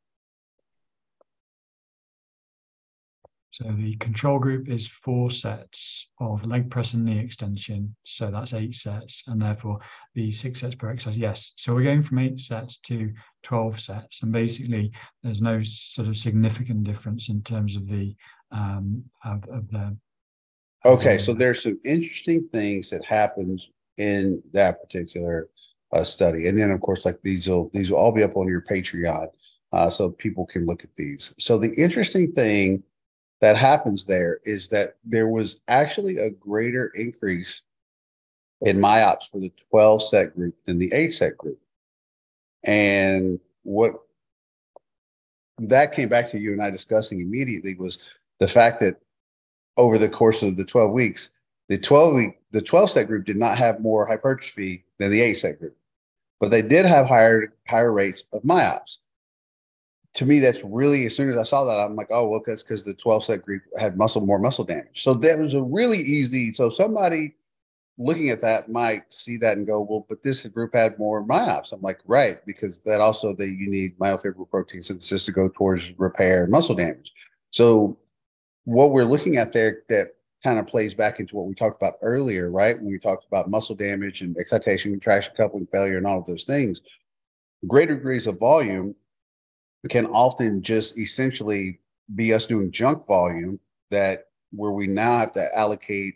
[3.51, 7.97] So the control group is four sets of leg press and knee extension.
[8.05, 9.79] So that's eight sets, and therefore
[10.15, 11.19] the six sets per exercise.
[11.19, 11.53] Yes.
[11.57, 13.12] So we're going from eight sets to
[13.43, 14.23] 12 sets.
[14.23, 14.93] And basically,
[15.23, 18.15] there's no sort of significant difference in terms of the
[18.51, 19.97] um of, of the
[20.85, 25.49] Okay, so there's some interesting things that happens in that particular
[25.93, 28.47] uh, study, and then of course, like these will these will all be up on
[28.47, 29.27] your Patreon,
[29.73, 31.35] uh, so people can look at these.
[31.39, 32.85] So the interesting thing
[33.40, 37.62] that happens there is that there was actually a greater increase
[38.62, 41.60] in myops for the 12 set group than the 8 set group.
[42.65, 43.94] And what
[45.59, 47.98] that came back to you and I discussing immediately was
[48.40, 49.01] the fact that
[49.77, 51.31] over the course of the 12 weeks,
[51.69, 55.35] the 12 week, the 12 set group did not have more hypertrophy than the 8
[55.35, 55.77] set group,
[56.40, 58.98] but they did have higher higher rates of myops.
[60.15, 62.63] To me, that's really as soon as I saw that, I'm like, oh, well, that's
[62.63, 65.03] because the 12 set group had muscle more muscle damage.
[65.03, 66.53] So that was a really easy.
[66.53, 67.35] So somebody
[67.99, 71.73] looking at that might see that and go, well, but this group had more myops.
[71.73, 75.93] I'm like, right, because that also that you need myofibrillar protein synthesis to go towards
[75.99, 77.13] repair muscle damage.
[77.51, 77.99] So
[78.65, 80.15] what we're looking at there that
[80.45, 82.77] kind of plays back into what we talked about earlier, right?
[82.77, 86.45] When we talked about muscle damage and excitation, contraction, coupling failure, and all of those
[86.45, 86.81] things,
[87.67, 88.95] greater degrees of volume
[89.89, 91.79] can often just essentially
[92.15, 93.61] be us doing junk volume
[93.91, 96.15] that where we now have to allocate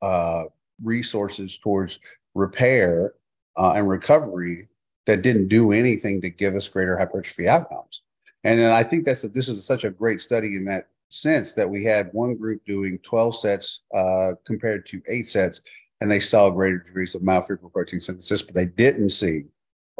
[0.00, 0.44] uh,
[0.82, 1.98] resources towards
[2.34, 3.14] repair
[3.56, 4.68] uh, and recovery
[5.06, 8.02] that didn't do anything to give us greater hypertrophy outcomes.
[8.44, 11.54] And then I think that's a, this is such a great study in that sense
[11.54, 15.60] that we had one group doing 12 sets uh, compared to eight sets,
[16.00, 19.42] and they saw greater degrees of myofibrillar protein synthesis, but they didn't see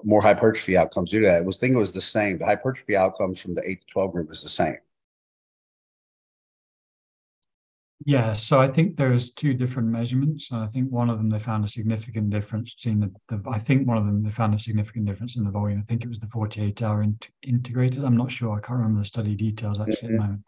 [0.04, 1.42] more hypertrophy outcomes due to that.
[1.42, 2.38] I was thinking it was the same.
[2.38, 4.76] The hypertrophy outcomes from the eight to 12 group is the same.
[8.04, 10.50] Yeah, so I think there's two different measurements.
[10.50, 13.58] And I think one of them they found a significant difference between the, the I
[13.58, 15.80] think one of them they found a significant difference in the volume.
[15.80, 18.04] I think it was the 48 hour in, integrated.
[18.04, 18.56] I'm not sure.
[18.56, 20.04] I can't remember the study details actually mm-hmm.
[20.06, 20.22] at the mm-hmm.
[20.22, 20.44] moment.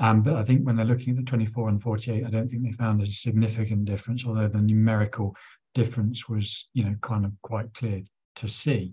[0.00, 2.62] Um, but I think when they're looking at the 24 and 48, I don't think
[2.62, 5.34] they found a significant difference, although the numerical
[5.74, 8.02] difference was, you know, kind of quite clear
[8.38, 8.92] to see.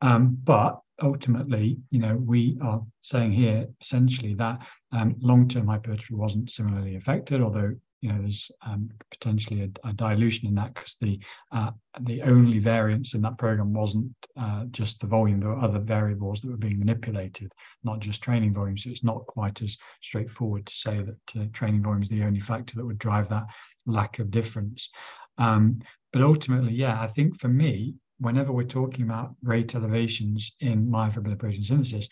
[0.00, 4.58] Um, but ultimately, you know, we are saying here essentially that
[4.92, 10.46] um, long-term hypertrophy wasn't similarly affected, although you know there's um, potentially a, a, dilution
[10.46, 11.18] in that because the
[11.50, 11.70] uh,
[12.02, 16.40] the only variance in that program wasn't uh, just the volume; there were other variables
[16.40, 17.52] that were being manipulated,
[17.82, 18.78] not just training volume.
[18.78, 22.40] So it's not quite as straightforward to say that uh, training volume is the only
[22.40, 23.46] factor that would drive that
[23.84, 24.90] lack of difference.
[25.36, 25.80] Um,
[26.12, 31.38] but ultimately, yeah, I think for me, whenever we're talking about rate elevations in myofibrillar
[31.38, 32.08] protein synthesis,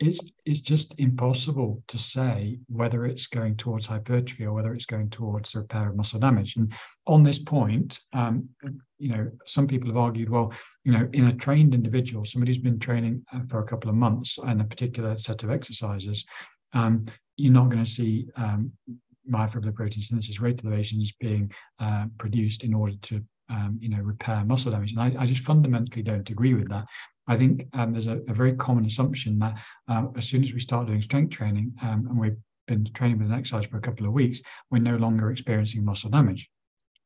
[0.00, 5.10] it's, it's just impossible to say whether it's going towards hypertrophy or whether it's going
[5.10, 6.56] towards the repair of muscle damage.
[6.56, 6.72] And
[7.06, 8.48] on this point, um,
[8.98, 10.52] you know, some people have argued, well,
[10.84, 13.96] you know, in a trained individual, somebody who's been training uh, for a couple of
[13.96, 16.24] months and a particular set of exercises,
[16.72, 17.04] um,
[17.36, 18.72] you're not going to see um,
[19.30, 23.22] myofibrillar protein synthesis rate elevations being uh, produced in order to
[23.52, 24.92] um, you know, repair muscle damage.
[24.92, 26.86] And I, I, just fundamentally don't agree with that.
[27.28, 29.54] I think um, there's a, a, very common assumption that
[29.88, 33.28] um, as soon as we start doing strength training um, and we've been training with
[33.28, 36.48] an exercise for a couple of weeks, we're no longer experiencing muscle damage.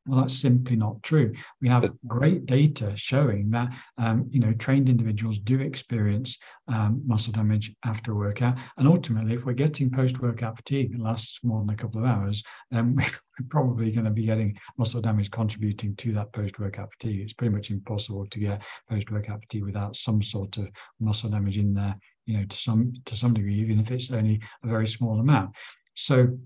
[0.07, 1.33] Well, that's simply not true.
[1.61, 6.37] We have great data showing that um, you know trained individuals do experience
[6.69, 11.39] um, muscle damage after a workout, and ultimately, if we're getting post-workout fatigue that lasts
[11.43, 15.29] more than a couple of hours, then we're probably going to be getting muscle damage
[15.29, 17.21] contributing to that post-workout fatigue.
[17.21, 20.69] It's pretty much impossible to get post-workout fatigue without some sort of
[21.01, 24.41] muscle damage in there, you know, to some to some degree, even if it's only
[24.63, 25.51] a very small amount.
[25.95, 26.37] So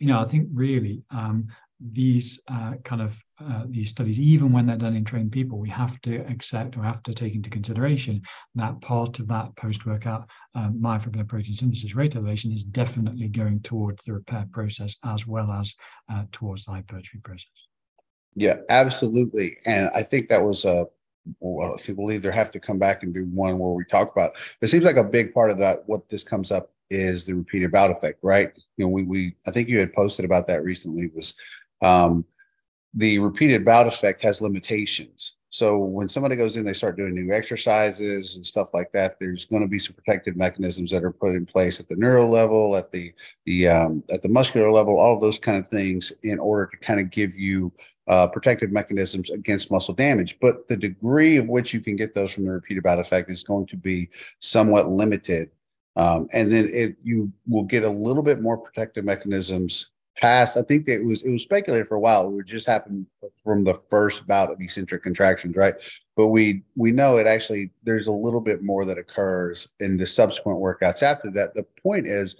[0.00, 1.48] you know, I think really um,
[1.80, 5.68] these uh, kind of uh, these studies, even when they're done in trained people, we
[5.68, 8.22] have to accept or have to take into consideration
[8.54, 14.02] that part of that post-workout um, myofibrillar protein synthesis rate elevation is definitely going towards
[14.04, 15.74] the repair process as well as
[16.10, 17.44] uh, towards the hypertrophy process.
[18.34, 20.86] Yeah, absolutely, and I think that was a.
[21.40, 24.12] Well, if you believe there have to come back and do one where we talk
[24.12, 24.36] about.
[24.60, 25.80] It seems like a big part of that.
[25.86, 28.52] What this comes up is the repeated bout effect, right?
[28.76, 31.10] You know, we we I think you had posted about that recently.
[31.14, 31.34] Was
[31.82, 32.24] um,
[32.94, 35.36] the repeated bout effect has limitations.
[35.50, 39.16] So when somebody goes in, they start doing new exercises and stuff like that.
[39.18, 42.28] There's going to be some protective mechanisms that are put in place at the neural
[42.28, 43.12] level, at the
[43.44, 46.76] the um, at the muscular level, all of those kind of things, in order to
[46.78, 47.72] kind of give you
[48.08, 50.36] uh, protective mechanisms against muscle damage.
[50.40, 53.42] But the degree of which you can get those from the repeated bout effect is
[53.42, 55.50] going to be somewhat limited.
[55.94, 60.56] Um, and then it you will get a little bit more protective mechanisms past.
[60.56, 62.26] I think that it was it was speculated for a while.
[62.26, 63.06] It would just happen
[63.44, 65.74] from the first bout of eccentric contractions, right?
[66.16, 70.06] But we we know it actually there's a little bit more that occurs in the
[70.06, 71.54] subsequent workouts after that.
[71.54, 72.36] The point is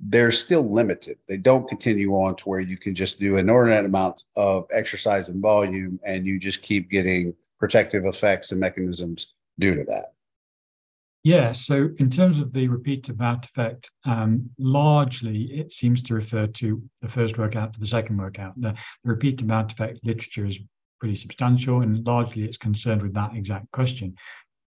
[0.00, 1.18] they're still limited.
[1.28, 5.28] They don't continue on to where you can just do an inordinate amount of exercise
[5.28, 10.14] and volume and you just keep getting protective effects and mechanisms due to that.
[11.24, 16.48] Yeah, so in terms of the repeated bout effect, um, largely it seems to refer
[16.48, 18.60] to the first workout to the second workout.
[18.60, 18.74] The,
[19.04, 20.58] the repeated bout effect literature is
[20.98, 24.16] pretty substantial, and largely it's concerned with that exact question.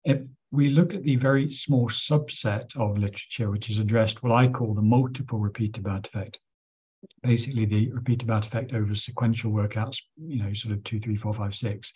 [0.03, 0.19] If
[0.51, 4.73] we look at the very small subset of literature which is addressed what I call
[4.73, 6.37] the multiple repeated bout effect,
[7.23, 11.33] basically the repeated bout effect over sequential workouts, you know, sort of two, three, four,
[11.33, 11.93] five, six.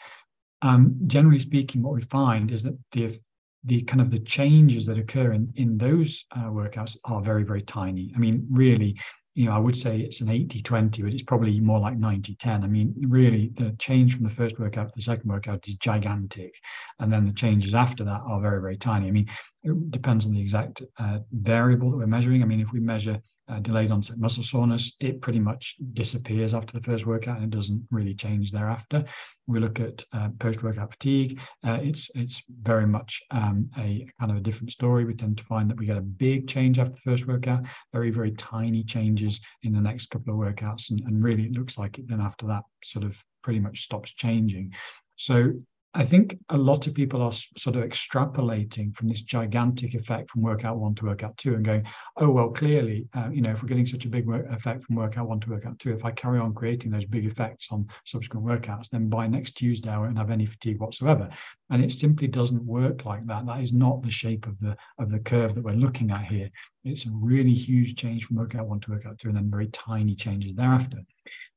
[0.62, 3.20] Um, generally speaking, what we find is that the
[3.66, 7.62] the kind of the changes that occur in in those uh, workouts are very very
[7.62, 8.12] tiny.
[8.16, 8.98] I mean, really,
[9.36, 12.36] you know, I would say it's an 80 20, but it's probably more like 90
[12.36, 12.64] 10.
[12.64, 16.54] I mean, really, the change from the first workout to the second workout is gigantic.
[17.00, 19.08] And then the changes after that are very, very tiny.
[19.08, 19.28] I mean,
[19.64, 22.44] it depends on the exact uh, variable that we're measuring.
[22.44, 26.78] I mean, if we measure uh, delayed onset muscle soreness, it pretty much disappears after
[26.78, 29.06] the first workout and it doesn't really change thereafter.
[29.48, 31.40] We look at uh, post-workout fatigue.
[31.66, 35.06] Uh, it's it's very much um, a kind of a different story.
[35.06, 37.64] We tend to find that we get a big change after the first workout,
[37.94, 41.78] very very tiny changes in the next couple of workouts, and, and really it looks
[41.78, 44.74] like it then after that sort of pretty much stops changing.
[45.18, 45.54] So
[45.98, 50.42] I think a lot of people are sort of extrapolating from this gigantic effect from
[50.42, 51.86] workout one to workout two and going,
[52.18, 54.98] oh, well, clearly, uh, you know, if we're getting such a big work effect from
[54.98, 58.46] workout one to workout two, if I carry on creating those big effects on subsequent
[58.46, 61.30] workouts, then by next Tuesday, I won't have any fatigue whatsoever.
[61.70, 63.46] And it simply doesn't work like that.
[63.46, 66.50] That is not the shape of the of the curve that we're looking at here.
[66.84, 70.16] It's a really huge change from workout one to workout two, and then very tiny
[70.16, 70.98] changes thereafter.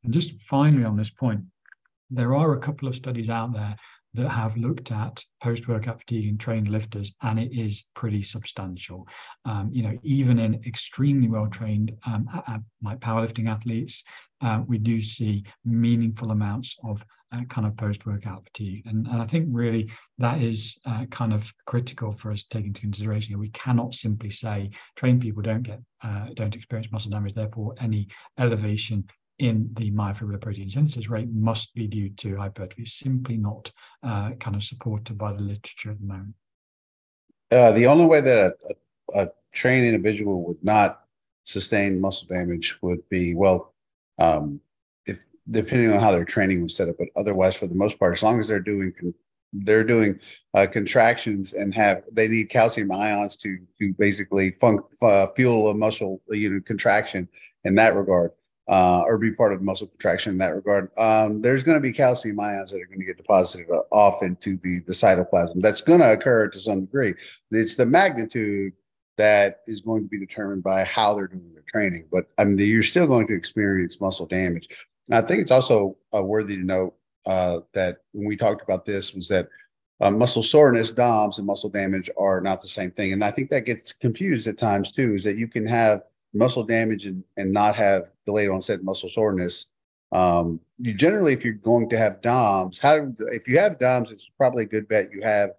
[0.05, 1.40] And just finally on this point,
[2.09, 3.77] there are a couple of studies out there
[4.15, 9.07] that have looked at post-workout fatigue in trained lifters, and it is pretty substantial.
[9.45, 12.29] Um, you know, even in extremely well-trained, um,
[12.83, 14.03] like powerlifting athletes,
[14.41, 19.27] uh, we do see meaningful amounts of uh, kind of post-workout fatigue, and, and, I
[19.27, 23.39] think really that is uh, kind of critical for us to take into consideration.
[23.39, 28.09] We cannot simply say trained people don't get uh, don't experience muscle damage, therefore any
[28.39, 29.05] elevation
[29.39, 33.70] in the myofibrillar protein synthesis rate must be due to hypertrophy, simply not
[34.02, 36.35] uh, kind of supported by the literature at the moment.
[37.51, 41.01] Uh, the only way that a, a, a, trained individual would not
[41.44, 43.74] sustain muscle damage would be well,
[44.19, 44.60] um,
[45.06, 48.12] if depending on how their training was set up, but otherwise, for the most part,
[48.12, 49.15] as long as they're doing con-
[49.55, 50.20] they're doing
[50.52, 55.74] uh, contractions and have they need calcium ions to to basically fun, uh, fuel a
[55.74, 57.27] muscle you know contraction
[57.65, 58.32] in that regard
[58.69, 60.90] uh, or be part of muscle contraction in that regard.
[60.99, 64.57] Um, there's going to be calcium ions that are going to get deposited off into
[64.59, 65.62] the, the cytoplasm.
[65.62, 67.15] That's going to occur to some degree.
[67.51, 68.74] It's the magnitude
[69.16, 72.09] that is going to be determined by how they're doing their training.
[72.12, 74.86] But I mean, you're still going to experience muscle damage.
[75.09, 76.95] And I think it's also uh, worthy to note
[77.27, 79.49] uh, that when we talked about this was that
[80.01, 83.12] uh, muscle soreness, DOMS, and muscle damage are not the same thing.
[83.12, 86.03] And I think that gets confused at times too, is that you can have
[86.39, 89.66] muscle damage and, and not have delayed onset muscle soreness.
[90.12, 94.31] Um, you generally, if you're going to have DOMS, how if you have DOMS, it's
[94.39, 95.51] probably a good bet you have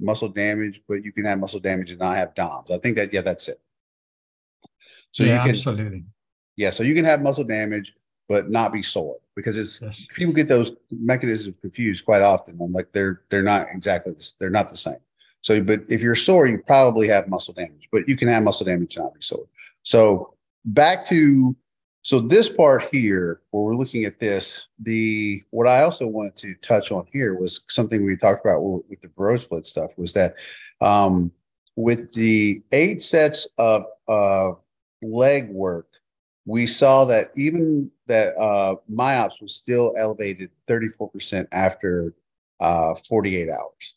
[0.00, 2.70] muscle damage, but you can have muscle damage and not have DOMS.
[2.70, 3.60] I think that yeah, that's it.
[5.10, 6.04] So yeah, you can absolutely.
[6.56, 7.94] Yeah, so you can have muscle damage
[8.28, 10.06] but not be sore because it's yes.
[10.14, 12.58] people get those mechanisms confused quite often.
[12.60, 14.98] I'm like they're they're not exactly this, they're not the same.
[15.42, 18.66] So, but if you're sore, you probably have muscle damage, but you can have muscle
[18.66, 19.46] damage and not be sore.
[19.82, 20.34] So
[20.64, 21.56] back to
[22.02, 26.54] so this part here, where we're looking at this, the what I also wanted to
[26.54, 30.34] touch on here was something we talked about with the bro split stuff was that
[30.80, 31.30] um,
[31.76, 34.62] with the eight sets of of
[35.02, 35.88] leg work,
[36.46, 42.14] we saw that even that uh, myops was still elevated 34% after
[42.60, 43.94] uh, 48 hours.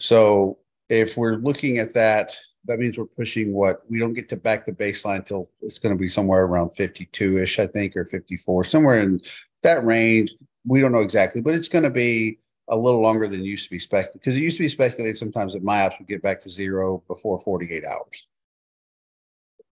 [0.00, 0.58] So
[0.88, 4.66] if we're looking at that, that means we're pushing what we don't get to back
[4.66, 8.64] the baseline until it's going to be somewhere around 52 ish, I think, or 54,
[8.64, 9.20] somewhere in
[9.62, 10.34] that range.
[10.66, 12.38] We don't know exactly, but it's going to be
[12.68, 15.54] a little longer than used to be speculated because it used to be speculated sometimes
[15.54, 18.26] that myops would get back to zero before 48 hours.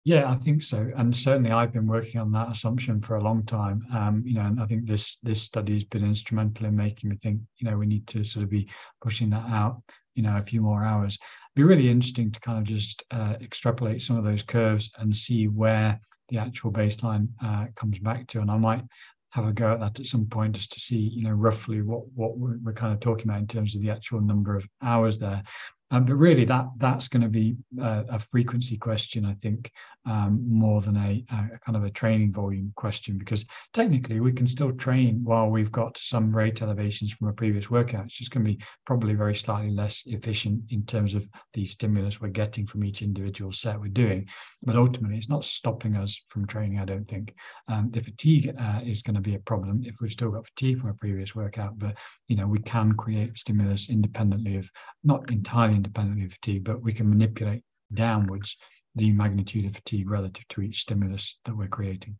[0.03, 3.45] Yeah, I think so, and certainly I've been working on that assumption for a long
[3.45, 3.85] time.
[3.93, 7.19] Um, you know, and I think this this study has been instrumental in making me
[7.21, 7.41] think.
[7.57, 8.67] You know, we need to sort of be
[8.99, 9.83] pushing that out.
[10.15, 11.17] You know, a few more hours
[11.55, 15.47] be really interesting to kind of just uh, extrapolate some of those curves and see
[15.47, 18.39] where the actual baseline uh, comes back to.
[18.39, 18.83] And I might
[19.31, 22.03] have a go at that at some point just to see, you know, roughly what
[22.15, 25.17] what we're, we're kind of talking about in terms of the actual number of hours
[25.17, 25.43] there.
[25.91, 29.71] Um, but really, that that's going to be a, a, frequency question, I think,
[30.05, 34.47] um, more than a, a, kind of a training volume question, because technically we can
[34.47, 38.05] still train while we've got some rate elevations from a previous workout.
[38.05, 42.21] It's just going to be probably very slightly less efficient in terms of the stimulus
[42.21, 44.27] we're getting from each individual set we're doing.
[44.63, 47.35] But ultimately, it's not stopping us from training, I don't think.
[47.67, 50.79] Um, the fatigue uh, is going to be a problem if we've still got fatigue
[50.79, 51.97] from a previous workout, but
[52.29, 54.69] you know we can create stimulus independently of
[55.03, 57.63] not entirely independently of fatigue, but we can manipulate
[57.93, 58.55] downwards
[58.95, 62.17] the magnitude of fatigue relative to each stimulus that we're creating.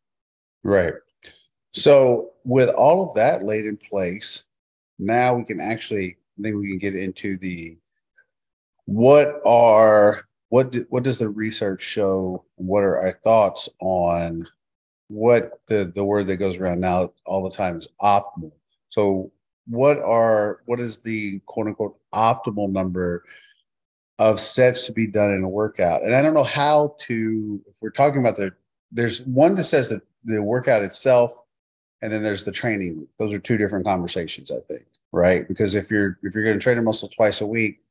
[0.64, 0.94] Right.
[1.74, 4.44] So, with all of that laid in place,
[5.00, 7.78] now we can actually, I think we can get into the
[8.86, 12.44] what are what do, what does the research show?
[12.56, 14.48] What are our thoughts on
[15.08, 18.52] what the the word that goes around now all the time is optimal?
[18.90, 19.32] So
[19.68, 23.24] what are what is the quote unquote optimal number
[24.22, 26.04] of sets to be done in a workout?
[26.04, 28.54] And I don't know how to if we're talking about the
[28.92, 31.34] there's one that says that the workout itself
[32.02, 35.48] and then there's the training those are two different conversations i think right?
[35.48, 37.82] Because if you're if you're going to train a muscle twice a week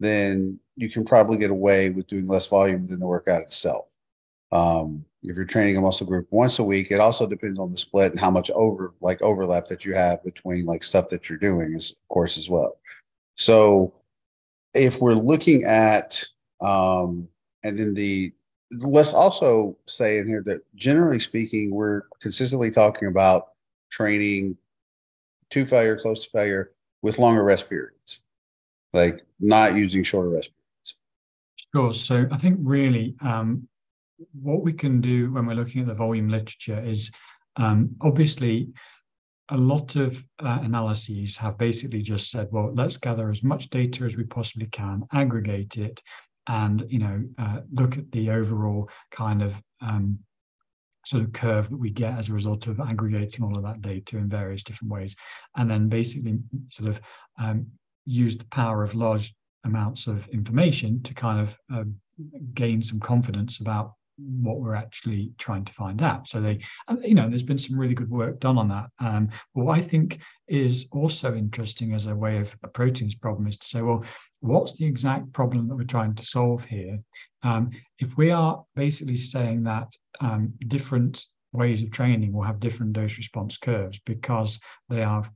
[0.00, 3.96] then you can probably get away with doing less volume than the workout itself.
[4.50, 7.78] Um, if you're training a muscle group once a week it also depends on the
[7.78, 11.38] split and how much over like overlap that you have between like stuff that you're
[11.38, 12.76] doing is of course as well.
[13.36, 13.94] So
[14.74, 16.22] if we're looking at
[16.60, 17.28] um,
[17.62, 18.32] and then the
[18.84, 23.48] let's also say in here that generally speaking we're consistently talking about
[23.90, 24.56] training
[25.50, 26.72] to failure, close to failure
[27.02, 28.20] with longer rest periods,
[28.92, 30.96] like not using shorter rest periods.
[31.72, 31.94] Sure.
[31.94, 33.68] So I think really um,
[34.40, 37.10] what we can do when we're looking at the volume literature is
[37.56, 38.68] um, obviously
[39.50, 44.04] a lot of uh, analyses have basically just said, well, let's gather as much data
[44.04, 46.00] as we possibly can, aggregate it,
[46.48, 50.18] and you know uh, look at the overall kind of um,
[51.06, 54.16] sort of curve that we get as a result of aggregating all of that data
[54.16, 55.14] in various different ways,
[55.56, 56.38] and then basically
[56.70, 57.00] sort of
[57.38, 57.66] um,
[58.06, 59.34] use the power of large
[59.64, 61.84] amounts of information to kind of uh,
[62.52, 66.28] gain some confidence about what we're actually trying to find out.
[66.28, 66.60] So they,
[67.02, 68.86] you know, there's been some really good work done on that.
[69.00, 73.58] Um, what I think is also interesting as a way of approaching this problem is
[73.58, 74.04] to say, well,
[74.40, 77.00] what's the exact problem that we're trying to solve here?
[77.42, 79.88] Um, if we are basically saying that
[80.20, 85.28] um, different ways of training will have different dose response curves because they are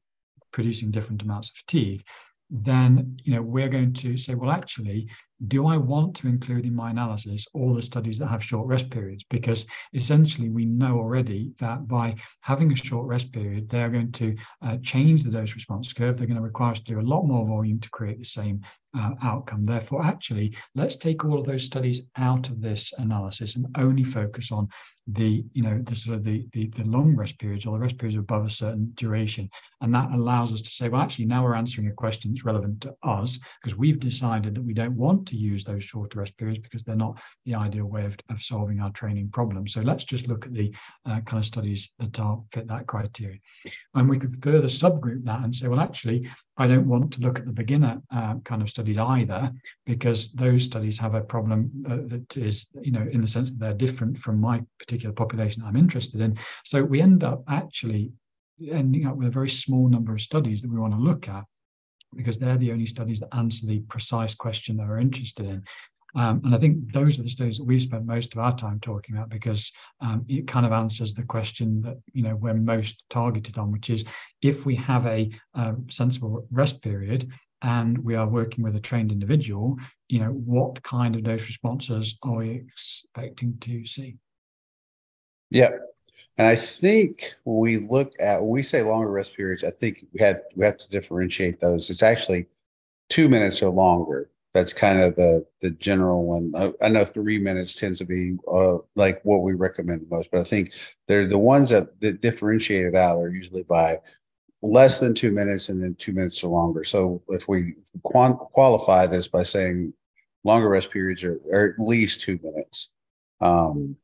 [0.53, 2.03] producing different amounts of fatigue,
[2.51, 5.09] then you know we're going to say, well, actually,
[5.47, 8.91] do I want to include in my analysis all the studies that have short rest
[8.91, 9.25] periods?
[9.31, 14.37] Because essentially, we know already that by having a short rest period, they're going to
[14.63, 16.17] uh, change the dose response curve.
[16.17, 18.63] They're going to require us to do a lot more volume to create the same
[18.97, 19.65] uh, outcome.
[19.65, 24.51] Therefore, actually, let's take all of those studies out of this analysis and only focus
[24.51, 24.69] on
[25.07, 27.99] the, you know, the sort of the, the, the long rest periods or the rest
[27.99, 29.49] periods above a certain duration.
[29.81, 32.81] And that allows us to say, well, actually, now we're answering a question that's relevant
[32.83, 36.61] to us because we've decided that we don't want to use those shorter rest periods
[36.61, 39.67] because they're not the ideal way of, of solving our training problem.
[39.69, 40.75] So let's just look at the
[41.07, 43.39] uh, kind of studies that are, fit that criteria.
[43.95, 47.39] And we could further subgroup that and say, well, actually, I don't want to look
[47.39, 49.53] at the beginner uh, kind of studies either,
[49.87, 53.61] because those studies have a problem uh, that is, you know, in the sense that
[53.61, 56.39] they're different from my particular population I'm interested in.
[56.65, 58.13] So we end up actually
[58.73, 61.45] ending up with a very small number of studies that we want to look at
[62.15, 65.63] because they're the only studies that answer the precise question that we're interested in.
[66.15, 68.81] Um, and I think those are the studies that we've spent most of our time
[68.81, 69.71] talking about because
[70.01, 73.91] um, it kind of answers the question that you know we're most targeted on, which
[73.91, 74.05] is
[74.41, 77.31] if we have a, a sensible rest period
[77.61, 79.77] and we are working with a trained individual,
[80.09, 84.17] you know what kind of dose responses are we expecting to see?
[85.51, 85.71] Yeah,
[86.39, 90.07] and I think when we look at when we say longer rest periods, I think
[90.13, 91.91] we had we have to differentiate those.
[91.91, 92.47] It's actually
[93.09, 94.31] two minutes or longer.
[94.55, 96.53] That's kind of the the general one.
[96.57, 100.31] I, I know three minutes tends to be uh, like what we recommend the most,
[100.31, 100.73] but I think
[101.07, 103.99] they're the ones that, that differentiate it out are usually by
[104.63, 106.85] less than two minutes and then two minutes or longer.
[106.85, 109.93] So if we qualify this by saying
[110.45, 112.95] longer rest periods are, are at least two minutes.
[113.41, 113.97] Um,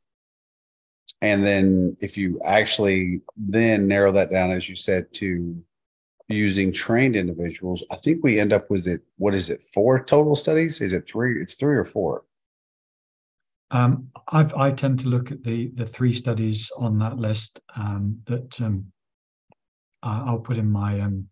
[1.24, 5.56] and then if you actually then narrow that down, as you said, to
[6.28, 9.01] using trained individuals, I think we end up with it.
[9.16, 9.62] What is it?
[9.62, 10.82] Four total studies?
[10.82, 11.40] Is it three?
[11.40, 12.24] It's three or four.
[13.70, 18.20] Um, I've, I tend to look at the the three studies on that list um,
[18.26, 18.92] that um,
[20.02, 21.26] I'll put in my um,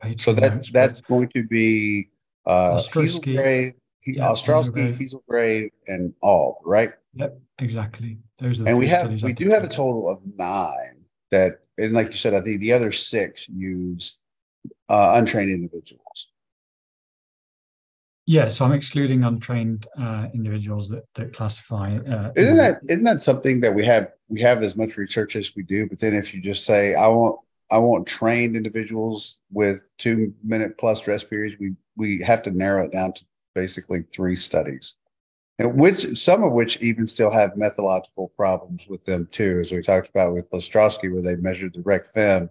[0.00, 0.22] page.
[0.22, 2.08] So that's that's going to be
[2.46, 3.74] uh, Heaselgrave,
[4.06, 6.94] yeah, Ostrowski, and all right.
[7.14, 8.18] Yep, exactly.
[8.38, 12.08] Those are and we have we do have a total of nine that, and like
[12.08, 14.18] you said, I think the other six use
[14.88, 16.28] uh, untrained individuals.
[18.28, 21.96] Yeah, so I'm excluding untrained uh, individuals that that classify.
[21.96, 25.54] Uh, isn't that isn't that something that we have we have as much research as
[25.54, 25.88] we do?
[25.88, 27.38] But then if you just say I want
[27.70, 32.84] I want trained individuals with two minute plus rest periods, we we have to narrow
[32.84, 33.24] it down to
[33.54, 34.96] basically three studies
[35.58, 40.10] which some of which even still have methodological problems with them too, as we talked
[40.10, 42.50] about with Ostrowski, where they measured the rec fem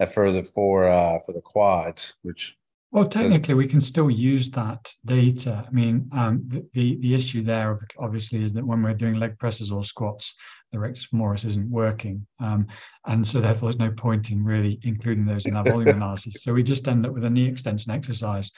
[0.00, 2.56] at further for uh, for the quads, which
[2.90, 5.64] Well, technically, we can still use that data.
[5.66, 9.38] I mean, um, the, the, the issue there obviously is that when we're doing leg
[9.38, 10.34] presses or squats,
[10.72, 12.66] the rectus femoris isn't working, um,
[13.06, 16.42] and so therefore there's no point in really including those in our volume analysis.
[16.42, 18.50] So we just end up with a knee extension exercise,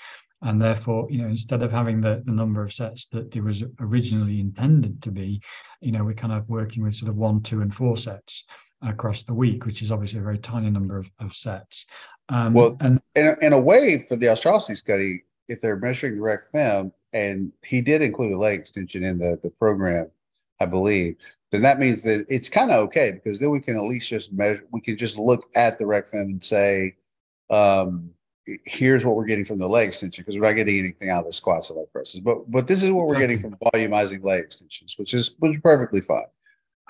[0.45, 3.65] and therefore, you know, instead of having the, the number of sets that it was
[3.81, 5.41] originally intended to be,
[5.81, 8.45] you know, we're kind of working with sort of one, two, and four sets
[8.83, 11.87] across the week, which is obviously a very tiny number of, of sets.
[12.29, 16.17] Um, well, and in a, in a way, for the Ostrowski study, if they're measuring
[16.17, 20.11] the rec fem, and he did include a leg extension in the the program,
[20.61, 21.17] I believe,
[21.53, 24.33] then that means that it's kind of okay because then we can at least just
[24.33, 24.67] measure.
[24.73, 26.97] We can just look at the rec fem and say,
[27.51, 28.11] um,
[28.47, 31.27] here's what we're getting from the leg extension because we're not getting anything out of
[31.27, 32.21] the squats and leg presses.
[32.21, 35.61] But but this is what we're getting from volumizing leg extensions, which is which is
[35.63, 36.25] perfectly fine.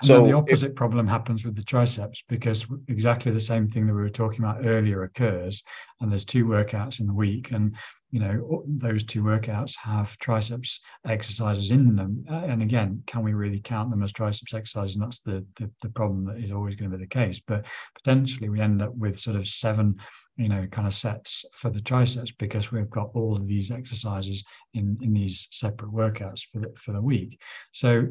[0.01, 3.87] And so the opposite if, problem happens with the triceps because exactly the same thing
[3.87, 5.63] that we were talking about earlier occurs,
[6.01, 7.75] and there's two workouts in the week, and
[8.11, 12.25] you know those two workouts have triceps exercises in them.
[12.29, 14.97] And again, can we really count them as triceps exercises?
[14.97, 17.39] And that's the, the the problem that is always going to be the case.
[17.39, 17.63] But
[17.95, 19.95] potentially, we end up with sort of seven
[20.37, 24.43] you know kind of sets for the triceps because we've got all of these exercises
[24.73, 27.39] in in these separate workouts for the for the week
[27.71, 28.07] so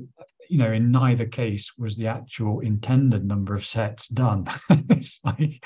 [0.49, 4.47] you know, in neither case was the actual intended number of sets done.
[4.71, 5.63] it's like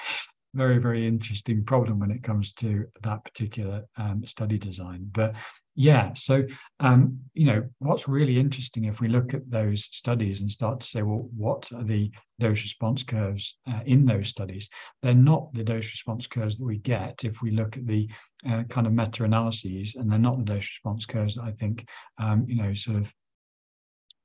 [0.55, 5.09] very, very interesting problem when it comes to that particular um, study design.
[5.13, 5.35] But
[5.81, 6.43] yeah, so
[6.81, 10.87] um, you know, what's really interesting if we look at those studies and start to
[10.87, 12.11] say, well, what are the
[12.41, 14.69] dose response curves uh, in those studies?
[15.03, 18.09] They're not the dose response curves that we get if we look at the
[18.45, 21.87] uh, kind of meta analyses, and they're not the dose response curves that I think
[22.21, 23.13] um, you know sort of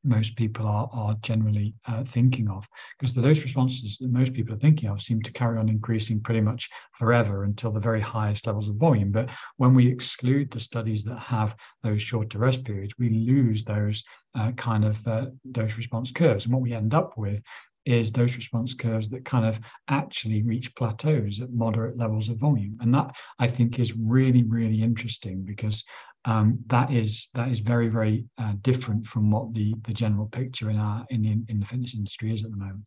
[0.04, 2.68] most people are, are generally uh, thinking of.
[3.00, 6.22] Because the dose responses that most people are thinking of seem to carry on increasing
[6.22, 9.12] pretty much forever until the very highest levels of volume.
[9.12, 14.04] But when we exclude the studies that have those shorter rest periods we lose those
[14.36, 16.46] uh, kind of uh, dose response curves.
[16.46, 17.42] And what we end up with
[17.86, 19.60] is dose response curves that kind of
[19.90, 22.78] actually reach plateaus at moderate levels of volume.
[22.82, 25.84] And that i think is really really interesting because
[26.26, 30.70] um, that is that is very very uh, different from what the the general picture
[30.70, 32.84] in our in the, in the fitness industry is at the moment.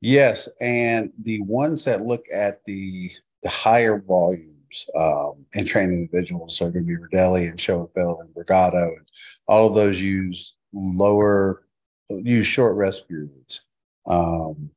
[0.00, 3.10] Yes, and the ones that look at the
[3.42, 8.34] the higher volumes um, and train individuals are going to be Radaelli and Schoenfeld and
[8.34, 9.06] Brigatto, and
[9.46, 11.66] all of those use lower
[12.08, 13.64] use short rest periods.
[14.06, 14.70] Um,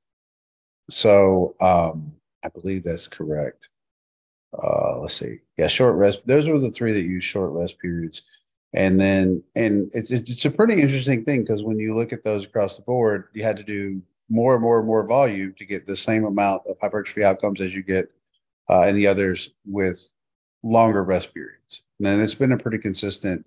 [0.90, 2.14] so um,
[2.44, 3.68] I believe that's correct
[4.62, 6.22] uh, let's see, yeah, short rest.
[6.26, 8.24] Those were the three that use short rest periods.
[8.74, 12.46] And then, and it's, it's a pretty interesting thing because when you look at those
[12.46, 15.86] across the board, you had to do more and more and more volume to get
[15.86, 18.12] the same amount of hypertrophy outcomes as you get
[18.70, 20.12] uh, in the others with
[20.64, 21.84] longer rest periods.
[22.04, 23.46] And it's been a pretty consistent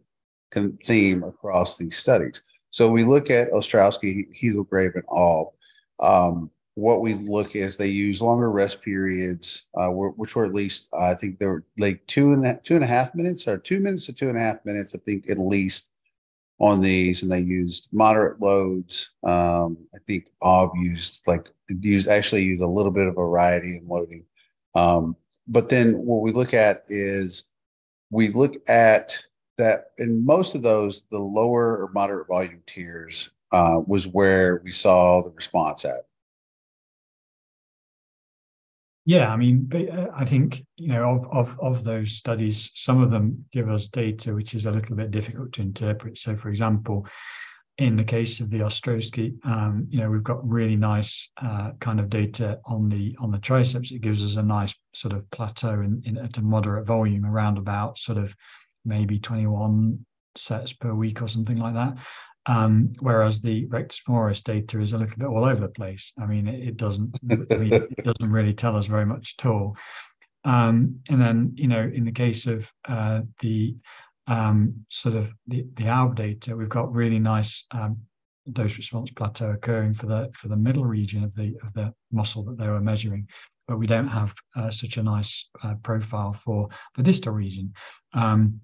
[0.50, 2.42] con- theme across these studies.
[2.70, 5.56] So we look at Ostrowski, Heaselgrave, and all.
[6.00, 10.88] Um, what we look is they use longer rest periods, uh, which were at least
[10.94, 13.80] I think they were like two and a, two and a half minutes or two
[13.80, 14.94] minutes to two and a half minutes.
[14.94, 15.90] I think at least
[16.60, 19.10] on these, and they used moderate loads.
[19.24, 23.88] Um, I think Bob used like used actually used a little bit of variety in
[23.88, 24.24] loading.
[24.76, 25.16] Um,
[25.48, 27.48] but then what we look at is
[28.10, 29.18] we look at
[29.56, 34.70] that in most of those, the lower or moderate volume tiers uh, was where we
[34.70, 36.07] saw the response at.
[39.08, 43.10] Yeah, I mean, uh, I think you know of, of of those studies, some of
[43.10, 46.18] them give us data which is a little bit difficult to interpret.
[46.18, 47.06] So, for example,
[47.78, 52.00] in the case of the Ostrowski, um, you know, we've got really nice uh, kind
[52.00, 53.92] of data on the on the triceps.
[53.92, 57.56] It gives us a nice sort of plateau in, in at a moderate volume, around
[57.56, 58.36] about sort of
[58.84, 60.04] maybe 21
[60.36, 61.96] sets per week or something like that.
[62.48, 66.12] Um, whereas the rectus femoris data is a little bit all over the place.
[66.18, 69.76] I mean, it, it doesn't it doesn't really tell us very much at all.
[70.44, 73.76] Um, and then, you know, in the case of uh, the
[74.26, 77.98] um, sort of the, the ALB data, we've got really nice um,
[78.50, 82.42] dose response plateau occurring for the for the middle region of the of the muscle
[82.44, 83.28] that they were measuring,
[83.66, 87.74] but we don't have uh, such a nice uh, profile for the distal region.
[88.14, 88.60] Um,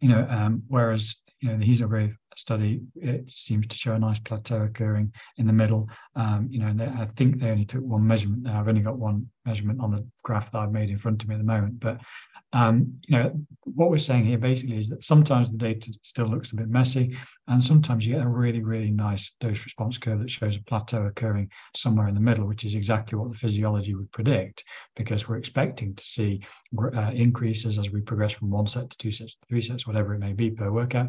[0.00, 4.20] you know, um, whereas you know, the Heaselgrave study, it seems to show a nice
[4.20, 5.88] plateau occurring in the middle.
[6.14, 8.60] Um, you know, and they, I think they only took one measurement now.
[8.60, 11.34] I've only got one measurement on the graph that I've made in front of me
[11.34, 11.98] at the moment, but
[12.52, 13.32] um, you know,
[13.64, 17.16] what we're saying here basically is that sometimes the data still looks a bit messy,
[17.48, 21.06] and sometimes you get a really, really nice dose response curve that shows a plateau
[21.06, 24.64] occurring somewhere in the middle, which is exactly what the physiology would predict,
[24.96, 26.42] because we're expecting to see
[26.78, 30.14] uh, increases as we progress from one set to two sets to three sets, whatever
[30.14, 31.08] it may be per workout.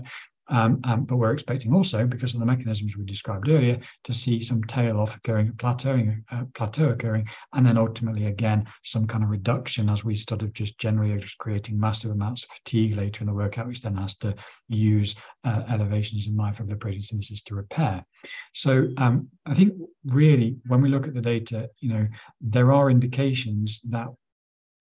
[0.53, 4.39] Um, um, but we're expecting also, because of the mechanisms we described earlier, to see
[4.39, 9.31] some tail off occurring, plateauing, uh, plateau occurring, and then ultimately again some kind of
[9.31, 13.27] reduction as we sort of just generally just creating massive amounts of fatigue later in
[13.27, 14.35] the workout, which then has to
[14.69, 18.05] use uh, elevations in myofibrillary synthesis to repair.
[18.53, 19.73] So um, I think
[20.05, 22.07] really when we look at the data, you know,
[22.41, 24.07] there are indications that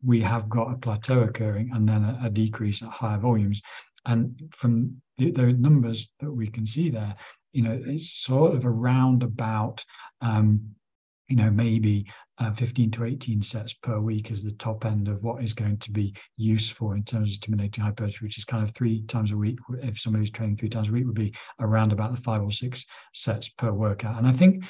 [0.05, 3.63] we have got a plateau occurring and then a, a decrease at higher volumes.
[4.05, 5.01] And from
[5.31, 7.15] the, the, numbers that we can see there,
[7.53, 9.85] you know, it's sort of around about,
[10.21, 10.75] um,
[11.29, 12.07] you know, maybe
[12.39, 15.77] uh, 15 to 18 sets per week is the top end of what is going
[15.79, 19.37] to be useful in terms of stimulating hypertrophy, which is kind of three times a
[19.37, 19.59] week.
[19.83, 22.85] If somebody's training three times a week, would be around about the five or six
[23.13, 24.19] sets per workout.
[24.19, 24.65] And I think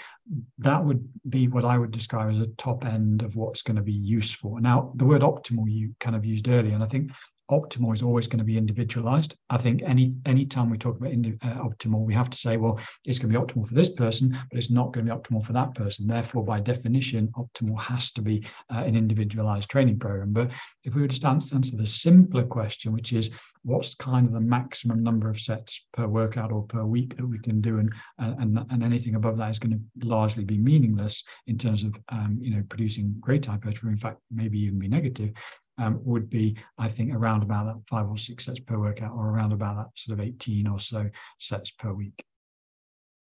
[0.59, 3.83] that would be what I would describe as a top end of what's going to
[3.83, 4.59] be useful.
[4.61, 7.13] Now, the word optimal you kind of used earlier, and I think
[7.53, 9.37] optimal is always going to be individualized.
[9.51, 12.57] I think any any time we talk about indi- uh, optimal, we have to say,
[12.57, 15.21] well, it's going to be optimal for this person, but it's not going to be
[15.21, 16.07] optimal for that person.
[16.07, 20.33] Therefore, by definition, optimal has to be uh, an individualized training program.
[20.33, 20.51] But
[20.85, 23.31] if we were to answer, the simpler question, which is
[23.65, 27.39] what's kind of the maximum number of sets per workout or per week that we
[27.39, 31.59] can do, and and, and anything above that is going to largely be meaningless in
[31.59, 33.89] terms of um, you know producing great hypertrophy.
[33.89, 35.33] In fact, maybe even be negative
[35.79, 39.31] um, would be, I think, around about that five or six sets per workout, or
[39.31, 41.09] around about that sort of 18 or so
[41.39, 42.25] sets per week.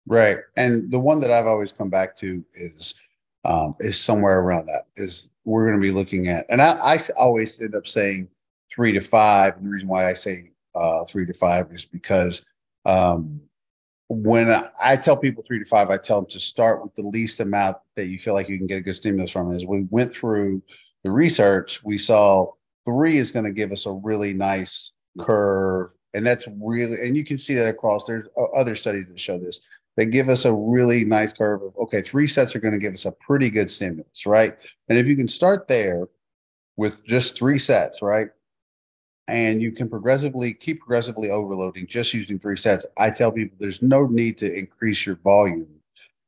[0.06, 0.38] Right.
[0.56, 2.94] And the one that I've always come back to is
[3.44, 4.86] um, is somewhere around that.
[4.96, 8.28] Is we're going to be looking at, and I, I always end up saying
[8.74, 9.56] three to five.
[9.56, 12.46] And the reason why I say uh, three to five is because
[12.84, 13.40] um,
[14.08, 17.40] when I tell people three to five, I tell them to start with the least
[17.40, 19.52] amount that you feel like you can get a good stimulus from.
[19.52, 20.62] As we went through
[21.04, 22.52] the research, we saw
[22.84, 25.92] three is going to give us a really nice curve.
[26.14, 29.38] And that's really, and you can see that across, there's uh, other studies that show
[29.38, 29.60] this.
[29.96, 32.94] They give us a really nice curve of, okay, three sets are going to give
[32.94, 34.54] us a pretty good stimulus, right?
[34.88, 36.08] And if you can start there
[36.76, 38.28] with just three sets, right?
[39.28, 42.86] And you can progressively keep progressively overloading just using three sets.
[42.98, 45.79] I tell people there's no need to increase your volume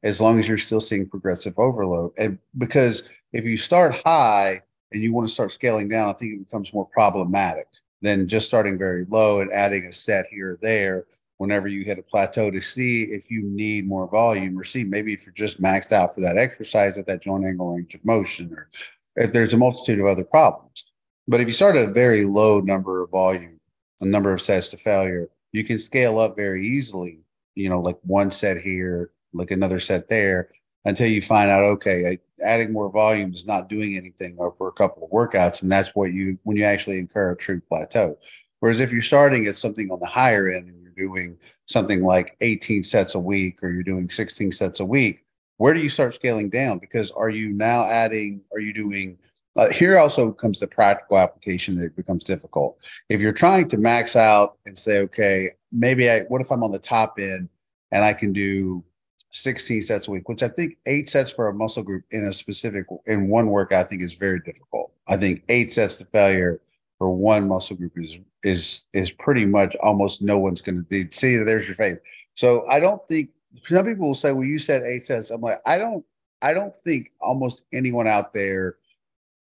[0.02, 2.12] as long as you're still seeing progressive overload.
[2.18, 4.60] And because if you start high
[4.92, 7.66] and you want to start scaling down, I think it becomes more problematic
[8.00, 11.06] than just starting very low and adding a set here or there
[11.38, 15.12] whenever you hit a plateau to see if you need more volume or see maybe
[15.12, 18.52] if you're just maxed out for that exercise at that joint angle range of motion
[18.54, 18.68] or
[19.16, 20.84] if there's a multitude of other problems.
[21.28, 23.58] But if you start at a very low number of volume,
[24.00, 27.20] a number of sets to failure, you can scale up very easily,
[27.54, 30.50] you know, like one set here, like another set there
[30.84, 35.04] until you find out okay adding more volume is not doing anything for a couple
[35.04, 38.16] of workouts and that's what you when you actually incur a true plateau.
[38.60, 41.36] Whereas if you're starting at something on the higher end and you're doing
[41.66, 45.24] something like 18 sets a week or you're doing 16 sets a week
[45.58, 46.78] where do you start scaling down?
[46.78, 49.18] Because are you now adding are you doing
[49.56, 52.78] uh, here also comes the practical application that becomes difficult.
[53.10, 56.70] If you're trying to max out and say okay maybe i what if i'm on
[56.70, 57.48] the top end
[57.90, 58.84] and i can do
[59.32, 62.32] 16 sets a week, which I think eight sets for a muscle group in a
[62.32, 64.92] specific in one workout, I think is very difficult.
[65.08, 66.60] I think eight sets to failure
[66.98, 71.36] for one muscle group is is is pretty much almost no one's going to see.
[71.36, 71.98] That there's your faith.
[72.34, 73.30] So I don't think
[73.68, 76.04] some people will say, "Well, you said eight sets." I'm like, I don't.
[76.42, 78.76] I don't think almost anyone out there,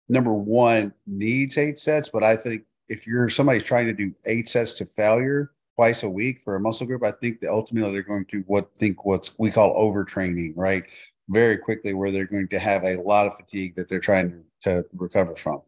[0.08, 2.08] number one, needs eight sets.
[2.08, 5.50] But I think if you're somebody's trying to do eight sets to failure,
[5.80, 8.70] twice a week for a muscle group, I think that ultimately they're going to what
[8.74, 10.84] think what's we call overtraining, right?
[11.30, 14.84] Very quickly, where they're going to have a lot of fatigue that they're trying to
[14.92, 15.62] recover from.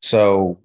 [0.00, 0.58] So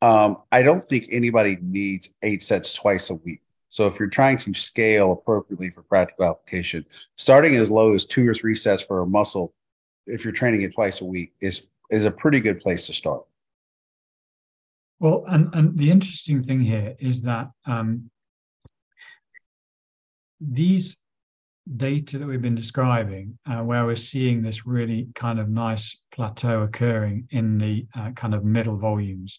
[0.00, 3.42] um, I don't think anybody needs eight sets twice a week.
[3.68, 6.86] So if you're trying to scale appropriately for practical application,
[7.18, 9.52] starting as low as two or three sets for a muscle,
[10.06, 13.22] if you're training it twice a week, is is a pretty good place to start.
[14.98, 18.10] Well, and and the interesting thing here is that um,
[20.40, 20.98] these
[21.76, 26.62] data that we've been describing, uh, where we're seeing this really kind of nice plateau
[26.62, 29.38] occurring in the uh, kind of middle volumes,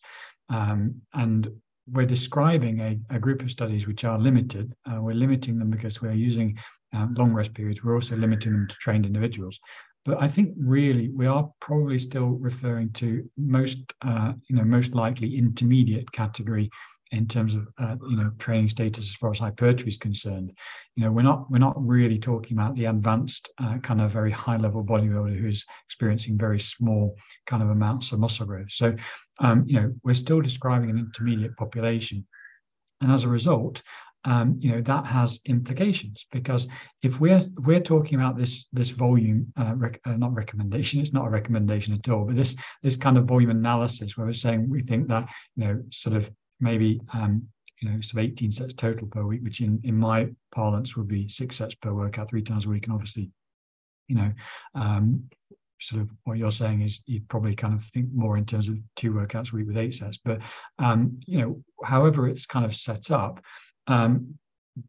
[0.49, 1.49] um, and
[1.89, 4.73] we're describing a, a, group of studies which are limited.
[4.85, 6.57] Uh, we're limiting them because we're using
[6.93, 7.81] um, long rest periods.
[7.81, 9.57] We're also limiting them to trained individuals.
[10.05, 14.95] But I think really we are probably still referring to most, uh, you know, most
[14.95, 16.69] likely intermediate category
[17.11, 20.51] in terms of uh, you know training status as far as hypertrophy is concerned.
[20.95, 24.31] You know, we're not we're not really talking about the advanced uh, kind of very
[24.31, 27.15] high level bodybuilder who's experiencing very small
[27.45, 28.71] kind of amounts of muscle growth.
[28.71, 28.95] So,
[29.39, 32.25] um, you know, we're still describing an intermediate population,
[33.01, 33.81] and as a result,
[34.27, 36.67] um, you know that has implications because
[37.01, 41.27] if we're we're talking about this this volume uh, rec- uh, not recommendation it's not
[41.27, 44.81] a recommendation at all but this this kind of volume analysis where we're saying we
[44.81, 46.29] think that you know sort of
[46.59, 47.47] maybe um,
[47.81, 51.07] you know sort of 18 sets total per week which in in my parlance would
[51.07, 53.29] be six sets per workout three times a week and obviously
[54.07, 54.31] you know
[54.75, 55.23] um,
[55.79, 58.77] sort of what you're saying is you probably kind of think more in terms of
[58.95, 60.39] two workouts a week with eight sets but
[60.79, 63.39] um, you know however it's kind of set up
[63.87, 64.37] um,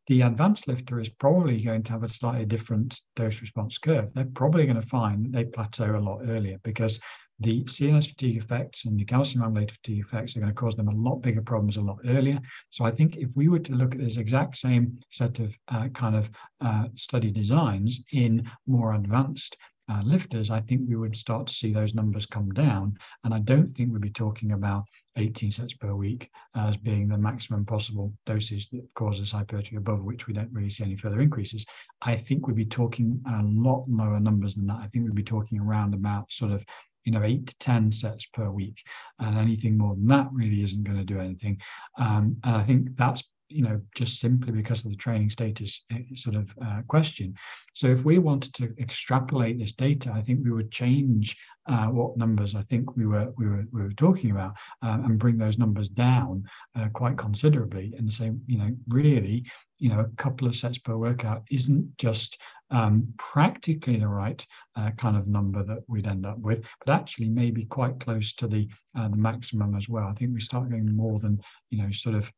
[0.07, 4.12] the advanced lifter is probably going to have a slightly different dose response curve.
[4.15, 7.01] They're probably going to find that they plateau a lot earlier because
[7.40, 10.89] the CNS fatigue effects and the calcium amylase fatigue effects are going to cause them
[10.89, 12.40] a lot bigger problems a lot earlier.
[12.70, 15.89] So I think if we were to look at this exact same set of uh,
[15.89, 19.56] kind of uh, study designs in more advanced
[19.90, 22.98] uh, lifters, I think we would start to see those numbers come down.
[23.24, 24.85] And I don't think we'd be talking about
[25.16, 30.27] 18 sets per week as being the maximum possible dosage that causes hypertrophy, above which
[30.27, 31.65] we don't really see any further increases.
[32.02, 34.81] I think we'd be talking a lot lower numbers than that.
[34.82, 36.65] I think we'd be talking around about sort of
[37.05, 38.83] you know, eight to 10 sets per week.
[39.19, 41.61] And anything more than that really isn't going to do anything.
[41.99, 46.01] Um, and I think that's you know, just simply because of the training status eh,
[46.15, 47.35] sort of uh, question.
[47.75, 51.37] So if we wanted to extrapolate this data, I think we would change
[51.69, 54.53] uh, what numbers I think we were we were we were talking about
[54.83, 56.45] uh, and bring those numbers down
[56.79, 59.45] uh, quite considerably and say, you know, really,
[59.79, 62.39] you know, a couple of sets per workout isn't just
[62.70, 64.45] um, practically the right
[64.77, 68.47] uh, kind of number that we'd end up with, but actually maybe quite close to
[68.47, 68.69] the
[68.99, 70.07] uh, the maximum as well.
[70.07, 71.40] I think we start going more than
[71.70, 72.31] you know, sort of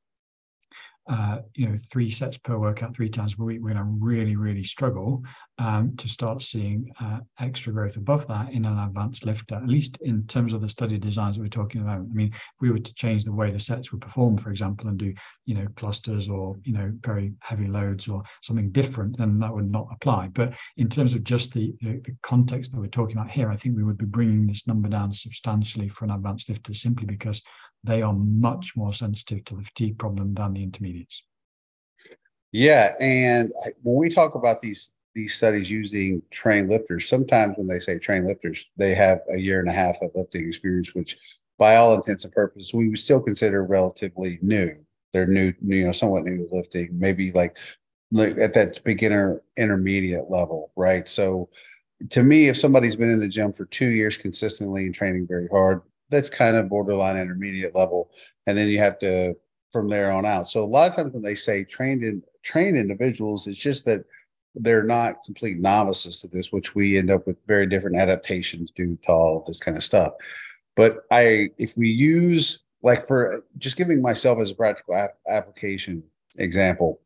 [1.11, 4.37] uh, you know, three sets per workout three times per week, we're going to really,
[4.37, 5.25] really struggle
[5.59, 9.99] um, to start seeing uh, extra growth above that in an advanced lifter, at least
[10.03, 11.99] in terms of the study designs that we're talking about.
[11.99, 14.89] I mean, if we were to change the way the sets were performed, for example,
[14.89, 15.13] and do,
[15.47, 19.71] you know, clusters or, you know, very heavy loads or something different, then that would
[19.71, 20.29] not apply.
[20.29, 23.57] But in terms of just the, the, the context that we're talking about here, I
[23.57, 27.43] think we would be bringing this number down substantially for an advanced lifter simply because
[27.85, 31.23] they are much more sensitive to the fatigue problem than the intermediates.
[32.53, 33.53] Yeah, and
[33.83, 38.27] when we talk about these these studies using trained lifters, sometimes when they say trained
[38.27, 41.17] lifters, they have a year and a half of lifting experience, which
[41.59, 44.71] by all intents and purposes, we would still consider relatively new.
[45.13, 47.57] They're new, you know, somewhat new to lifting, maybe like
[48.17, 51.09] at that beginner intermediate level, right?
[51.09, 51.49] So
[52.11, 55.49] to me, if somebody's been in the gym for two years consistently and training very
[55.49, 58.11] hard, that's kind of borderline intermediate level,
[58.47, 59.37] and then you have to
[59.71, 60.49] from there on out.
[60.49, 64.05] So a lot of times when they say trained in trained individuals, it's just that
[64.55, 68.99] they're not complete novices to this, which we end up with very different adaptations due
[69.05, 70.13] to all this kind of stuff.
[70.77, 76.03] But I, if we use like for just giving myself as a practical ap- application
[76.39, 77.01] example,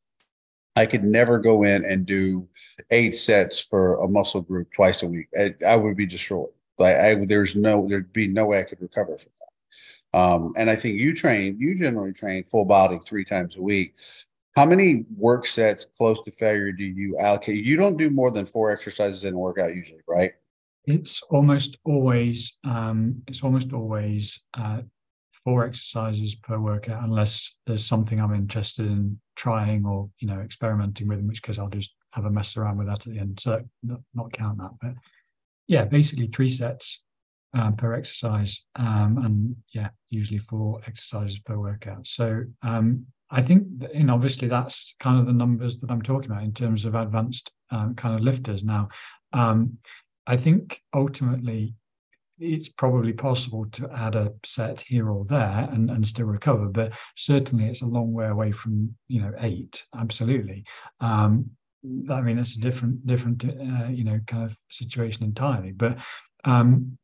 [0.76, 2.48] I could never go in and do
[2.90, 5.28] eight sets for a muscle group twice a week.
[5.39, 6.51] I, I would be destroyed.
[6.78, 10.18] Like I, there's no, there'd be no way I could recover from that.
[10.18, 13.94] Um, and I think you train, you generally train full body three times a week.
[14.56, 17.64] How many work sets close to failure do you allocate?
[17.64, 20.32] You don't do more than four exercises in a workout usually, right?
[20.86, 24.82] It's almost always, um, it's almost always uh,
[25.44, 31.09] four exercises per workout, unless there's something I'm interested in trying or you know experimenting
[31.09, 33.38] with, in which case I'll just have a mess around with that at the end.
[33.40, 34.92] So not, not count that, but
[35.66, 37.02] yeah, basically three sets
[37.54, 42.06] um, per exercise, um, and yeah, usually four exercises per workout.
[42.06, 46.44] So um, I think, you obviously that's kind of the numbers that I'm talking about
[46.44, 48.64] in terms of advanced um, kind of lifters.
[48.64, 48.88] Now,
[49.32, 49.78] um,
[50.26, 51.74] I think ultimately
[52.38, 56.92] it's probably possible to add a set here or there and, and still recover, but
[57.16, 59.84] certainly it's a long way away from you know eight.
[59.96, 60.64] Absolutely.
[61.00, 61.50] Um,
[62.11, 65.73] I mean, it's a different, different, uh, you know, kind of situation entirely.
[65.73, 65.98] But
[66.44, 66.98] um,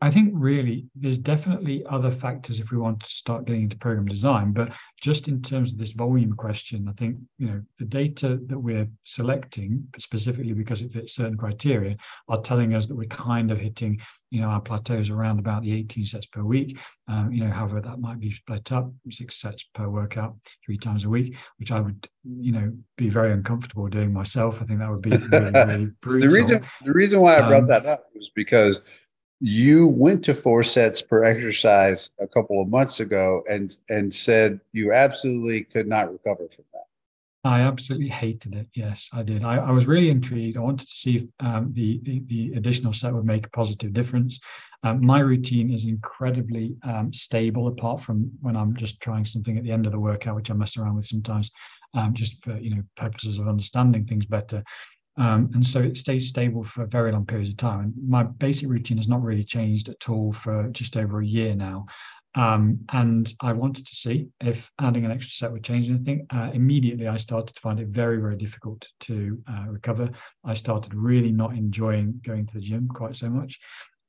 [0.00, 4.06] I think really there's definitely other factors if we want to start getting into program
[4.06, 8.38] design, but just in terms of this volume question, I think you know the data
[8.46, 11.96] that we're selecting specifically because it fits certain criteria
[12.28, 13.98] are telling us that we're kind of hitting
[14.30, 16.78] you know our plateaus around about the 18 sets per week.
[17.08, 21.04] Um, you know, however that might be split up six sets per workout, three times
[21.04, 24.60] a week, which I would you know be very uncomfortable doing myself.
[24.60, 26.28] I think that would be really, really brutal.
[26.28, 28.80] the reason the reason why I brought um, that up was because
[29.40, 34.60] you went to four sets per exercise a couple of months ago and and said
[34.72, 36.85] you absolutely could not recover from that
[37.46, 40.94] i absolutely hated it yes i did i, I was really intrigued i wanted to
[40.94, 44.38] see if um, the, the, the additional set would make a positive difference
[44.82, 49.64] um, my routine is incredibly um, stable apart from when i'm just trying something at
[49.64, 51.50] the end of the workout which i mess around with sometimes
[51.94, 54.62] um, just for you know purposes of understanding things better
[55.18, 57.80] um, and so it stays stable for very long periods of time.
[57.80, 61.54] And my basic routine has not really changed at all for just over a year
[61.54, 61.86] now.
[62.36, 66.26] Um, and I wanted to see if adding an extra set would change anything.
[66.30, 70.10] Uh, immediately, I started to find it very, very difficult to uh, recover.
[70.44, 73.58] I started really not enjoying going to the gym quite so much.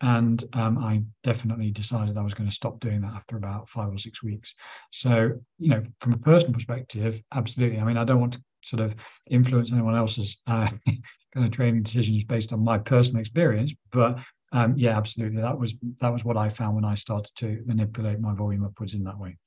[0.01, 3.91] And um, I definitely decided I was going to stop doing that after about five
[3.91, 4.53] or six weeks.
[4.91, 7.79] So, you know, from a personal perspective, absolutely.
[7.79, 8.93] I mean, I don't want to sort of
[9.29, 10.69] influence anyone else's uh,
[11.33, 13.73] kind of training decisions based on my personal experience.
[13.91, 14.17] But
[14.51, 18.19] um, yeah, absolutely, that was that was what I found when I started to manipulate
[18.19, 19.37] my volume upwards in that way.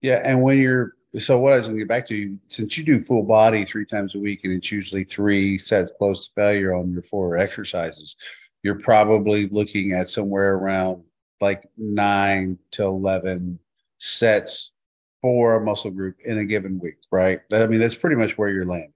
[0.00, 2.76] Yeah, and when you're so what I was going to get back to, you, since
[2.76, 6.32] you do full body three times a week, and it's usually three sets close to
[6.34, 8.16] failure on your four exercises,
[8.62, 11.02] you're probably looking at somewhere around
[11.40, 13.58] like nine to eleven
[13.98, 14.72] sets
[15.20, 17.40] for a muscle group in a given week, right?
[17.52, 18.92] I mean, that's pretty much where you're landing.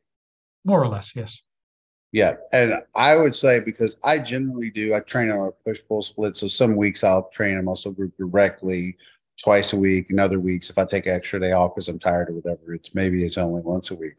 [0.64, 1.40] More or less, yes.
[2.12, 2.34] Yeah.
[2.52, 6.36] And I would say because I generally do, I train on a push pull split.
[6.36, 8.96] So some weeks I'll train a muscle group directly
[9.42, 11.98] twice a week, and other weeks, if I take an extra day off because I'm
[11.98, 14.12] tired or whatever, it's maybe it's only once a week.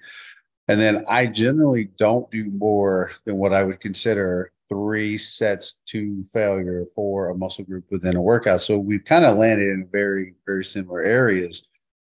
[0.68, 6.24] And then I generally don't do more than what I would consider three sets to
[6.26, 8.62] failure for a muscle group within a workout.
[8.62, 11.68] So we've kind of landed in very, very similar areas.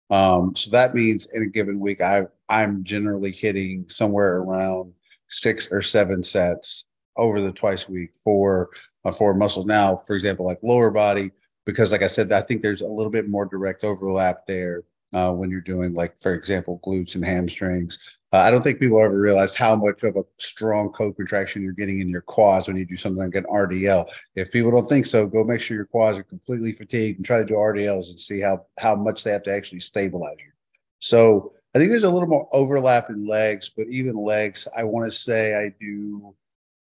[0.09, 4.93] Um, so that means in a given week, I I'm generally hitting somewhere around
[5.35, 6.85] six or seven sets
[7.17, 8.69] over the twice a week for
[9.03, 9.65] uh, for muscles.
[9.65, 11.31] Now, for example, like lower body,
[11.65, 14.83] because like I said, I think there's a little bit more direct overlap there
[15.13, 18.17] uh, when you're doing like, for example, glutes and hamstrings.
[18.33, 21.99] Uh, I don't think people ever realize how much of a strong co-contraction you're getting
[21.99, 24.09] in your quads when you do something like an RDL.
[24.35, 27.37] If people don't think so, go make sure your quads are completely fatigued and try
[27.37, 30.51] to do RDLs and see how how much they have to actually stabilize you.
[30.99, 35.07] So I think there's a little more overlap in legs, but even legs, I want
[35.07, 36.33] to say I do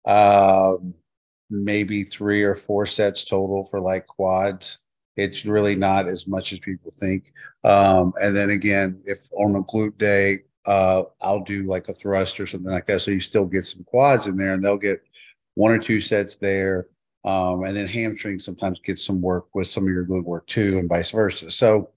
[0.05, 0.93] um,
[1.49, 4.77] maybe three or four sets total for like quads.
[5.17, 7.33] It's really not as much as people think.
[7.63, 12.39] Um, and then again, if on a glute day, uh, I'll do like a thrust
[12.39, 13.01] or something like that.
[13.01, 15.01] So you still get some quads in there and they'll get
[15.55, 16.85] one or two sets there.
[17.25, 20.77] Um, and then hamstring sometimes gets some work with some of your glute work too,
[20.77, 21.49] and vice versa.
[21.49, 21.89] So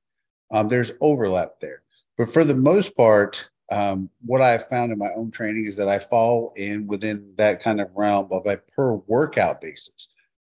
[0.50, 1.82] um, there's overlap there.
[2.18, 5.88] But for the most part, um, what I've found in my own training is that
[5.88, 10.08] I fall in within that kind of realm of a per workout basis.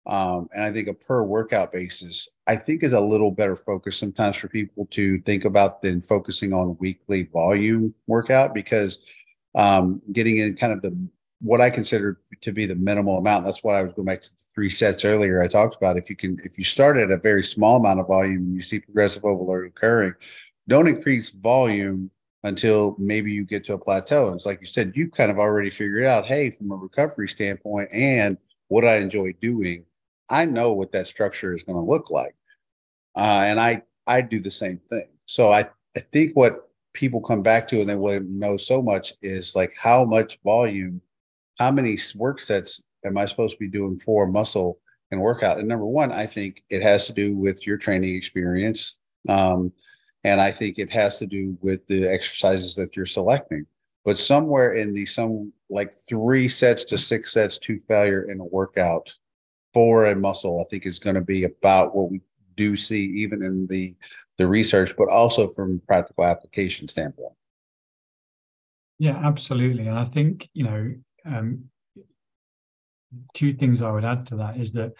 [0.06, 3.96] Um, and I think a per workout basis, I think is a little better focus
[3.96, 8.98] sometimes for people to think about than focusing on weekly volume workout because
[9.54, 10.94] um, getting in kind of the
[11.40, 13.44] what I consider to be the minimal amount.
[13.44, 15.42] That's what I was going back to the three sets earlier.
[15.42, 18.06] I talked about if you can if you start at a very small amount of
[18.06, 20.14] volume and you see progressive overload occurring,
[20.68, 22.10] don't increase volume
[22.44, 24.26] until maybe you get to a plateau.
[24.26, 27.28] And it's like you said, you kind of already figured out, hey, from a recovery
[27.28, 28.36] standpoint and
[28.68, 29.84] what I enjoy doing,
[30.30, 32.34] I know what that structure is going to look like.
[33.16, 35.08] Uh, and I I do the same thing.
[35.26, 35.60] So I,
[35.96, 39.56] I think what people come back to and they want to know so much is
[39.56, 41.00] like how much volume,
[41.58, 44.78] how many work sets am I supposed to be doing for muscle
[45.10, 45.58] and workout?
[45.58, 48.96] And number one, I think it has to do with your training experience.
[49.28, 49.72] Um,
[50.24, 53.66] and I think it has to do with the exercises that you're selecting.
[54.04, 58.44] But somewhere in the some like three sets to six sets to failure in a
[58.44, 59.14] workout
[59.72, 62.20] for a muscle, I think is going to be about what we
[62.56, 63.94] do see even in the
[64.36, 67.34] the research, but also from practical application standpoint.
[68.98, 69.86] Yeah, absolutely.
[69.86, 70.94] And I think, you know,
[71.24, 71.64] um,
[73.34, 74.92] two things I would add to that is that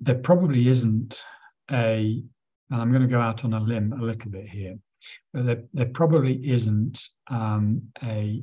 [0.00, 1.22] there probably isn't
[1.70, 2.22] a,
[2.70, 4.78] and I'm going to go out on a limb a little bit here,
[5.32, 8.42] but there, there probably isn't um, a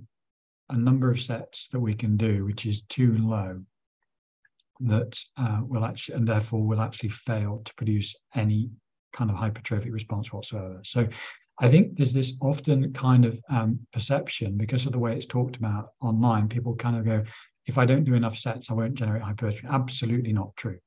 [0.70, 3.62] a number of sets that we can do which is too low
[4.80, 8.70] that uh, will actually, and therefore will actually fail to produce any
[9.14, 10.82] kind of hypertrophic response whatsoever.
[10.84, 11.08] So
[11.60, 15.56] I think there's this often kind of um, perception because of the way it's talked
[15.56, 16.50] about online.
[16.50, 17.24] People kind of go,
[17.66, 19.68] if I don't do enough sets, I won't generate hypertrophy.
[19.70, 20.80] Absolutely not true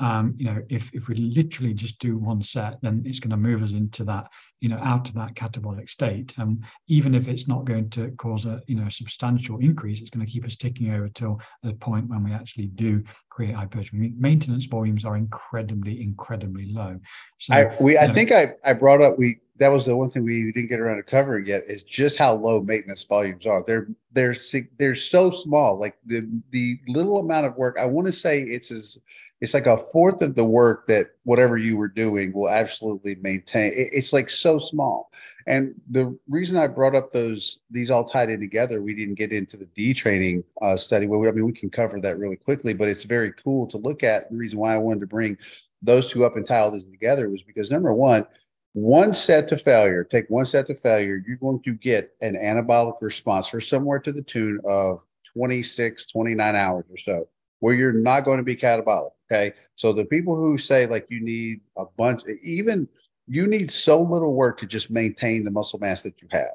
[0.00, 3.36] um, you know, if if we literally just do one set, then it's going to
[3.36, 4.28] move us into that,
[4.60, 6.34] you know, out of that catabolic state.
[6.38, 10.24] And even if it's not going to cause a, you know, substantial increase, it's going
[10.24, 14.12] to keep us ticking over till the point when we actually do create hypertrophy.
[14.16, 16.98] Maintenance volumes are incredibly, incredibly low.
[17.38, 20.08] So I we I know, think I I brought up we that was the one
[20.08, 23.64] thing we didn't get around to covering yet is just how low maintenance volumes are.
[23.64, 24.36] They're they're
[24.78, 25.78] they're so small.
[25.78, 27.76] Like the the little amount of work.
[27.78, 28.98] I want to say it's as
[29.40, 33.72] it's like a fourth of the work that whatever you were doing will absolutely maintain.
[33.74, 35.12] It's like so small.
[35.46, 39.32] And the reason i brought up those these all tied in together we didn't get
[39.32, 42.88] into the detraining uh, study well i mean we can cover that really quickly but
[42.88, 44.30] it's very cool to look at.
[44.30, 45.38] The reason why i wanted to bring
[45.80, 48.26] those two up and tie all this together was because number one
[48.74, 53.00] one set to failure take one set to failure you're going to get an anabolic
[53.00, 55.02] response for somewhere to the tune of
[55.32, 57.28] 26 29 hours or so
[57.60, 59.10] where you're not going to be catabolic.
[59.30, 59.52] Okay.
[59.74, 62.88] So the people who say like you need a bunch, even
[63.26, 66.54] you need so little work to just maintain the muscle mass that you have.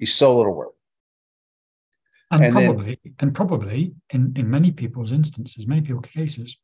[0.00, 0.72] It's so little work.
[2.32, 6.56] And, and probably, then, and probably in, in many people's instances, many people's cases,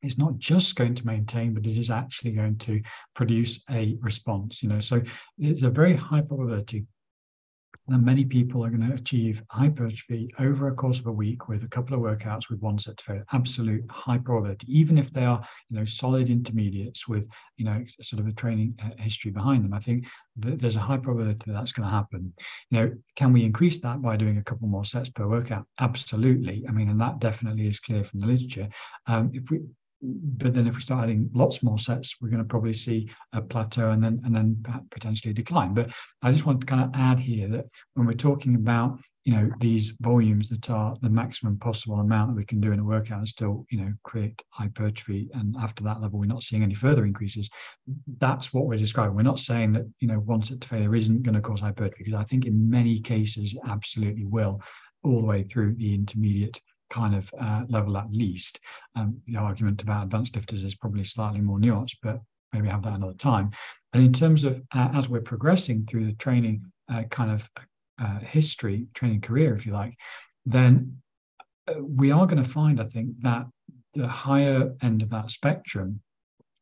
[0.00, 2.80] it's not just going to maintain, but it is actually going to
[3.14, 4.62] produce a response.
[4.62, 5.02] You know, so
[5.38, 6.86] it's a very high probability
[7.88, 11.64] and many people are going to achieve hypertrophy over a course of a week with
[11.64, 13.24] a couple of workouts with one set to failure.
[13.32, 17.26] Absolute high probability, even if they are, you know, solid intermediates with,
[17.56, 19.74] you know, sort of a training uh, history behind them.
[19.74, 20.06] I think
[20.36, 22.32] there's a high probability that that's going to happen.
[22.70, 25.66] You know, can we increase that by doing a couple more sets per workout?
[25.80, 26.64] Absolutely.
[26.68, 28.68] I mean, and that definitely is clear from the literature.
[29.06, 29.60] Um, if we
[30.02, 33.40] but then if we start adding lots more sets, we're going to probably see a
[33.40, 35.74] plateau and then and then potentially a decline.
[35.74, 35.90] But
[36.22, 39.50] I just want to kind of add here that when we're talking about you know
[39.60, 43.18] these volumes that are the maximum possible amount that we can do in a workout
[43.18, 47.04] and still you know create hypertrophy and after that level we're not seeing any further
[47.04, 47.48] increases
[48.18, 51.34] that's what we're describing we're not saying that you know one set failure isn't going
[51.34, 54.60] to cause hypertrophy because i think in many cases it absolutely will
[55.04, 56.60] all the way through the intermediate
[56.92, 58.60] kind of uh, level at least.
[58.94, 62.20] Um, the argument about advanced lifters is probably slightly more nuanced, but
[62.52, 63.50] maybe have that another time.
[63.92, 67.42] And in terms of uh, as we're progressing through the training uh, kind of
[68.00, 69.94] uh, history, training career, if you like,
[70.46, 70.98] then
[71.68, 73.46] uh, we are going to find, I think, that
[73.94, 76.00] the higher end of that spectrum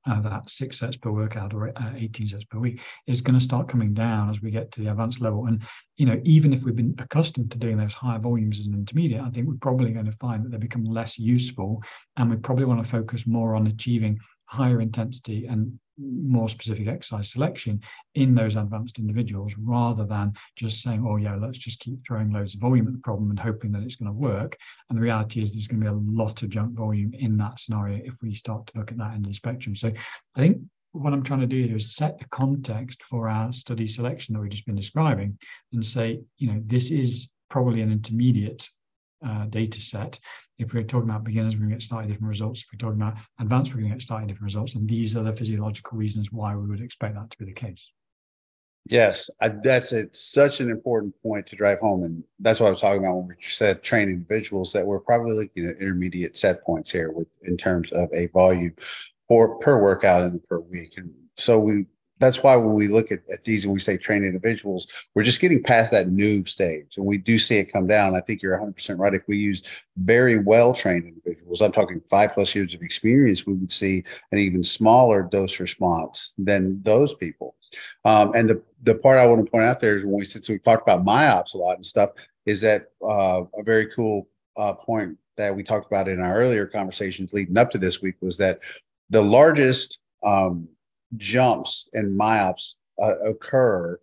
[0.09, 3.45] uh, that six sets per workout or uh, 18 sets per week is going to
[3.45, 5.47] start coming down as we get to the advanced level.
[5.47, 5.63] And,
[5.97, 9.23] you know, even if we've been accustomed to doing those higher volumes as an intermediate,
[9.23, 11.83] I think we're probably going to find that they become less useful.
[12.17, 17.31] And we probably want to focus more on achieving higher intensity and more specific exercise
[17.31, 17.81] selection
[18.15, 22.55] in those advanced individuals rather than just saying, oh, yeah, let's just keep throwing loads
[22.55, 24.57] of volume at the problem and hoping that it's going to work.
[24.89, 27.61] And the reality is there's going to be a lot of junk volume in that
[27.61, 29.77] scenario if we start to look at that end of the spectrum.
[29.77, 29.93] So
[30.37, 30.59] I think
[30.93, 34.41] what I'm trying to do here is set the context for our study selection that
[34.41, 35.39] we've just been describing
[35.73, 38.69] and say, you know, this is probably an intermediate
[39.27, 40.19] uh, data set.
[40.61, 42.61] If we're talking about beginners, we're going to get slightly different results.
[42.61, 44.75] If we're talking about advanced, we're going to get slightly different results.
[44.75, 47.91] And these are the physiological reasons why we would expect that to be the case.
[48.87, 52.05] Yes, I, that's a, such an important point to drive home.
[52.05, 55.33] And that's what I was talking about when we said train individuals that we're probably
[55.33, 58.75] looking at intermediate set points here with in terms of a volume
[59.29, 60.95] or per workout and per week.
[60.99, 61.87] And so we
[62.21, 65.41] that's why when we look at, at these and we say train individuals, we're just
[65.41, 66.97] getting past that noob stage.
[66.97, 68.15] And we do see it come down.
[68.15, 69.15] I think you're 100% right.
[69.15, 73.55] If we use very well trained individuals, I'm talking five plus years of experience, we
[73.55, 77.57] would see an even smaller dose response than those people.
[78.05, 80.49] Um, and the, the part I want to point out there is when we, since
[80.49, 82.11] we talked about MyoPS a lot and stuff,
[82.45, 86.67] is that uh, a very cool uh, point that we talked about in our earlier
[86.67, 88.61] conversations leading up to this week was that
[89.09, 90.69] the largest um,
[91.17, 93.99] jumps and MyoPS uh, occur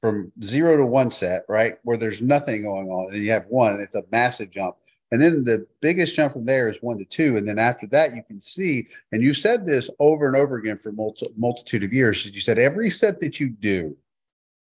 [0.00, 1.74] from zero to one set, right?
[1.84, 4.76] Where there's nothing going on, and you have one, it's a massive jump.
[5.12, 7.36] And then the biggest jump from there is one to two.
[7.36, 10.78] And then after that, you can see, and you said this over and over again
[10.78, 12.24] for multi, multitude of years.
[12.24, 13.94] You said every set that you do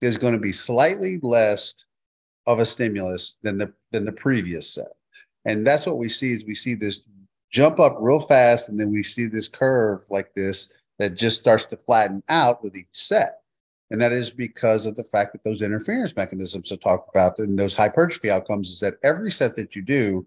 [0.00, 1.84] is going to be slightly less
[2.46, 4.88] of a stimulus than the than the previous set.
[5.44, 7.06] And that's what we see is we see this
[7.50, 11.64] jump up real fast, and then we see this curve like this that just starts
[11.64, 13.40] to flatten out with each set.
[13.90, 17.58] And that is because of the fact that those interference mechanisms I talked about and
[17.58, 20.26] those hypertrophy outcomes is that every set that you do,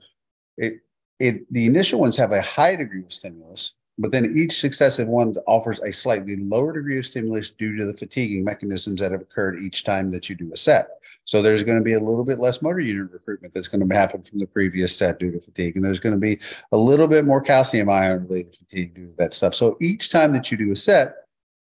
[0.58, 0.80] it
[1.20, 5.36] it the initial ones have a high degree of stimulus, but then each successive one
[5.45, 9.60] offers a slightly lower degree of stimulus due to the fatiguing mechanisms that have occurred
[9.60, 10.88] each time that you do a set.
[11.26, 13.95] So there's going to be a little bit less motor unit recruitment that's going to
[13.95, 15.76] happen from the previous set due to fatigue.
[15.76, 16.40] And there's going to be
[16.72, 19.53] a little bit more calcium ion related fatigue due to that stuff.
[19.53, 21.15] So each time that you do a set,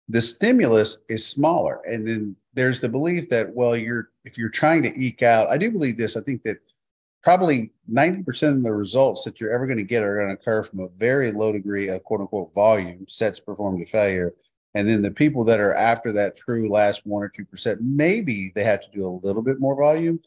[0.10, 1.80] the stimulus is smaller.
[1.86, 5.58] And then there's the belief that, well, you're if you're trying to eke out, I
[5.58, 6.18] do believe this.
[6.18, 6.58] I think that
[7.22, 10.64] probably 90% of the results that you're ever going to get are going to occur
[10.64, 14.34] from a very low degree of quote unquote volume sets performed to failure.
[14.76, 18.52] And then the people that are after that true last one or two percent, maybe
[18.56, 20.20] they have to do a little bit more volume,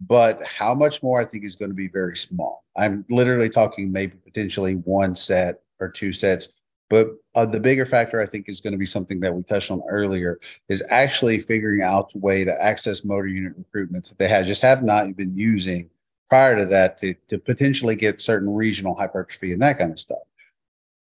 [0.00, 2.64] but how much more I think is going to be very small.
[2.76, 6.48] I'm literally talking maybe potentially one set or two sets.
[6.88, 9.70] But uh, the bigger factor, I think, is going to be something that we touched
[9.70, 14.26] on earlier, is actually figuring out a way to access motor unit recruitment that they
[14.26, 15.88] have just have not been using
[16.30, 20.22] prior to that to, to potentially get certain regional hypertrophy and that kind of stuff.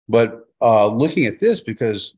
[0.09, 2.17] But uh, looking at this, because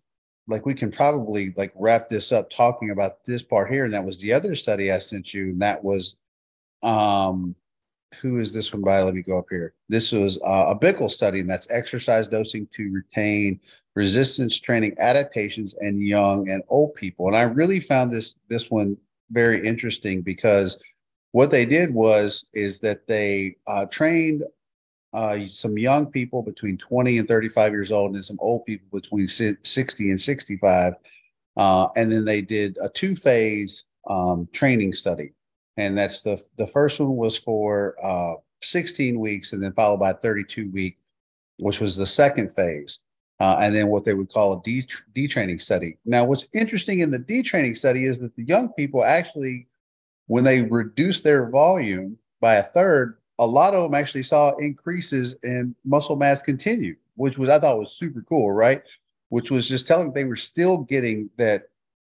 [0.49, 4.05] like we can probably like wrap this up talking about this part here, and that
[4.05, 6.17] was the other study I sent you, and that was
[6.83, 7.55] um
[8.21, 9.03] who is this one by?
[9.03, 9.75] Let me go up here.
[9.89, 13.61] This was uh, a Bickel study, and that's exercise dosing to retain
[13.97, 17.27] resistance training adaptations in young and old people.
[17.27, 18.97] And I really found this this one
[19.31, 20.79] very interesting because
[21.35, 24.45] what they did was is that they uh, trained
[25.13, 29.27] uh, some young people between 20 and 35 years old and some old people between
[29.27, 30.93] 60 and 65
[31.57, 35.33] uh, and then they did a two phase um, training study.
[35.77, 40.13] And that's the the first one was for uh, 16 weeks and then followed by
[40.13, 40.99] 32 week
[41.59, 43.01] which was the second phase
[43.41, 44.85] uh, and then what they would call a D,
[45.17, 45.99] detraining study.
[46.05, 49.67] Now what's interesting in the detraining study is that the young people actually
[50.27, 55.37] when they reduced their volume by a third, a lot of them actually saw increases
[55.43, 58.83] in muscle mass continue, which was I thought was super cool, right?
[59.29, 61.65] Which was just telling they were still getting that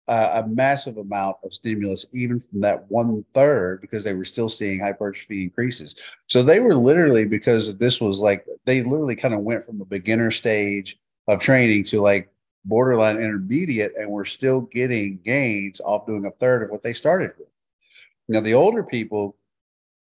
[0.07, 4.49] uh, a massive amount of stimulus, even from that one third, because they were still
[4.49, 5.95] seeing hypertrophy increases.
[6.27, 9.85] So they were literally because this was like they literally kind of went from a
[9.85, 12.29] beginner stage of training to like
[12.65, 17.31] borderline intermediate, and we're still getting gains off doing a third of what they started
[17.39, 17.47] with.
[18.27, 19.35] Now, the older people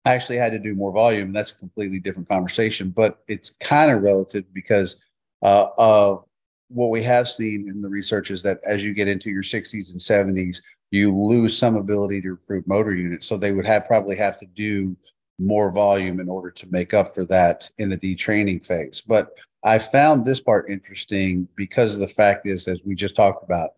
[0.07, 3.91] actually had to do more volume, and that's a completely different conversation, but it's kind
[3.91, 4.97] of relative because
[5.43, 6.25] uh, of
[6.69, 9.93] what we have seen in the research is that as you get into your 60s
[9.93, 10.61] and 70s,
[10.91, 13.27] you lose some ability to recruit motor units.
[13.27, 14.97] So they would have probably have to do
[15.39, 19.01] more volume in order to make up for that in the detraining phase.
[19.01, 19.31] But
[19.65, 23.71] I found this part interesting because of the fact is, as we just talked about,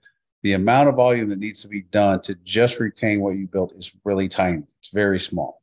[0.46, 3.72] the amount of volume that needs to be done to just retain what you built
[3.72, 4.62] is really tiny.
[4.78, 5.60] It's very small.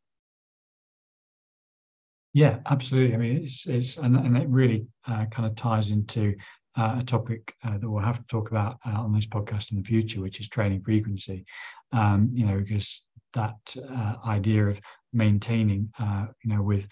[2.33, 3.15] Yeah, absolutely.
[3.15, 6.35] I mean, it's it's and, and it really uh, kind of ties into
[6.77, 9.77] uh, a topic uh, that we'll have to talk about uh, on this podcast in
[9.77, 11.45] the future, which is training frequency.
[11.93, 13.03] Um, you know, because
[13.35, 14.81] that uh, idea of
[15.13, 16.89] maintaining, uh, you know, with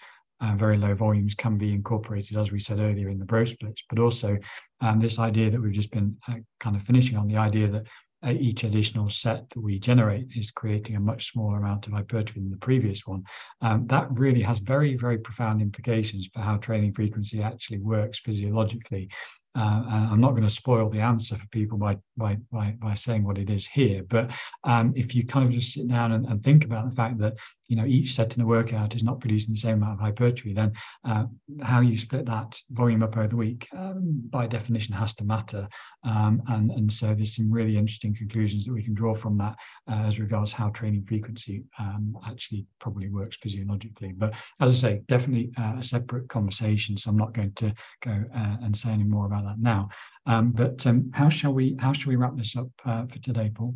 [0.56, 3.98] very low volumes can be incorporated, as we said earlier, in the bro splits, but
[3.98, 4.36] also
[4.80, 7.84] um, this idea that we've just been uh, kind of finishing on the idea that
[8.24, 12.40] uh, each additional set that we generate is creating a much smaller amount of hypertrophy
[12.40, 13.24] than the previous one.
[13.60, 19.08] Um, that really has very, very profound implications for how training frequency actually works physiologically.
[19.54, 23.22] Uh, I'm not going to spoil the answer for people by by by, by saying
[23.22, 24.30] what it is here, but
[24.64, 27.34] um, if you kind of just sit down and, and, think about the fact that
[27.68, 30.54] you know each set in the workout is not producing the same amount of hypertrophy,
[30.54, 30.72] then
[31.06, 31.24] uh,
[31.60, 35.68] how you split that volume up over the week, um, by definition, has to matter.
[36.04, 39.56] Um, and and so there's some really interesting conclusions that we can draw from that
[39.86, 44.12] uh, as regards how training frequency um, actually probably works physiologically.
[44.16, 46.96] But as I say, definitely uh, a separate conversation.
[46.96, 49.90] So I'm not going to go uh, and say any more about that now.
[50.26, 53.50] Um, but um, how shall we how shall we wrap this up uh, for today,
[53.54, 53.74] Paul?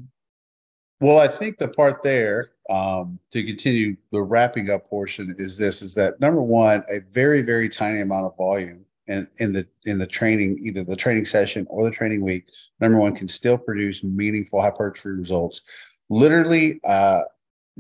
[1.01, 5.83] Well, I think the part there um, to continue the wrapping up portion is this:
[5.83, 9.99] is that number one, a very very tiny amount of volume in, in the in
[9.99, 12.49] the training, either the training session or the training week,
[12.81, 15.63] number one can still produce meaningful hypertrophy results.
[16.09, 17.23] Literally, uh,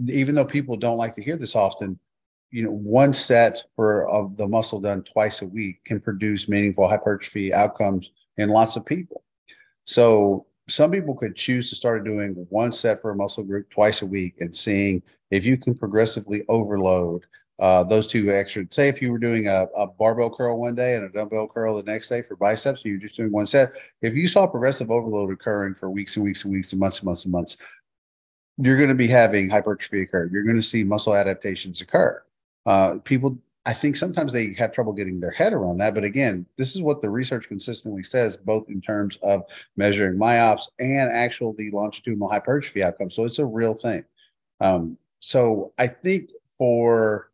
[0.09, 1.99] even though people don't like to hear this often,
[2.51, 6.89] you know, one set for of the muscle done twice a week can produce meaningful
[6.89, 9.25] hypertrophy outcomes in lots of people.
[9.85, 14.03] So some people could choose to start doing one set for a muscle group twice
[14.03, 17.25] a week and seeing if you can progressively overload
[17.59, 18.67] uh, those two extra.
[18.71, 21.77] Say if you were doing a, a, barbell curl one day and a dumbbell curl
[21.77, 23.73] the next day for biceps, and you're just doing one set.
[24.03, 27.07] If you saw progressive overload occurring for weeks and weeks and weeks and months and
[27.07, 27.57] months and months,
[28.59, 30.29] you're going to be having hypertrophy occur.
[30.31, 32.23] You're going to see muscle adaptations occur.
[32.67, 35.93] Uh, people I think sometimes they have trouble getting their head around that.
[35.93, 39.43] But again, this is what the research consistently says, both in terms of
[39.77, 43.11] measuring MyoPS and actual the longitudinal hypertrophy outcome.
[43.11, 44.05] So it's a real thing.
[44.61, 47.33] Um, so I think for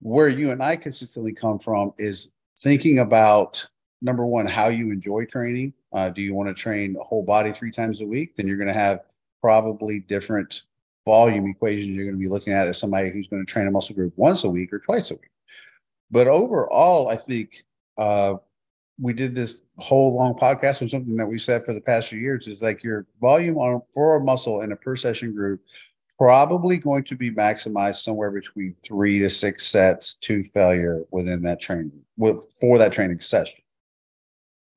[0.00, 2.30] where you and I consistently come from is
[2.60, 3.66] thinking about
[4.02, 5.72] number one, how you enjoy training.
[5.92, 8.36] Uh, do you want to train a whole body three times a week?
[8.36, 9.00] Then you're going to have
[9.40, 10.62] probably different
[11.06, 13.70] volume equations you're going to be looking at as somebody who's going to train a
[13.70, 15.30] muscle group once a week or twice a week.
[16.10, 17.64] But overall, I think
[17.96, 18.34] uh,
[19.00, 22.18] we did this whole long podcast on something that we've said for the past few
[22.18, 25.60] years is like your volume on for a muscle in a per session group
[26.18, 31.60] probably going to be maximized somewhere between three to six sets to failure within that
[31.60, 33.60] training with for that training session.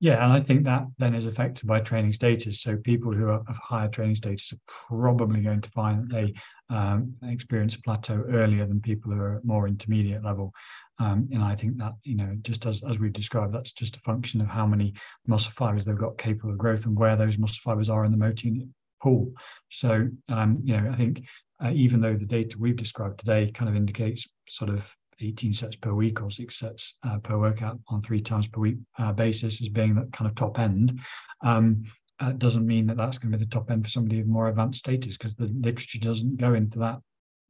[0.02, 2.62] Yeah, and I think that then is affected by training status.
[2.62, 6.34] So people who are of higher training status are probably going to find that they
[6.74, 10.54] um, experience a plateau earlier than people who are at more intermediate level.
[11.00, 14.02] Um, and I think that, you know, just as, as we've described, that's just a
[14.02, 14.94] function of how many
[15.28, 18.18] muscle fibers they've got capable of growth and where those muscle fibers are in the
[18.18, 18.68] motor unit
[19.02, 19.34] pool.
[19.70, 21.24] So, um, you know, I think
[21.64, 24.86] uh, even though the data we've described today kind of indicates sort of
[25.22, 28.78] 18 sets per week or six sets uh, per workout on three times per week
[28.98, 31.00] uh, basis as being that kind of top end.
[31.44, 31.84] Um,
[32.20, 34.50] uh, doesn't mean that that's going to be the top end for somebody with more
[34.50, 37.00] advanced status because the literature doesn't go into that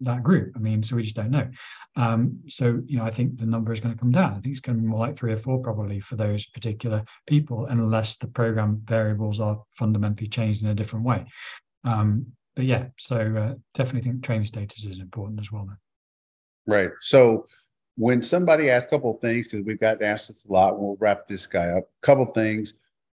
[0.01, 0.53] that group.
[0.55, 1.49] I mean, so we just don't know.
[1.95, 4.31] Um, so you know, I think the number is going to come down.
[4.31, 7.03] I think it's going to be more like three or four probably for those particular
[7.27, 11.25] people, unless the program variables are fundamentally changed in a different way.
[11.83, 15.65] Um, but yeah, so uh, definitely think training status is important as well.
[15.65, 15.77] Then.
[16.69, 16.91] Right.
[17.01, 17.47] So
[17.97, 21.25] when somebody asks a couple things, because we've gotten asked this a lot, we'll wrap
[21.27, 21.83] this guy up.
[21.83, 22.75] A couple things,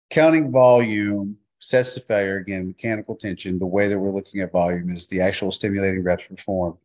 [0.09, 2.37] counting volume sets to failure.
[2.37, 3.59] Again, mechanical tension.
[3.59, 6.77] The way that we're looking at volume is the actual stimulating reps performed.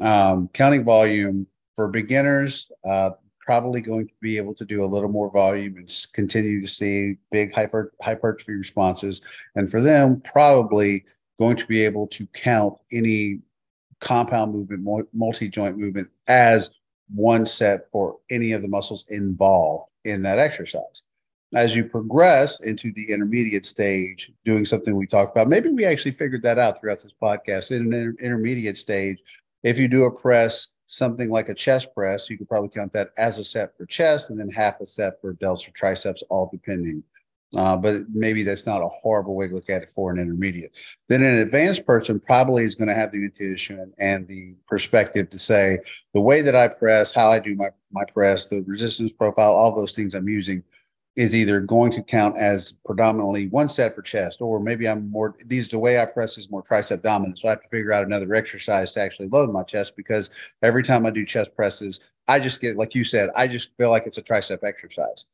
[0.00, 3.10] Um, counting volume for beginners, uh,
[3.40, 7.16] probably going to be able to do a little more volume and continue to see
[7.32, 9.22] big hyper, hypertrophy responses.
[9.56, 11.04] And for them, probably
[11.38, 13.40] going to be able to count any
[14.00, 16.70] compound movement, multi joint movement as
[17.14, 21.02] one set for any of the muscles involved in that exercise.
[21.54, 26.12] As you progress into the intermediate stage, doing something we talked about, maybe we actually
[26.12, 27.72] figured that out throughout this podcast.
[27.72, 29.18] In an inter- intermediate stage,
[29.64, 33.10] if you do a press, something like a chest press, you could probably count that
[33.18, 36.48] as a set for chest and then half a set for delts or triceps, all
[36.52, 37.02] depending
[37.56, 40.76] uh, but maybe that's not a horrible way to look at it for an intermediate.
[41.08, 45.38] Then an advanced person probably is going to have the intuition and the perspective to
[45.38, 45.78] say
[46.14, 49.74] the way that I press, how I do my, my press, the resistance profile, all
[49.74, 50.62] those things I'm using
[51.16, 55.34] is either going to count as predominantly one set for chest, or maybe I'm more
[55.46, 57.38] these the way I press is more tricep dominant.
[57.38, 60.30] So I have to figure out another exercise to actually load my chest because
[60.62, 63.90] every time I do chest presses, I just get like you said, I just feel
[63.90, 65.24] like it's a tricep exercise.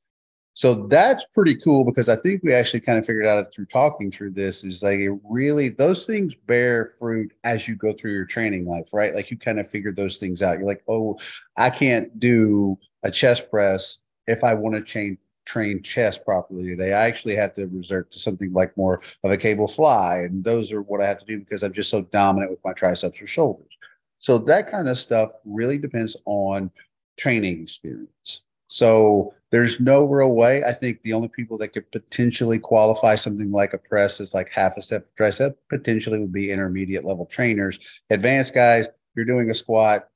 [0.56, 4.10] So that's pretty cool because I think we actually kind of figured out through talking
[4.10, 8.24] through this is like it really those things bear fruit as you go through your
[8.24, 9.14] training life, right?
[9.14, 10.56] Like you kind of figured those things out.
[10.56, 11.18] You're like, oh,
[11.58, 16.94] I can't do a chest press if I want to train train chest properly today.
[16.94, 20.72] I actually have to resort to something like more of a cable fly, and those
[20.72, 23.26] are what I have to do because I'm just so dominant with my triceps or
[23.26, 23.76] shoulders.
[24.20, 26.70] So that kind of stuff really depends on
[27.18, 28.45] training experience.
[28.68, 30.64] So there's no real way.
[30.64, 34.50] I think the only people that could potentially qualify something like a press is like
[34.50, 37.78] half a step tricep potentially would be intermediate level trainers.
[38.10, 40.08] Advanced guys, you're doing a squat,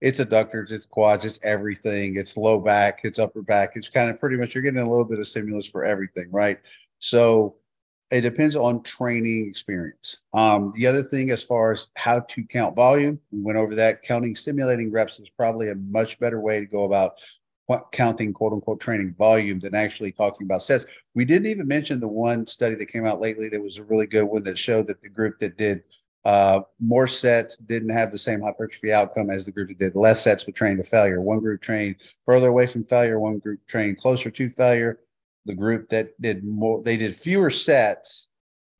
[0.00, 2.16] it's adductors, it's quads, it's everything.
[2.16, 3.72] It's low back, it's upper back.
[3.74, 6.58] It's kind of pretty much you're getting a little bit of stimulus for everything, right?
[7.00, 7.56] So
[8.10, 10.18] it depends on training experience.
[10.32, 14.02] Um, the other thing, as far as how to count volume, we went over that.
[14.02, 17.20] Counting stimulating reps is probably a much better way to go about
[17.92, 20.86] counting quote unquote training volume than actually talking about sets.
[21.14, 24.06] We didn't even mention the one study that came out lately that was a really
[24.06, 25.82] good one that showed that the group that did
[26.24, 30.22] uh, more sets didn't have the same hypertrophy outcome as the group that did less
[30.22, 31.20] sets but trained to failure.
[31.20, 31.96] One group trained
[32.26, 35.00] further away from failure, one group trained closer to failure.
[35.46, 38.28] The group that did more, they did fewer sets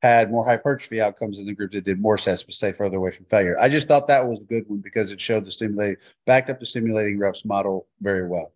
[0.01, 3.11] had more hypertrophy outcomes than the group that did more sets but stayed further away
[3.11, 3.55] from failure.
[3.59, 6.59] I just thought that was a good one because it showed the stimulating, backed up
[6.59, 8.53] the stimulating reps model very well.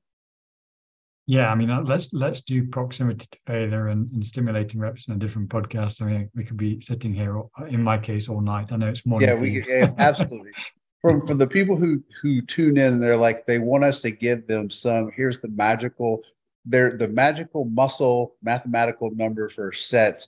[1.26, 5.14] Yeah, I mean, uh, let's let's do proximity to failure and, and, stimulating reps in
[5.14, 6.02] a different podcast.
[6.02, 8.72] I mean, we could be sitting here, uh, in my case, all night.
[8.72, 9.30] I know it's morning.
[9.30, 10.52] Yeah, we yeah, absolutely.
[11.02, 14.48] from for the people who who tune in, they're like they want us to give
[14.48, 15.12] them some.
[15.16, 16.22] Here's the magical,
[16.66, 20.28] they're the magical muscle mathematical number for sets.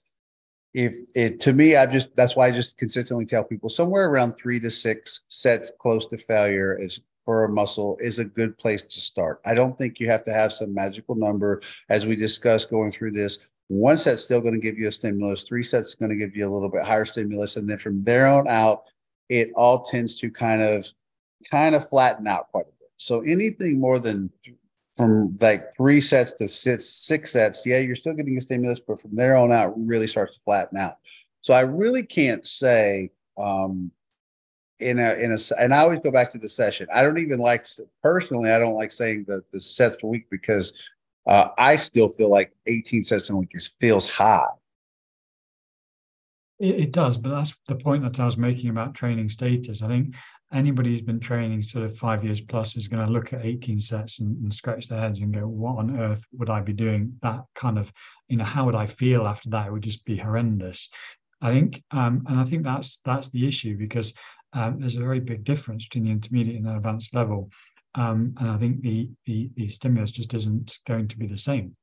[0.74, 4.38] If it to me, I just that's why I just consistently tell people somewhere around
[4.38, 8.84] three to six sets close to failure is for a muscle is a good place
[8.84, 9.42] to start.
[9.46, 13.12] I don't think you have to have some magical number as we discussed going through
[13.12, 13.50] this.
[13.68, 16.36] One set's still going to give you a stimulus, three sets is going to give
[16.36, 17.56] you a little bit higher stimulus.
[17.56, 18.84] And then from there on out,
[19.28, 20.86] it all tends to kind of
[21.50, 22.92] kind of flatten out quite a bit.
[22.98, 24.30] So anything more than
[24.94, 29.02] from like three sets to six, six sets, yeah, you're still getting a stimulus, but
[29.02, 30.98] from there on out, really starts to flatten out.
[31.42, 33.92] So I really can't say um,
[34.80, 36.88] in a in a and I always go back to the session.
[36.94, 37.66] I don't even like
[38.04, 38.52] personally.
[38.52, 40.74] I don't like saying the the sets per week because
[41.28, 44.48] uh, I still feel like 18 sets a week is feels high.
[46.60, 49.82] It, it, does, but that's the point that I was making about training status.
[49.82, 50.16] I think
[50.54, 53.80] anybody who's been training sort of five years plus is going to look at 18
[53.80, 57.18] sets and, and, scratch their heads and go, what on earth would I be doing?
[57.22, 57.92] That kind of,
[58.30, 59.68] you know, how would I feel after that?
[59.68, 60.88] It would just be horrendous.
[61.42, 64.14] I think, um, and I think that's that's the issue because
[64.56, 67.52] um, there's a very big difference between the intermediate and the advanced level.
[67.94, 71.76] Um, and I think the, the, the stimulus just isn't going to be the same.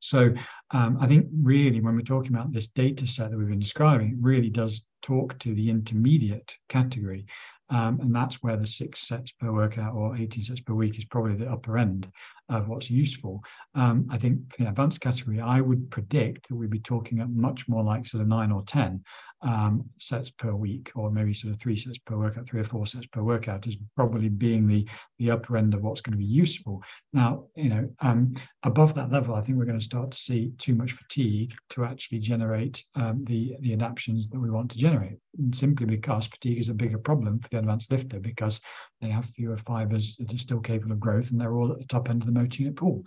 [0.00, 0.34] So
[0.72, 4.10] um, I think really when we're talking about this data set that we've been describing,
[4.10, 7.26] it really does talk to the intermediate category.
[7.70, 11.06] Um, and that's where the six sets per workout or 18 sets per week is
[11.06, 12.10] probably the upper end
[12.50, 13.40] of what's useful.
[13.74, 17.30] Um, I think for the advanced category, I would predict that we'd be talking at
[17.30, 19.02] much more like sort of nine or 10
[19.42, 22.86] um, sets per week, or maybe sort of three sets per workout, three or four
[22.86, 24.86] sets per workout, is probably being the
[25.18, 26.82] the upper end of what's going to be useful.
[27.12, 30.52] Now, you know, um, above that level, I think we're going to start to see
[30.58, 35.18] too much fatigue to actually generate um, the the adaptations that we want to generate.
[35.38, 38.60] And simply because fatigue is a bigger problem for the advanced lifter because
[39.00, 41.84] they have fewer fibers that are still capable of growth, and they're all at the
[41.84, 43.04] top end of the motor unit pool.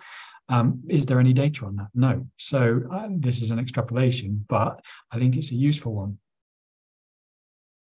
[0.47, 1.87] Um, is there any data on that?
[1.95, 2.27] No.
[2.37, 4.79] So uh, this is an extrapolation, but
[5.11, 6.19] I think it's a useful one.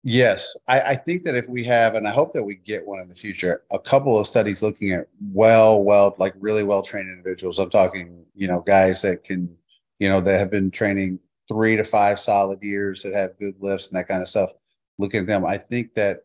[0.04, 3.00] Yes, I, I, think that if we have, and I hope that we get one
[3.00, 7.08] in the future, a couple of studies looking at well, well, like really well trained
[7.08, 7.58] individuals.
[7.58, 9.54] I'm talking, you know, guys that can,
[9.98, 11.18] you know, that have been training
[11.48, 14.52] three to five solid years that have good lifts and that kind of stuff.
[14.98, 16.20] Looking at them, I think that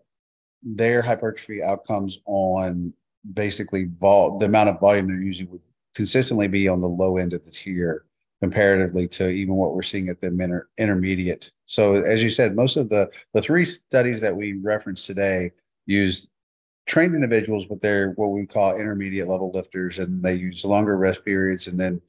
[0.61, 2.93] their hypertrophy outcomes on
[3.33, 5.61] basically vol- the amount of volume they're using would
[5.95, 8.05] consistently be on the low end of the tier
[8.41, 11.51] comparatively to even what we're seeing at the inter- intermediate.
[11.65, 15.51] So as you said, most of the the three studies that we referenced today
[15.85, 16.29] used
[16.85, 21.23] trained individuals, but they're what we call intermediate level lifters, and they use longer rest
[21.23, 21.67] periods.
[21.67, 22.01] And then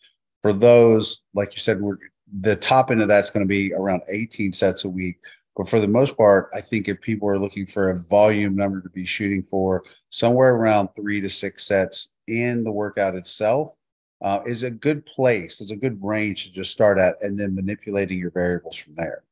[0.42, 1.98] for those, like you said, we're
[2.40, 5.16] the top end of that's going to be around 18 sets a week.
[5.56, 8.80] But for the most part, I think if people are looking for a volume number
[8.80, 13.76] to be shooting for, somewhere around three to six sets in the workout itself
[14.22, 15.60] uh, is a good place.
[15.60, 19.23] It's a good range to just start at, and then manipulating your variables from there.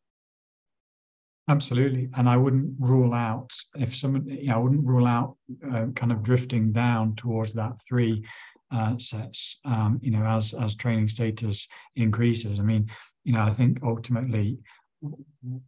[1.53, 5.37] Absolutely, and I wouldn't rule out if someone, you know, I wouldn't rule out
[5.71, 8.25] uh, kind of drifting down towards that three
[8.75, 9.61] uh, sets.
[9.67, 12.59] Um, you know, as as training status increases.
[12.59, 12.91] I mean,
[13.25, 14.61] you know, I think ultimately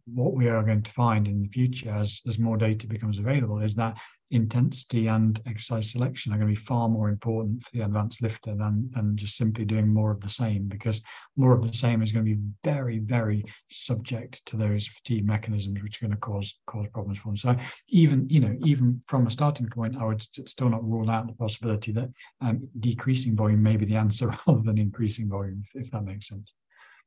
[0.05, 3.59] what we are going to find in the future as, as more data becomes available
[3.59, 3.95] is that
[4.31, 8.55] intensity and exercise selection are going to be far more important for the advanced lifter
[8.55, 11.01] than, than just simply doing more of the same because
[11.35, 15.81] more of the same is going to be very very subject to those fatigue mechanisms
[15.83, 17.55] which are going to cause cause problems for them so
[17.89, 21.27] even you know even from a starting point i would st- still not rule out
[21.27, 22.09] the possibility that
[22.41, 26.27] um, decreasing volume may be the answer rather than increasing volume if, if that makes
[26.27, 26.53] sense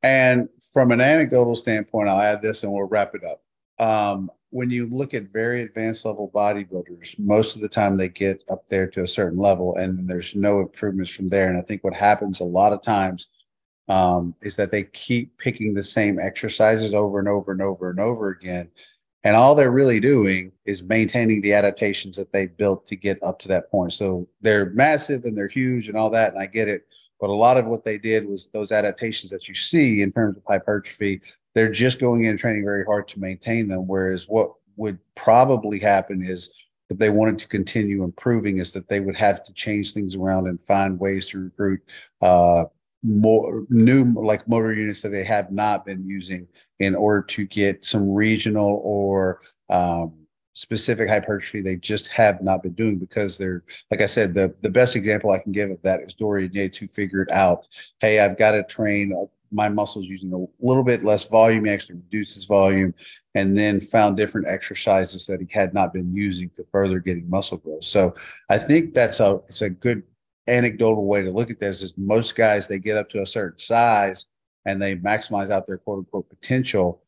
[0.01, 3.41] and from an anecdotal standpoint, I'll add this and we'll wrap it up.
[3.85, 8.43] Um, when you look at very advanced level bodybuilders, most of the time they get
[8.49, 11.49] up there to a certain level and there's no improvements from there.
[11.49, 13.27] And I think what happens a lot of times
[13.89, 17.99] um, is that they keep picking the same exercises over and over and over and
[17.99, 18.69] over again.
[19.23, 23.37] And all they're really doing is maintaining the adaptations that they built to get up
[23.39, 23.93] to that point.
[23.93, 26.31] So they're massive and they're huge and all that.
[26.31, 26.83] And I get it.
[27.19, 30.37] But a lot of what they did was those adaptations that you see in terms
[30.37, 31.21] of hypertrophy,
[31.55, 33.87] they're just going in training very hard to maintain them.
[33.87, 36.51] Whereas what would probably happen is
[36.89, 40.47] if they wanted to continue improving, is that they would have to change things around
[40.47, 41.81] and find ways to recruit
[42.21, 42.65] uh,
[43.03, 46.47] more new like motor units that they have not been using
[46.79, 49.39] in order to get some regional or
[49.69, 50.13] um,
[50.53, 54.69] specific hypertrophy they just have not been doing because they're like I said the the
[54.69, 57.67] best example I can give of that is Dorian Yates who figured out
[58.01, 59.13] hey I've got to train
[59.51, 62.93] my muscles using a little bit less volume he actually reduced his volume
[63.35, 67.57] and then found different exercises that he had not been using to further getting muscle
[67.57, 68.13] growth so
[68.49, 70.03] I think that's a it's a good
[70.47, 73.59] anecdotal way to look at this is most guys they get up to a certain
[73.59, 74.25] size
[74.65, 77.01] and they maximize out their quote unquote potential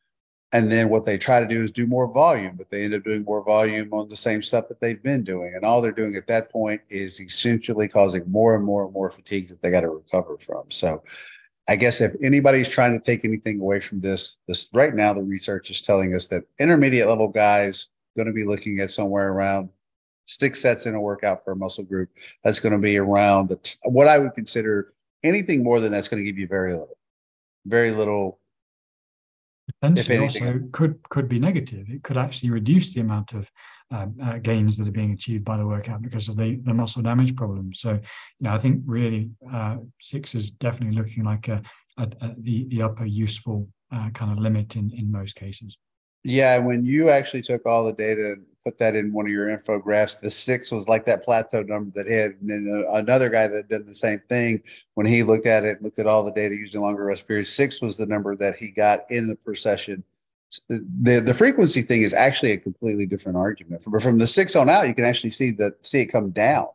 [0.54, 3.04] and then what they try to do is do more volume, but they end up
[3.04, 5.54] doing more volume on the same stuff that they've been doing.
[5.54, 9.10] And all they're doing at that point is essentially causing more and more and more
[9.10, 10.70] fatigue that they got to recover from.
[10.70, 11.02] So
[11.68, 15.22] I guess if anybody's trying to take anything away from this, this right now the
[15.22, 19.68] research is telling us that intermediate level guys going to be looking at somewhere around
[20.26, 22.10] six sets in a workout for a muscle group.
[22.42, 26.22] That's going to be around the what I would consider anything more than that's going
[26.22, 26.98] to give you very little,
[27.64, 28.40] very little
[29.80, 31.88] Potentially also could could be negative.
[31.88, 33.50] It could actually reduce the amount of
[33.92, 37.36] uh, gains that are being achieved by the workout because of the, the muscle damage
[37.36, 37.74] problem.
[37.74, 38.00] So, you
[38.40, 41.62] know, I think really uh, six is definitely looking like a,
[41.98, 45.76] a, a the the upper useful uh, kind of limit in in most cases.
[46.24, 49.48] Yeah, when you actually took all the data and put that in one of your
[49.48, 52.40] infographs, the six was like that plateau number that hit.
[52.40, 54.62] And then another guy that did the same thing,
[54.94, 57.82] when he looked at it, looked at all the data using longer rest periods, six
[57.82, 60.04] was the number that he got in the per session.
[60.68, 63.82] The, the frequency thing is actually a completely different argument.
[63.82, 66.66] From, from the six on out, you can actually see that see it come down.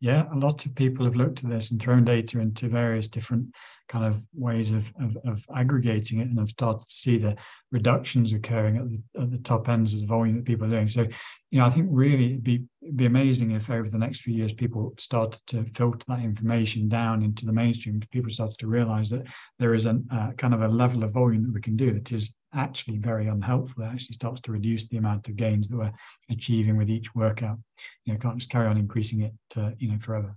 [0.00, 3.54] Yeah, a lot of people have looked at this and thrown data into various different
[3.88, 7.36] kind of ways of, of, of, aggregating it and have started to see the
[7.70, 10.88] reductions occurring at the, at the top ends of the volume that people are doing.
[10.88, 11.02] So,
[11.50, 14.34] you know, I think really it'd be, it'd be amazing if over the next few
[14.34, 18.02] years people started to filter that information down into the mainstream.
[18.10, 19.24] People started to realize that
[19.58, 22.10] there is a uh, kind of a level of volume that we can do that
[22.12, 23.84] is actually very unhelpful.
[23.84, 25.92] It actually starts to reduce the amount of gains that we're
[26.30, 27.58] achieving with each workout.
[28.04, 30.36] You know, can't just carry on increasing it, uh, you know, forever.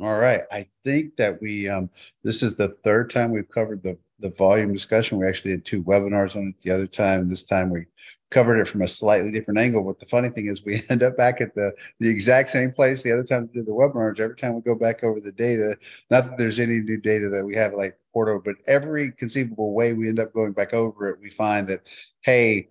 [0.00, 0.42] All right.
[0.52, 1.90] I think that we um
[2.22, 5.18] this is the third time we've covered the the volume discussion.
[5.18, 7.28] We actually had two webinars on it the other time.
[7.28, 7.86] This time we
[8.30, 9.82] covered it from a slightly different angle.
[9.82, 13.02] But the funny thing is we end up back at the the exact same place
[13.02, 14.20] the other time we did the webinars.
[14.20, 15.76] Every time we go back over the data,
[16.10, 19.92] not that there's any new data that we have like Porto, but every conceivable way
[19.92, 21.88] we end up going back over it, we find that
[22.22, 22.68] hey,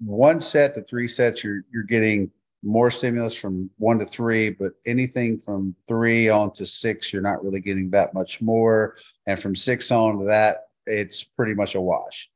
[0.00, 2.30] one set to three sets, you're you're getting
[2.62, 7.44] more stimulus from one to three, but anything from three on to six, you're not
[7.44, 8.96] really getting that much more.
[9.26, 12.28] And from six on to that, it's pretty much a wash.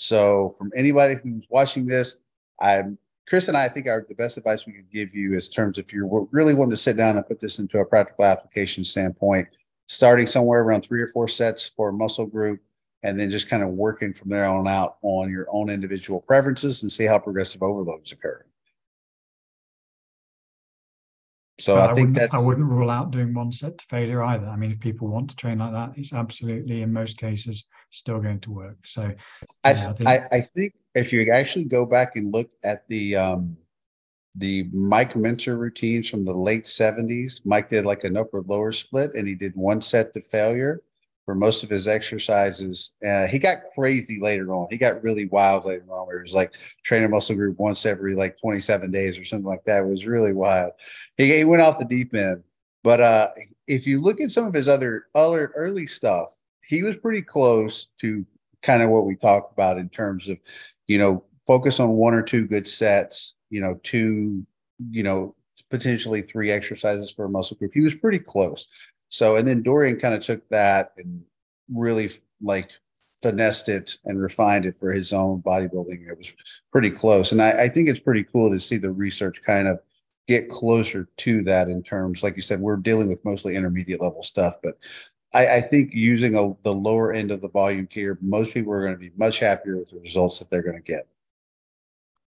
[0.00, 2.20] So, from anybody who's watching this,
[2.60, 2.96] I'm
[3.28, 5.76] Chris and I, I think are the best advice we could give you is terms
[5.76, 9.48] if you're really wanting to sit down and put this into a practical application standpoint,
[9.88, 12.60] starting somewhere around three or four sets for a muscle group,
[13.02, 16.82] and then just kind of working from there on out on your own individual preferences
[16.82, 18.44] and see how progressive overloads occur.
[21.68, 24.46] So I, I think that I wouldn't rule out doing one set to failure either.
[24.46, 28.20] I mean, if people want to train like that, it's absolutely in most cases still
[28.20, 28.78] going to work.
[28.86, 29.12] So
[29.64, 33.16] I, I, think, I, I think if you actually go back and look at the
[33.16, 33.54] um,
[34.36, 39.14] the Mike Mentzer routines from the late 70s, Mike did like an upper lower split
[39.14, 40.80] and he did one set to failure
[41.28, 42.94] for most of his exercises.
[43.06, 44.66] Uh, he got crazy later on.
[44.70, 48.14] He got really wild later on, where it was like training muscle group once every
[48.14, 49.82] like 27 days or something like that.
[49.82, 50.72] It was really wild.
[51.18, 52.44] He, he went off the deep end.
[52.82, 53.26] But uh,
[53.66, 56.34] if you look at some of his other other early stuff,
[56.66, 58.24] he was pretty close to
[58.62, 60.38] kind of what we talked about in terms of,
[60.86, 64.46] you know, focus on one or two good sets, you know, two,
[64.90, 65.34] you know,
[65.68, 67.72] potentially three exercises for a muscle group.
[67.74, 68.66] He was pretty close.
[69.08, 71.22] So, and then Dorian kind of took that and
[71.72, 72.10] really
[72.42, 72.70] like
[73.22, 76.08] finessed it and refined it for his own bodybuilding.
[76.08, 76.32] It was
[76.70, 77.32] pretty close.
[77.32, 79.80] And I, I, think it's pretty cool to see the research kind of
[80.28, 84.22] get closer to that in terms, like you said, we're dealing with mostly intermediate level
[84.22, 84.78] stuff, but
[85.34, 88.80] I, I think using a, the lower end of the volume tier, most people are
[88.80, 91.06] going to be much happier with the results that they're going to get.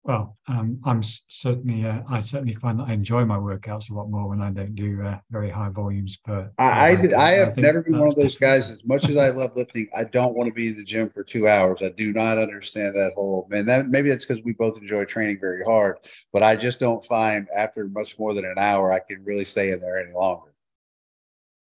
[0.03, 4.10] Well, um, I'm certainly, uh, I certainly find that I enjoy my workouts a lot
[4.10, 6.50] more when I don't do uh, very high volumes per.
[6.58, 8.69] I, I, I have I never been one of those guys.
[8.69, 11.24] As much as I love lifting, I don't want to be in the gym for
[11.24, 11.80] two hours.
[11.84, 13.66] I do not understand that whole man.
[13.66, 15.98] That maybe that's because we both enjoy training very hard,
[16.32, 19.72] but I just don't find after much more than an hour I can really stay
[19.72, 20.49] in there any longer.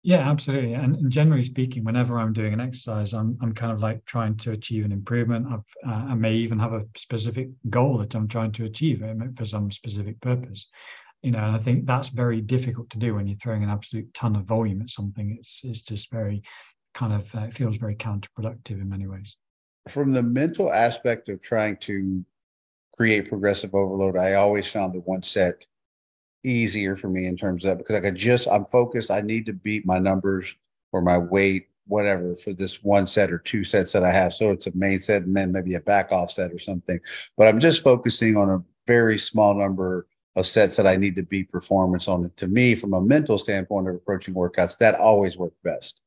[0.05, 0.73] Yeah, absolutely.
[0.73, 4.51] And, generally speaking, whenever I'm doing an exercise, I'm I'm kind of like trying to
[4.51, 5.47] achieve an improvement.
[5.49, 9.01] I've, uh, I may even have a specific goal that I'm trying to achieve
[9.37, 10.67] for some specific purpose.
[11.21, 14.13] You know, and I think that's very difficult to do when you're throwing an absolute
[14.13, 15.37] ton of volume at something.
[15.39, 16.43] It's it's just very
[16.93, 19.37] kind of uh, feels very counterproductive in many ways.
[19.87, 22.25] From the mental aspect of trying to
[22.97, 25.65] create progressive overload, I always found the one set
[26.43, 29.11] easier for me in terms of because I could just I'm focused.
[29.11, 30.55] I need to beat my numbers
[30.91, 34.33] or my weight, whatever, for this one set or two sets that I have.
[34.33, 36.99] So it's a main set and then maybe a back off set or something.
[37.37, 41.23] But I'm just focusing on a very small number of sets that I need to
[41.23, 42.25] beat performance on.
[42.25, 42.35] it.
[42.37, 46.01] To me, from a mental standpoint of approaching workouts, that always worked best.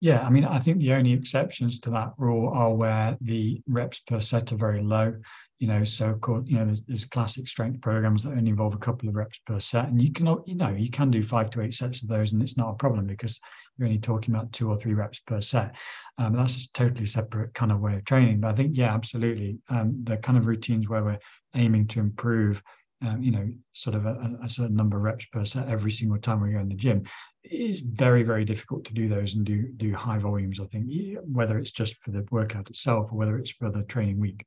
[0.00, 4.00] Yeah, I mean, I think the only exceptions to that rule are where the reps
[4.00, 5.14] per set are very low.
[5.62, 8.78] You know, so called, you know, there's, there's classic strength programs that only involve a
[8.78, 11.60] couple of reps per set, and you can, you know, you can do five to
[11.60, 13.38] eight sets of those, and it's not a problem because
[13.78, 15.76] you're only talking about two or three reps per set.
[16.18, 18.40] Um, that's a totally separate kind of way of training.
[18.40, 21.20] But I think, yeah, absolutely, um, the kind of routines where we're
[21.54, 22.60] aiming to improve
[23.04, 26.18] um, you know, sort of a, a, certain number of reps per set every single
[26.18, 27.02] time we go in the gym
[27.44, 30.86] it's very very difficult to do those and do do high volumes i think
[31.24, 34.46] whether it's just for the workout itself or whether it's for the training week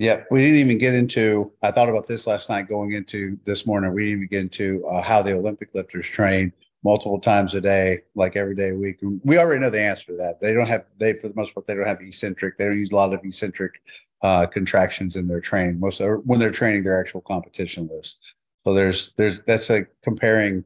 [0.00, 3.66] yeah we didn't even get into i thought about this last night going into this
[3.66, 3.92] morning.
[3.92, 7.98] We didn't even get into uh, how the olympic lifters train multiple times a day
[8.14, 9.00] like every day a week.
[9.22, 10.40] We already know the answer to that.
[10.40, 12.90] They don't have they for the most part they don't have eccentric they don't use
[12.90, 13.82] a lot of eccentric
[14.22, 18.34] uh, contractions in their training most when they're training their actual competition list.
[18.64, 20.64] So there's there's that's like comparing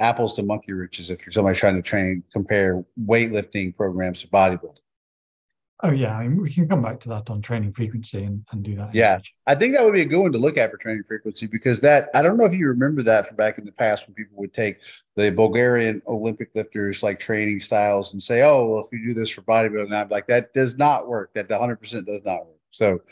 [0.00, 4.78] apples to monkey wrenches if you're somebody trying to train compare weightlifting programs to bodybuilding.
[5.82, 8.62] Oh yeah, I mean, we can come back to that on training frequency and, and
[8.62, 8.94] do that.
[8.94, 11.46] Yeah, I think that would be a good one to look at for training frequency
[11.46, 14.14] because that I don't know if you remember that from back in the past when
[14.14, 14.80] people would take
[15.16, 19.28] the Bulgarian Olympic lifters like training styles and say, oh, well, if you do this
[19.28, 21.34] for bodybuilding, I'm like that does not work.
[21.34, 22.56] That 100 percent does not work.
[22.70, 23.02] So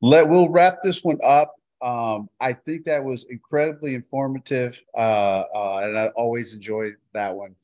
[0.00, 1.54] let we'll wrap this one up.
[1.82, 7.54] Um, I think that was incredibly informative, uh, uh, and I always enjoy that one.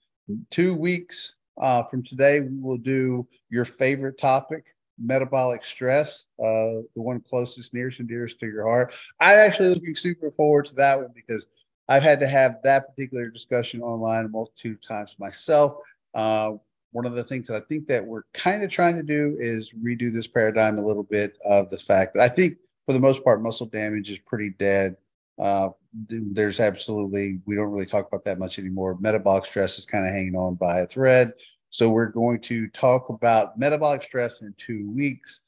[0.51, 7.03] Two weeks uh, from today, we will do your favorite topic, metabolic stress, uh, the
[7.03, 8.95] one closest, nearest, and dearest to your heart.
[9.21, 11.47] I'm actually looking super forward to that one because
[11.89, 15.77] I've had to have that particular discussion online of times myself.
[16.15, 16.53] Uh,
[16.93, 19.73] one of the things that I think that we're kind of trying to do is
[19.73, 23.25] redo this paradigm a little bit of the fact that I think– for the most
[23.25, 24.97] part, muscle damage is pretty dead.
[25.39, 25.71] Uh,
[26.09, 28.99] there's absolutely, we don't really talk about that much anymore.
[29.01, 31.33] Metabolic stress is kind of hanging on by a thread.
[31.71, 35.41] So we're going to talk about metabolic stress in two weeks.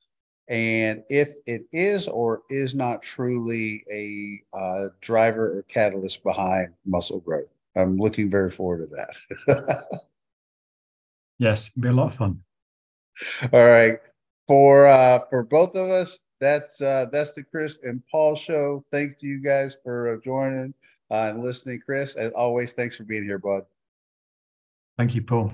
[0.49, 7.20] And if it is or is not truly a uh, driver or catalyst behind muscle
[7.20, 9.07] growth, I'm looking very forward to
[9.47, 9.86] that.
[11.39, 12.41] yes, it'll be a lot of fun.
[13.52, 13.99] All right.
[14.47, 18.84] For uh, for both of us, that's uh, that's the Chris and Paul show.
[18.92, 20.74] Thanks to you guys for uh, joining
[21.10, 22.16] uh, and listening, Chris.
[22.16, 23.62] As always, thanks for being here, bud.
[24.98, 25.52] Thank you, Paul.